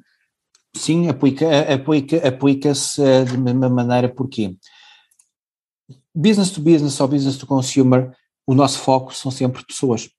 sim, 0.76 1.08
aplica-se 1.08 1.72
aplica, 1.72 2.28
aplica 2.28 2.74
de 2.74 3.38
mesma 3.38 3.70
maneira, 3.70 4.10
porquê? 4.10 4.56
Business 6.14 6.52
to 6.52 6.62
business 6.62 7.00
ou 7.00 7.08
business 7.08 7.38
to 7.38 7.48
consumer, 7.48 8.12
o 8.46 8.54
nosso 8.54 8.80
foco 8.80 9.16
são 9.16 9.32
sempre 9.32 9.66
pessoas. 9.66 10.10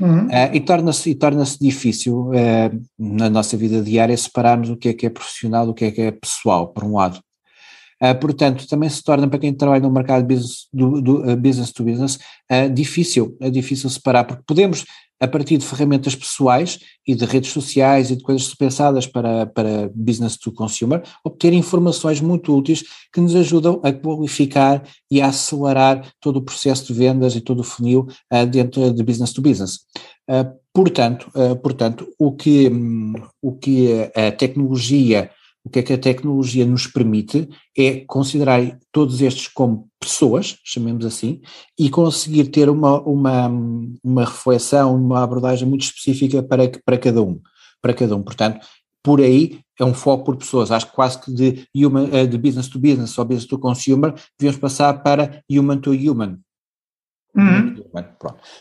Uhum. 0.00 0.26
Uh, 0.26 0.54
e 0.54 0.60
torna-se 0.60 1.14
torna 1.14 1.44
difícil 1.60 2.30
uh, 2.30 2.84
na 2.98 3.30
nossa 3.30 3.56
vida 3.56 3.82
diária 3.82 4.16
separarmos 4.16 4.70
o 4.70 4.76
que 4.76 4.88
é 4.88 4.94
que 4.94 5.06
é 5.06 5.10
profissional 5.10 5.66
do 5.66 5.74
que 5.74 5.84
é 5.84 5.90
que 5.90 6.00
é 6.00 6.10
pessoal, 6.10 6.68
por 6.68 6.84
um 6.84 6.96
lado. 6.96 7.20
Uh, 8.02 8.18
portanto, 8.20 8.66
também 8.68 8.88
se 8.88 9.02
torna 9.02 9.28
para 9.28 9.38
quem 9.38 9.52
trabalha 9.52 9.82
no 9.82 9.90
mercado 9.90 10.26
business, 10.26 10.66
do, 10.72 11.00
do 11.00 11.36
business 11.36 11.72
to 11.72 11.84
business 11.84 12.18
difícil, 12.74 13.36
é 13.40 13.48
difícil 13.48 13.88
separar, 13.88 14.24
porque 14.24 14.42
podemos 14.46 14.84
a 15.20 15.28
partir 15.28 15.56
de 15.56 15.64
ferramentas 15.64 16.14
pessoais 16.14 16.78
e 17.06 17.14
de 17.14 17.24
redes 17.24 17.50
sociais 17.50 18.10
e 18.10 18.16
de 18.16 18.22
coisas 18.22 18.52
pensadas 18.54 19.06
para, 19.06 19.46
para 19.46 19.90
business 19.94 20.36
to 20.36 20.52
consumer, 20.52 21.02
obter 21.24 21.52
informações 21.52 22.20
muito 22.20 22.54
úteis 22.54 22.84
que 23.12 23.20
nos 23.20 23.34
ajudam 23.34 23.80
a 23.82 23.92
qualificar 23.92 24.82
e 25.10 25.20
a 25.20 25.28
acelerar 25.28 26.06
todo 26.20 26.36
o 26.36 26.42
processo 26.42 26.86
de 26.86 26.98
vendas 26.98 27.34
e 27.36 27.40
todo 27.40 27.60
o 27.60 27.64
funil 27.64 28.06
uh, 28.32 28.46
dentro 28.46 28.92
de 28.92 29.02
business 29.02 29.32
to 29.32 29.40
business. 29.40 29.80
Uh, 30.28 30.52
portanto, 30.72 31.30
uh, 31.34 31.56
portanto, 31.56 32.06
o 32.18 32.32
que, 32.32 32.68
um, 32.68 33.14
o 33.40 33.52
que 33.52 34.10
a 34.14 34.32
tecnologia 34.32 35.30
o 35.64 35.70
que 35.70 35.78
é 35.78 35.82
que 35.82 35.92
a 35.94 35.98
tecnologia 35.98 36.66
nos 36.66 36.86
permite 36.86 37.48
é 37.76 38.00
considerar 38.00 38.78
todos 38.92 39.22
estes 39.22 39.48
como 39.48 39.88
pessoas, 39.98 40.58
chamemos 40.62 41.06
assim, 41.06 41.40
e 41.78 41.88
conseguir 41.88 42.48
ter 42.48 42.68
uma, 42.68 43.00
uma, 43.00 43.48
uma 44.04 44.24
reflexão, 44.24 44.94
uma 44.94 45.22
abordagem 45.22 45.66
muito 45.66 45.82
específica 45.82 46.42
para, 46.42 46.70
para 46.84 46.98
cada 46.98 47.22
um, 47.22 47.40
para 47.80 47.94
cada 47.94 48.14
um. 48.14 48.22
Portanto, 48.22 48.64
por 49.02 49.20
aí 49.20 49.60
é 49.80 49.84
um 49.84 49.94
foco 49.94 50.24
por 50.24 50.36
pessoas. 50.36 50.70
Acho 50.70 50.86
que 50.86 50.94
quase 50.94 51.20
que 51.20 51.32
de, 51.32 51.66
human, 51.74 52.08
eh, 52.12 52.26
de 52.26 52.36
business 52.36 52.68
to 52.68 52.78
business 52.78 53.16
ou 53.18 53.24
business 53.24 53.46
to 53.46 53.58
consumer 53.58 54.14
devemos 54.38 54.60
passar 54.60 55.02
para 55.02 55.42
human 55.50 55.78
to 55.78 55.92
human. 55.92 56.38
Uhum. 57.36 57.74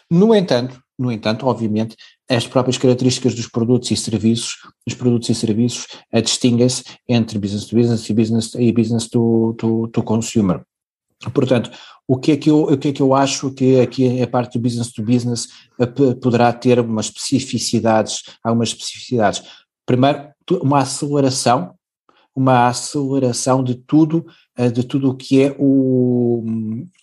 No 0.10 0.34
entanto, 0.34 0.82
no 1.04 1.12
entanto, 1.12 1.46
obviamente, 1.46 1.98
as 2.30 2.48
próprias 2.48 2.78
características 2.78 3.36
dos 3.36 3.48
produtos 3.48 3.92
e 3.92 3.98
serviços, 3.98 4.56
dos 4.88 4.96
produtos 4.96 5.30
e 5.30 5.36
serviços, 5.36 5.86
uh, 6.14 6.22
distinguem-se 6.22 6.84
entre 7.08 7.38
business 7.38 7.66
to 7.66 7.76
business 7.76 8.10
e 8.10 8.14
business, 8.14 8.56
e 8.56 8.72
business 8.72 9.10
to, 9.10 9.54
to, 9.58 9.88
to 9.90 10.02
consumer. 10.02 10.62
Portanto, 11.34 11.70
o 12.08 12.18
que, 12.18 12.32
é 12.32 12.38
que 12.38 12.50
eu, 12.50 12.64
o 12.64 12.78
que 12.78 12.90
é 12.90 12.94
que 12.94 13.02
eu 13.02 13.14
acho 13.14 13.52
que 13.52 13.80
aqui 13.82 14.22
a 14.22 14.28
parte 14.28 14.58
do 14.58 14.62
business 14.62 14.92
to 14.92 15.04
business 15.04 15.48
uh, 15.80 16.16
poderá 16.16 16.54
ter 16.54 16.80
umas 16.80 17.08
especificidades, 17.08 18.24
algumas 18.42 18.70
especificidades. 18.70 19.44
Primeiro, 19.86 20.30
uma 20.62 20.80
aceleração, 20.80 21.74
uma 22.34 22.68
aceleração 22.68 23.62
de 23.62 23.76
tudo, 23.76 24.26
uh, 24.58 24.72
de 24.72 24.84
tudo 24.84 25.10
o 25.10 25.16
que 25.16 25.42
é 25.42 25.56
o, 25.60 26.46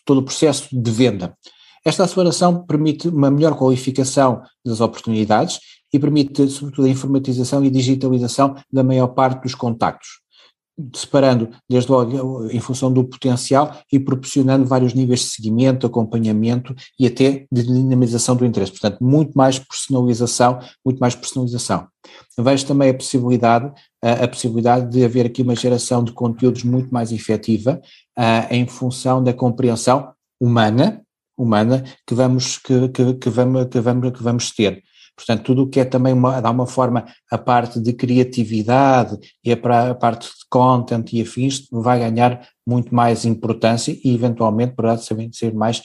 todo 0.07 0.20
o 0.20 0.24
processo 0.24 0.68
de 0.72 0.90
venda. 0.90 1.36
Esta 1.85 2.05
aceleração 2.05 2.64
permite 2.66 3.09
uma 3.09 3.31
melhor 3.31 3.57
qualificação 3.57 4.43
das 4.64 4.81
oportunidades 4.81 5.59
e 5.93 5.99
permite, 5.99 6.49
sobretudo, 6.49 6.87
a 6.87 6.91
informatização 6.91 7.64
e 7.64 7.70
digitalização 7.70 8.55
da 8.70 8.85
maior 8.85 9.09
parte 9.09 9.43
dos 9.43 9.55
contactos, 9.55 10.20
separando 10.95 11.49
desde 11.68 11.91
logo 11.91 12.49
em 12.51 12.61
função 12.61 12.93
do 12.93 13.03
potencial 13.03 13.76
e 13.91 13.99
proporcionando 13.99 14.66
vários 14.66 14.93
níveis 14.93 15.20
de 15.20 15.26
seguimento, 15.26 15.87
acompanhamento 15.87 16.74
e 16.99 17.07
até 17.07 17.47
de 17.51 17.62
dinamização 17.62 18.37
do 18.37 18.45
interesse. 18.45 18.72
Portanto, 18.72 19.03
muito 19.03 19.33
mais 19.33 19.59
personalização, 19.59 20.61
muito 20.85 20.99
mais 20.99 21.14
personalização. 21.14 21.89
Vejo 22.39 22.66
também 22.66 22.91
a 22.91 22.95
possibilidade, 22.95 23.72
a, 24.03 24.28
possibilidade 24.28 24.91
de 24.91 25.03
haver 25.03 25.26
aqui 25.26 25.43
uma 25.43 25.57
geração 25.57 26.05
de 26.05 26.12
conteúdos 26.12 26.62
muito 26.62 26.93
mais 26.93 27.11
efetiva 27.11 27.81
uh, 28.18 28.55
em 28.55 28.66
função 28.66 29.22
da 29.24 29.33
compreensão 29.33 30.12
humana 30.41 31.03
humana 31.41 31.84
que 32.07 32.14
vamos, 32.14 32.59
que, 32.59 32.88
que, 32.88 33.14
que, 33.14 33.30
vamos, 33.30 33.66
que, 33.66 33.80
vamos, 33.80 34.12
que 34.12 34.22
vamos 34.22 34.51
ter. 34.51 34.82
Portanto, 35.16 35.43
tudo 35.45 35.62
o 35.64 35.68
que 35.68 35.80
é 35.80 35.84
também 35.84 36.14
uma, 36.14 36.41
dá 36.41 36.51
uma 36.51 36.66
forma, 36.66 37.05
a 37.30 37.36
parte 37.36 37.78
de 37.78 37.93
criatividade 37.93 39.18
e 39.45 39.53
a, 39.53 39.91
a 39.91 39.95
parte 39.95 40.26
de 40.26 40.47
content 40.49 41.12
e 41.12 41.20
afins 41.20 41.66
vai 41.70 41.99
ganhar 41.99 42.41
muito 42.66 42.95
mais 42.95 43.26
importância 43.26 43.95
e 44.03 44.14
eventualmente 44.14 44.74
poderá 44.74 44.97
ser, 44.97 45.53
mais 45.53 45.82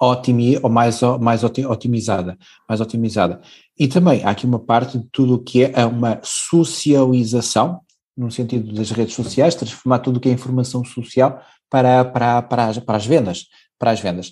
otimi, 0.00 0.58
ou 0.62 0.70
mais, 0.70 1.00
mais 1.20 1.42
otimizada, 1.42 2.38
mais 2.68 2.80
otimizada. 2.80 3.40
E 3.76 3.88
também 3.88 4.22
há 4.22 4.30
aqui 4.30 4.46
uma 4.46 4.60
parte 4.60 4.98
de 4.98 5.08
tudo 5.10 5.34
o 5.34 5.42
que 5.42 5.64
é 5.64 5.84
uma 5.84 6.20
socialização, 6.22 7.80
no 8.16 8.30
sentido 8.30 8.72
das 8.72 8.92
redes 8.92 9.14
sociais, 9.14 9.54
transformar 9.54 9.98
tudo 9.98 10.18
o 10.18 10.20
que 10.20 10.28
é 10.28 10.32
informação 10.32 10.84
social 10.84 11.42
para, 11.68 12.04
para, 12.04 12.40
para, 12.42 12.66
as, 12.66 12.78
para 12.78 12.96
as 12.96 13.06
vendas, 13.06 13.46
para 13.78 13.90
as 13.90 14.00
vendas. 14.00 14.30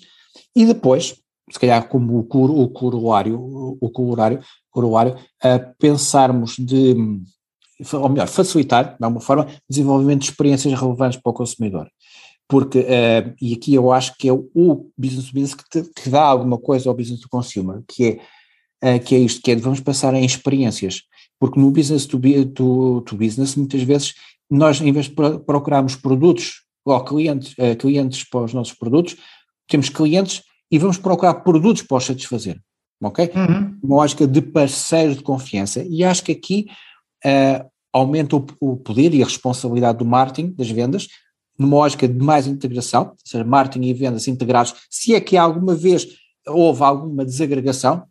E 0.55 0.65
depois, 0.65 1.15
se 1.51 1.59
calhar 1.59 1.87
como 1.87 2.17
o, 2.17 2.23
cor, 2.23 2.49
o 2.49 2.67
corolário, 2.69 3.39
o 3.79 3.89
corolário, 3.89 4.39
corolário 4.71 5.15
a 5.41 5.59
pensarmos 5.59 6.55
de, 6.57 6.95
ou 7.93 8.09
melhor, 8.09 8.27
facilitar, 8.27 8.97
de 8.97 9.03
alguma 9.03 9.21
forma, 9.21 9.47
desenvolvimento 9.69 10.21
de 10.21 10.29
experiências 10.29 10.79
relevantes 10.79 11.19
para 11.21 11.29
o 11.29 11.33
consumidor. 11.33 11.89
Porque, 12.47 12.79
uh, 12.79 13.35
e 13.41 13.53
aqui 13.53 13.73
eu 13.73 13.91
acho 13.91 14.15
que 14.17 14.29
é 14.29 14.33
o 14.33 14.89
business 14.97 15.25
to 15.25 15.33
business 15.33 15.55
que, 15.55 15.63
te, 15.69 15.91
que 15.93 16.09
dá 16.09 16.23
alguma 16.23 16.57
coisa 16.57 16.89
ao 16.89 16.95
business 16.95 17.19
to 17.19 17.27
consumer, 17.29 17.81
que 17.87 18.19
é, 18.83 18.95
uh, 18.95 18.99
que 19.03 19.15
é 19.15 19.19
isto, 19.19 19.41
que 19.41 19.51
é 19.51 19.55
vamos 19.55 19.79
passar 19.79 20.13
em 20.13 20.23
experiências. 20.23 21.01
Porque 21.39 21.59
no 21.59 21.71
business 21.71 22.05
to, 22.05 22.19
to, 22.53 23.01
to 23.01 23.17
business, 23.17 23.55
muitas 23.55 23.81
vezes, 23.81 24.13
nós, 24.49 24.79
em 24.79 24.91
vez 24.91 25.07
de 25.07 25.13
procurarmos 25.13 25.95
produtos 25.95 26.63
ou 26.85 27.03
clientes, 27.03 27.53
uh, 27.53 27.75
clientes 27.77 28.23
para 28.29 28.43
os 28.43 28.53
nossos 28.53 28.73
produtos, 28.73 29.17
temos 29.67 29.89
clientes 29.89 30.43
e 30.71 30.77
vamos 30.77 30.97
procurar 30.97 31.35
produtos 31.35 31.83
para 31.83 31.97
os 31.97 32.05
satisfazer, 32.05 32.59
ok? 33.01 33.31
Uhum. 33.35 33.77
Uma 33.83 33.95
lógica 33.97 34.27
de 34.27 34.41
parceiros 34.41 35.17
de 35.17 35.23
confiança 35.23 35.83
e 35.83 36.03
acho 36.03 36.23
que 36.23 36.31
aqui 36.31 36.67
uh, 37.25 37.69
aumenta 37.93 38.35
o, 38.35 38.45
o, 38.59 38.77
poder 38.77 39.13
e 39.13 39.21
a 39.21 39.25
responsabilidade 39.25 39.99
do 39.99 40.05
marketing, 40.05 40.51
das 40.51 40.69
vendas, 40.69 41.07
numa 41.57 41.77
lógica 41.77 42.07
de 42.07 42.19
mais 42.19 42.47
integração, 42.47 43.09
ou 43.11 43.15
seja, 43.23 43.43
marketing 43.43 43.87
e 43.87 43.93
vendas 43.93 44.27
integrados, 44.27 44.75
se 44.89 45.15
é 45.15 45.21
que 45.21 45.37
alguma 45.37 45.73
vez 45.73 46.07
houve 46.47 46.83
alguma 46.83 47.23
desagregação, 47.23 48.03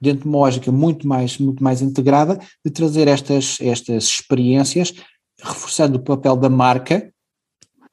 dentro 0.00 0.22
de 0.22 0.28
uma 0.28 0.38
lógica 0.38 0.70
muito 0.70 1.06
mais, 1.06 1.38
muito 1.38 1.62
mais 1.62 1.82
integrada, 1.82 2.38
de 2.64 2.70
trazer 2.70 3.08
estas, 3.08 3.58
estas 3.60 4.04
experiências, 4.04 4.94
reforçando 5.40 5.98
o 5.98 6.02
papel 6.02 6.36
da 6.36 6.48
marca 6.48 7.12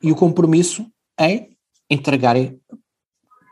e 0.01 0.11
o 0.11 0.15
compromisso 0.15 0.85
em 1.19 1.54
entregarem, 1.89 2.59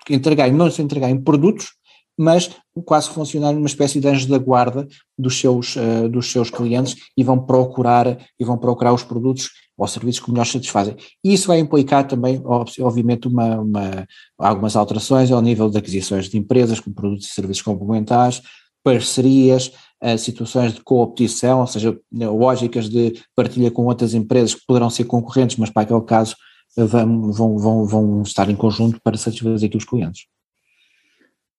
entregarem 0.10 0.54
não 0.54 0.70
se 0.70 0.82
entregarem 0.82 1.22
produtos, 1.22 1.72
mas 2.18 2.52
quase 2.86 3.10
funcionar 3.10 3.54
numa 3.54 3.66
espécie 3.66 4.00
de 4.00 4.08
anjo 4.08 4.28
da 4.28 4.38
guarda 4.38 4.88
dos 5.18 5.40
seus, 5.40 5.76
uh, 5.76 6.08
dos 6.10 6.32
seus 6.32 6.50
clientes 6.50 6.96
e 7.18 7.24
vão 7.24 7.40
procurar 7.40 8.18
e 8.40 8.46
vão 8.46 8.58
procurar 8.58 8.94
os 8.94 9.04
produtos 9.04 9.50
ou 9.78 9.88
serviços 9.88 10.24
que 10.24 10.32
melhor 10.32 10.46
satisfazem. 10.46 10.96
E 11.24 11.34
isso 11.34 11.48
vai 11.48 11.60
implicar 11.60 12.08
também, 12.08 12.42
obviamente, 12.46 13.28
uma, 13.28 13.60
uma, 13.60 14.08
algumas 14.38 14.76
alterações 14.76 15.32
ao 15.32 15.42
nível 15.42 15.70
de 15.70 15.78
aquisições 15.78 16.30
de 16.30 16.38
empresas 16.38 16.80
com 16.80 16.94
produtos 16.94 17.28
e 17.28 17.32
serviços 17.32 17.64
complementares, 17.64 18.42
parcerias, 18.84 19.72
uh, 20.04 20.18
situações 20.18 20.74
de 20.74 20.82
coopetição, 20.82 21.62
ou 21.62 21.68
seja, 21.68 21.98
lógicas 22.12 22.90
de 22.90 23.20
partilha 23.36 23.72
com 23.72 23.86
outras 23.86 24.14
empresas 24.14 24.54
que 24.54 24.66
poderão 24.68 24.90
ser 24.90 25.06
concorrentes, 25.06 25.58
mas 25.58 25.72
para 25.72 25.82
aquele 25.84 26.02
caso 26.02 26.36
vão, 26.76 27.32
vão, 27.32 27.58
vão, 27.58 27.86
vão 27.86 28.22
estar 28.24 28.50
em 28.50 28.56
conjunto 28.56 29.00
para 29.02 29.18
satisfazer 29.18 29.68
aqui 29.68 29.78
os 29.78 29.86
clientes. 29.86 30.26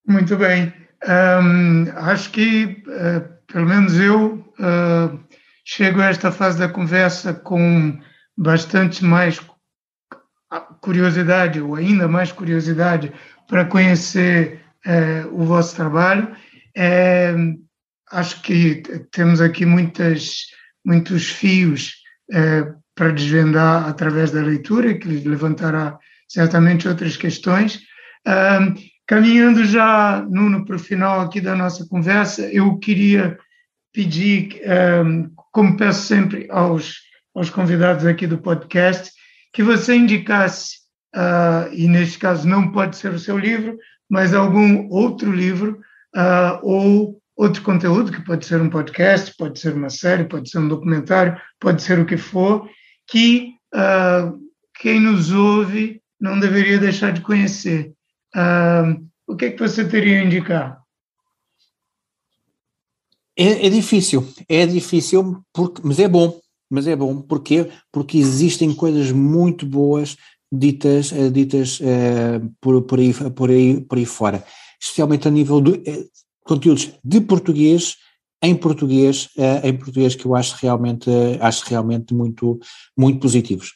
Muito 0.07 0.37
bem. 0.37 0.73
Um, 1.07 1.91
acho 1.97 2.31
que, 2.31 2.83
uh, 2.87 3.53
pelo 3.53 3.67
menos 3.67 3.99
eu, 3.99 4.45
uh, 4.59 5.19
chego 5.65 6.01
a 6.01 6.07
esta 6.07 6.33
fase 6.33 6.59
da 6.59 6.69
conversa 6.69 7.33
com 7.33 7.99
bastante 8.37 9.05
mais 9.05 9.41
curiosidade, 10.81 11.61
ou 11.61 11.75
ainda 11.75 12.09
mais 12.09 12.33
curiosidade, 12.33 13.13
para 13.49 13.65
conhecer 13.65 14.61
uh, 14.87 15.35
o 15.35 15.45
vosso 15.45 15.77
trabalho. 15.77 16.35
acho 18.11 18.43
que 18.43 18.83
temos 19.11 19.41
aqui 19.41 19.65
muitas, 19.65 20.47
muitos 20.85 21.29
fios 21.29 21.95
para 22.95 23.13
desvendar 23.13 23.89
através 23.89 24.31
da 24.31 24.41
leitura, 24.41 24.95
que 24.95 25.09
levantará 25.09 25.99
certamente 26.29 26.89
outras 26.89 27.17
questões. 27.17 27.81
Um, 28.27 28.75
caminhando 29.07 29.65
já, 29.65 30.25
Nuno, 30.31 30.65
para 30.65 30.77
o 30.77 30.79
final 30.79 31.21
aqui 31.21 31.41
da 31.41 31.55
nossa 31.55 31.87
conversa, 31.87 32.43
eu 32.53 32.79
queria 32.79 33.37
pedir, 33.93 34.61
um, 35.05 35.31
como 35.53 35.77
peço 35.77 36.07
sempre 36.07 36.47
aos 36.51 37.05
aos 37.35 37.51
convidados 37.51 38.07
aqui 38.07 38.27
do 38.27 38.39
podcast 38.39 39.13
que 39.53 39.63
você 39.63 39.95
indicasse, 39.95 40.77
uh, 41.15 41.73
e 41.73 41.89
neste 41.89 42.19
caso 42.19 42.47
não 42.47 42.71
pode 42.71 42.97
ser 42.97 43.13
o 43.13 43.19
seu 43.19 43.37
livro, 43.37 43.77
mas 44.09 44.33
algum 44.33 44.89
outro 44.89 45.33
livro 45.33 45.81
uh, 46.15 46.59
ou 46.63 47.21
outro 47.37 47.63
conteúdo, 47.63 48.13
que 48.13 48.25
pode 48.25 48.47
ser 48.47 48.61
um 48.61 48.71
podcast, 48.71 49.35
pode 49.37 49.59
ser 49.59 49.75
uma 49.75 49.91
série, 49.91 50.25
pode 50.25 50.49
ser 50.49 50.59
um 50.59 50.69
documentário, 50.69 51.37
pode 51.59 51.83
ser 51.83 51.99
o 51.99 52.07
que 52.07 52.17
for, 52.17 52.69
que 53.07 53.55
uh, 53.75 54.39
quem 54.81 55.01
nos 55.01 55.31
ouve 55.31 56.01
não 56.21 56.39
deveria 56.39 56.79
deixar 56.79 57.13
de 57.13 57.21
conhecer. 57.21 57.93
o 59.27 59.37
que 59.37 59.47
é 59.47 59.51
que 59.51 59.59
você 59.59 59.87
teria 59.87 60.21
a 60.21 60.25
indicar? 60.25 60.85
É, 63.37 63.67
é, 63.67 63.71
difícil, 63.71 64.27
é 64.49 64.65
difícil, 64.65 65.43
porque, 65.53 65.83
mas 65.85 65.99
é 65.99 66.07
bom, 66.07 66.39
mas 66.71 66.87
é 66.87 66.95
bom, 66.95 67.21
porquê? 67.21 67.69
Porque 67.91 68.17
existem 68.17 68.73
coisas 68.73 69.11
muito 69.11 69.67
boas 69.67 70.17
ditas, 70.53 71.13
eh, 71.13 71.31
ditas 71.31 71.81
uh, 71.81 72.49
por, 72.61 72.83
por, 72.83 73.01
aí, 73.01 73.13
por, 73.13 73.51
aí, 73.51 73.81
por 73.81 73.99
aí 73.99 74.07
fora, 74.07 74.45
especialmente 74.81 75.27
a 75.27 75.31
nível 75.31 75.61
de 75.61 75.71
uh, 75.73 76.11
conteúdos 76.45 76.93
de 77.05 77.21
português, 77.21 77.97
em 78.45 78.55
português, 78.55 79.29
uh, 79.37 79.67
em 79.67 79.75
português 79.75 80.15
que 80.15 80.27
eu 80.27 80.35
acho 80.35 80.57
realmente, 80.61 81.11
acho 81.41 81.65
realmente 81.67 82.13
muito, 82.13 82.59
muito 82.97 83.19
positivos. 83.19 83.73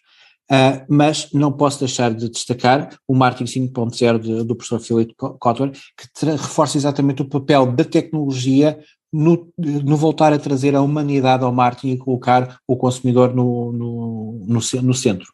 Uh, 0.50 0.80
mas 0.88 1.30
não 1.32 1.52
posso 1.52 1.78
deixar 1.80 2.12
de 2.14 2.28
destacar 2.30 2.88
o 3.06 3.14
marketing 3.14 3.68
5.0 3.68 4.44
do 4.44 4.56
professor 4.56 4.80
Philip 4.80 5.14
Kotler, 5.14 5.70
que 5.72 6.24
reforça 6.24 6.78
exatamente 6.78 7.20
o 7.20 7.28
papel 7.28 7.66
da 7.66 7.84
tecnologia 7.84 8.78
no, 9.12 9.50
no, 9.58 9.96
voltar 9.96 10.32
a 10.32 10.38
trazer 10.38 10.74
a 10.74 10.82
humanidade 10.82 11.44
ao 11.44 11.52
marketing 11.52 11.92
e 11.92 11.98
colocar 11.98 12.58
o 12.66 12.76
consumidor 12.76 13.34
no, 13.34 13.72
no, 13.72 14.44
no, 14.46 14.60
no 14.82 14.94
centro. 14.94 15.28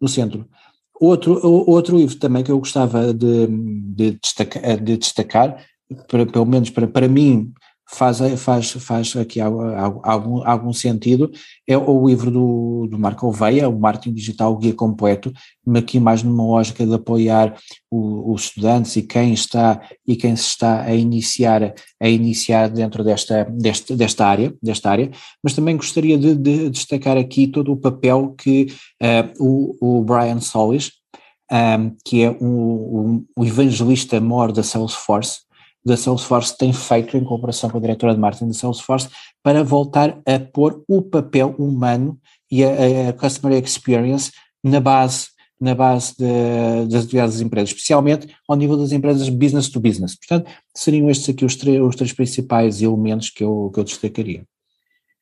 No 0.00 0.08
centro. 0.08 0.46
Outro, 1.00 1.40
outro 1.42 1.96
livro 1.96 2.16
também 2.16 2.44
que 2.44 2.50
eu 2.50 2.58
gostava 2.58 3.12
de, 3.14 3.46
de, 3.46 4.18
destacar, 4.22 4.78
de 4.78 4.96
destacar 4.98 5.64
para, 6.08 6.26
pelo 6.26 6.46
menos 6.46 6.70
para, 6.70 6.86
para 6.86 7.08
mim, 7.08 7.52
faz, 7.92 8.18
faz, 8.40 8.70
faz 8.72 9.16
aqui 9.16 9.40
algum, 9.40 10.46
algum 10.46 10.72
sentido, 10.72 11.30
é 11.66 11.76
o 11.76 12.06
livro 12.06 12.30
do, 12.30 12.86
do 12.88 12.98
Marco 12.98 13.26
Oveia, 13.26 13.68
o 13.68 13.78
Marketing 13.78 14.14
Digital 14.14 14.56
Guia 14.56 14.74
Completo, 14.74 15.32
aqui 15.74 15.98
mais 15.98 16.22
numa 16.22 16.44
lógica 16.44 16.86
de 16.86 16.94
apoiar 16.94 17.56
o, 17.90 18.32
os 18.32 18.44
estudantes 18.44 18.96
e 18.96 19.02
quem 19.02 19.32
está 19.32 19.80
e 20.06 20.16
quem 20.16 20.36
se 20.36 20.48
está 20.48 20.82
a 20.82 20.94
iniciar, 20.94 21.74
a 22.00 22.08
iniciar 22.08 22.68
dentro 22.68 23.02
desta, 23.02 23.44
desta, 23.44 23.96
desta 23.96 24.26
área, 24.26 24.54
desta 24.62 24.90
área, 24.90 25.10
mas 25.42 25.54
também 25.54 25.76
gostaria 25.76 26.16
de, 26.16 26.34
de 26.34 26.70
destacar 26.70 27.16
aqui 27.16 27.46
todo 27.46 27.72
o 27.72 27.76
papel 27.76 28.34
que 28.38 28.72
uh, 29.02 29.44
o, 29.44 29.98
o 29.98 30.04
Brian 30.04 30.40
Solis, 30.40 30.92
um, 31.50 31.56
eh, 31.56 31.92
que 32.04 32.22
é 32.22 32.30
o, 32.40 33.24
o 33.36 33.44
evangelista 33.44 34.20
mor 34.20 34.52
da 34.52 34.62
Salesforce, 34.62 35.40
da 35.84 35.96
Salesforce 35.96 36.56
tem 36.56 36.72
feito 36.72 37.16
em 37.16 37.24
cooperação 37.24 37.70
com 37.70 37.78
a 37.78 37.80
diretora 37.80 38.14
de 38.14 38.20
marketing 38.20 38.48
da 38.48 38.54
Salesforce 38.54 39.08
para 39.42 39.64
voltar 39.64 40.18
a 40.26 40.38
pôr 40.38 40.82
o 40.86 41.02
papel 41.02 41.54
humano 41.58 42.18
e 42.50 42.64
a, 42.64 43.08
a 43.08 43.12
customer 43.12 43.62
experience 43.62 44.30
na 44.62 44.80
base 44.80 45.28
na 45.60 45.74
base 45.74 46.14
das 46.88 47.04
atividades 47.04 47.40
empresas, 47.42 47.68
especialmente 47.68 48.34
ao 48.48 48.56
nível 48.56 48.78
das 48.78 48.92
empresas 48.92 49.28
business 49.28 49.68
to 49.68 49.78
business. 49.78 50.16
Portanto, 50.16 50.50
seriam 50.74 51.10
estes 51.10 51.28
aqui 51.28 51.44
os, 51.44 51.54
os 51.54 51.96
três 51.96 52.12
principais 52.14 52.80
elementos 52.80 53.28
que 53.28 53.44
eu, 53.44 53.70
que 53.72 53.78
eu 53.78 53.84
destacaria. 53.84 54.42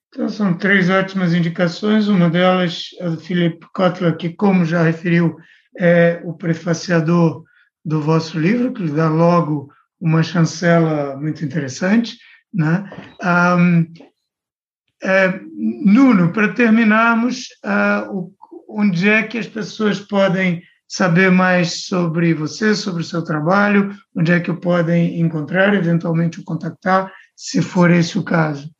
Então, 0.09 0.29
são 0.29 0.57
três 0.57 0.89
ótimas 0.89 1.35
indicações. 1.35 2.07
Uma 2.07 2.31
delas, 2.31 2.91
a 3.01 3.09
de 3.09 3.17
Philip 3.17 3.67
Kotler, 3.75 4.17
que, 4.17 4.31
como 4.31 4.65
já 4.65 4.83
referiu, 4.83 5.37
é 5.77 6.23
o 6.25 6.33
prefaciador 6.33 7.43
do 7.85 8.01
vosso 8.01 8.39
livro, 8.39 8.73
que 8.73 8.83
lhe 8.83 8.93
dá 8.93 9.09
logo 9.09 9.69
uma 10.01 10.23
chancela 10.23 11.17
muito 11.17 11.45
interessante. 11.45 12.19
Né? 12.53 12.91
Um, 13.23 13.87
é, 15.03 15.41
Nuno, 15.55 16.33
para 16.33 16.53
terminarmos, 16.55 17.47
uh, 17.65 18.33
onde 18.69 19.09
é 19.09 19.23
que 19.23 19.39
as 19.39 19.47
pessoas 19.47 20.01
podem 20.01 20.63
saber 20.89 21.31
mais 21.31 21.85
sobre 21.85 22.33
você, 22.33 22.75
sobre 22.75 23.03
o 23.03 23.05
seu 23.05 23.23
trabalho, 23.23 23.95
onde 24.17 24.33
é 24.33 24.41
que 24.41 24.53
podem 24.53 25.21
encontrar, 25.21 25.75
eventualmente 25.75 26.41
o 26.41 26.45
contactar, 26.45 27.13
se 27.37 27.61
for 27.61 27.91
esse 27.91 28.19
o 28.19 28.25
caso? 28.25 28.71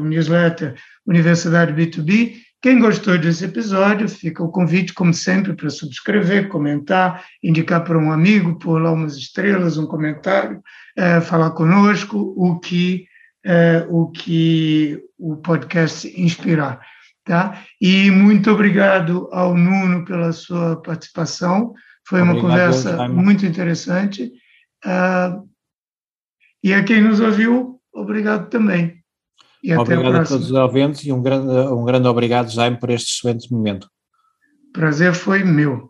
newsletter 0.00 0.74
Universidade 1.06 1.74
B2B. 1.74 2.36
Quem 2.62 2.78
gostou 2.78 3.18
desse 3.18 3.44
episódio, 3.44 4.08
fica 4.08 4.42
o 4.42 4.48
convite, 4.48 4.94
como 4.94 5.12
sempre, 5.12 5.52
para 5.52 5.68
subscrever, 5.68 6.48
comentar, 6.48 7.22
indicar 7.44 7.84
para 7.84 7.98
um 7.98 8.10
amigo, 8.10 8.58
pôr 8.58 8.80
lá 8.80 8.90
umas 8.92 9.14
estrelas, 9.14 9.76
um 9.76 9.86
comentário, 9.86 10.62
é, 10.96 11.20
falar 11.20 11.50
conosco 11.50 12.32
o 12.34 12.58
que, 12.58 13.06
é, 13.44 13.86
o 13.90 14.10
que 14.10 14.98
o 15.18 15.36
podcast 15.36 16.08
inspirar. 16.18 16.80
Tá? 17.26 17.62
E 17.78 18.10
muito 18.10 18.50
obrigado 18.50 19.28
ao 19.32 19.54
Nuno 19.54 20.02
pela 20.06 20.32
sua 20.32 20.80
participação. 20.80 21.74
Foi 22.08 22.22
obrigado, 22.22 22.40
uma 22.40 22.50
conversa 22.50 23.08
muito 23.08 23.44
interessante. 23.44 24.32
Uh, 24.82 25.46
e 26.66 26.74
a 26.74 26.82
quem 26.82 27.00
nos 27.00 27.20
ouviu, 27.20 27.80
obrigado 27.94 28.50
também. 28.50 28.96
E 29.62 29.72
obrigado 29.72 30.16
a, 30.16 30.22
a 30.22 30.24
todos 30.24 30.50
os 30.50 30.50
ouvintes 30.50 31.04
e 31.04 31.12
um 31.12 31.22
grande, 31.22 31.48
um 31.48 31.84
grande 31.84 32.08
obrigado, 32.08 32.50
Jaime, 32.50 32.76
por 32.76 32.90
este 32.90 33.08
excelente 33.12 33.52
momento. 33.52 33.88
Prazer 34.72 35.14
foi 35.14 35.44
meu. 35.44 35.88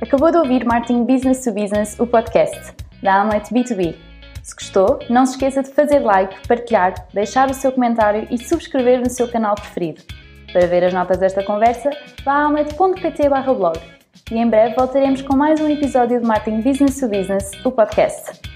Acabou 0.00 0.30
de 0.30 0.38
ouvir 0.38 0.64
Martin 0.64 1.04
Business 1.04 1.44
to 1.44 1.52
Business, 1.52 2.00
o 2.00 2.06
podcast 2.06 2.74
da 3.02 3.20
Amlet 3.20 3.52
B2B. 3.52 3.94
Se 4.42 4.54
gostou, 4.54 4.98
não 5.10 5.26
se 5.26 5.32
esqueça 5.32 5.62
de 5.62 5.74
fazer 5.74 5.98
like, 5.98 6.48
partilhar, 6.48 6.94
deixar 7.12 7.50
o 7.50 7.54
seu 7.54 7.70
comentário 7.70 8.26
e 8.30 8.38
subscrever 8.38 9.00
no 9.00 9.10
seu 9.10 9.30
canal 9.30 9.56
preferido. 9.56 10.00
Para 10.54 10.66
ver 10.66 10.84
as 10.84 10.94
notas 10.94 11.18
desta 11.18 11.44
conversa, 11.44 11.90
vá 12.24 12.32
a 12.32 12.44
amlet.pt/blog 12.46 13.93
e 14.30 14.38
em 14.38 14.48
breve 14.48 14.74
voltaremos 14.74 15.20
com 15.22 15.36
mais 15.36 15.60
um 15.60 15.68
episódio 15.68 16.20
de 16.20 16.26
Marketing 16.26 16.62
Business 16.62 16.98
to 16.98 17.08
Business, 17.08 17.50
o 17.64 17.70
podcast. 17.70 18.53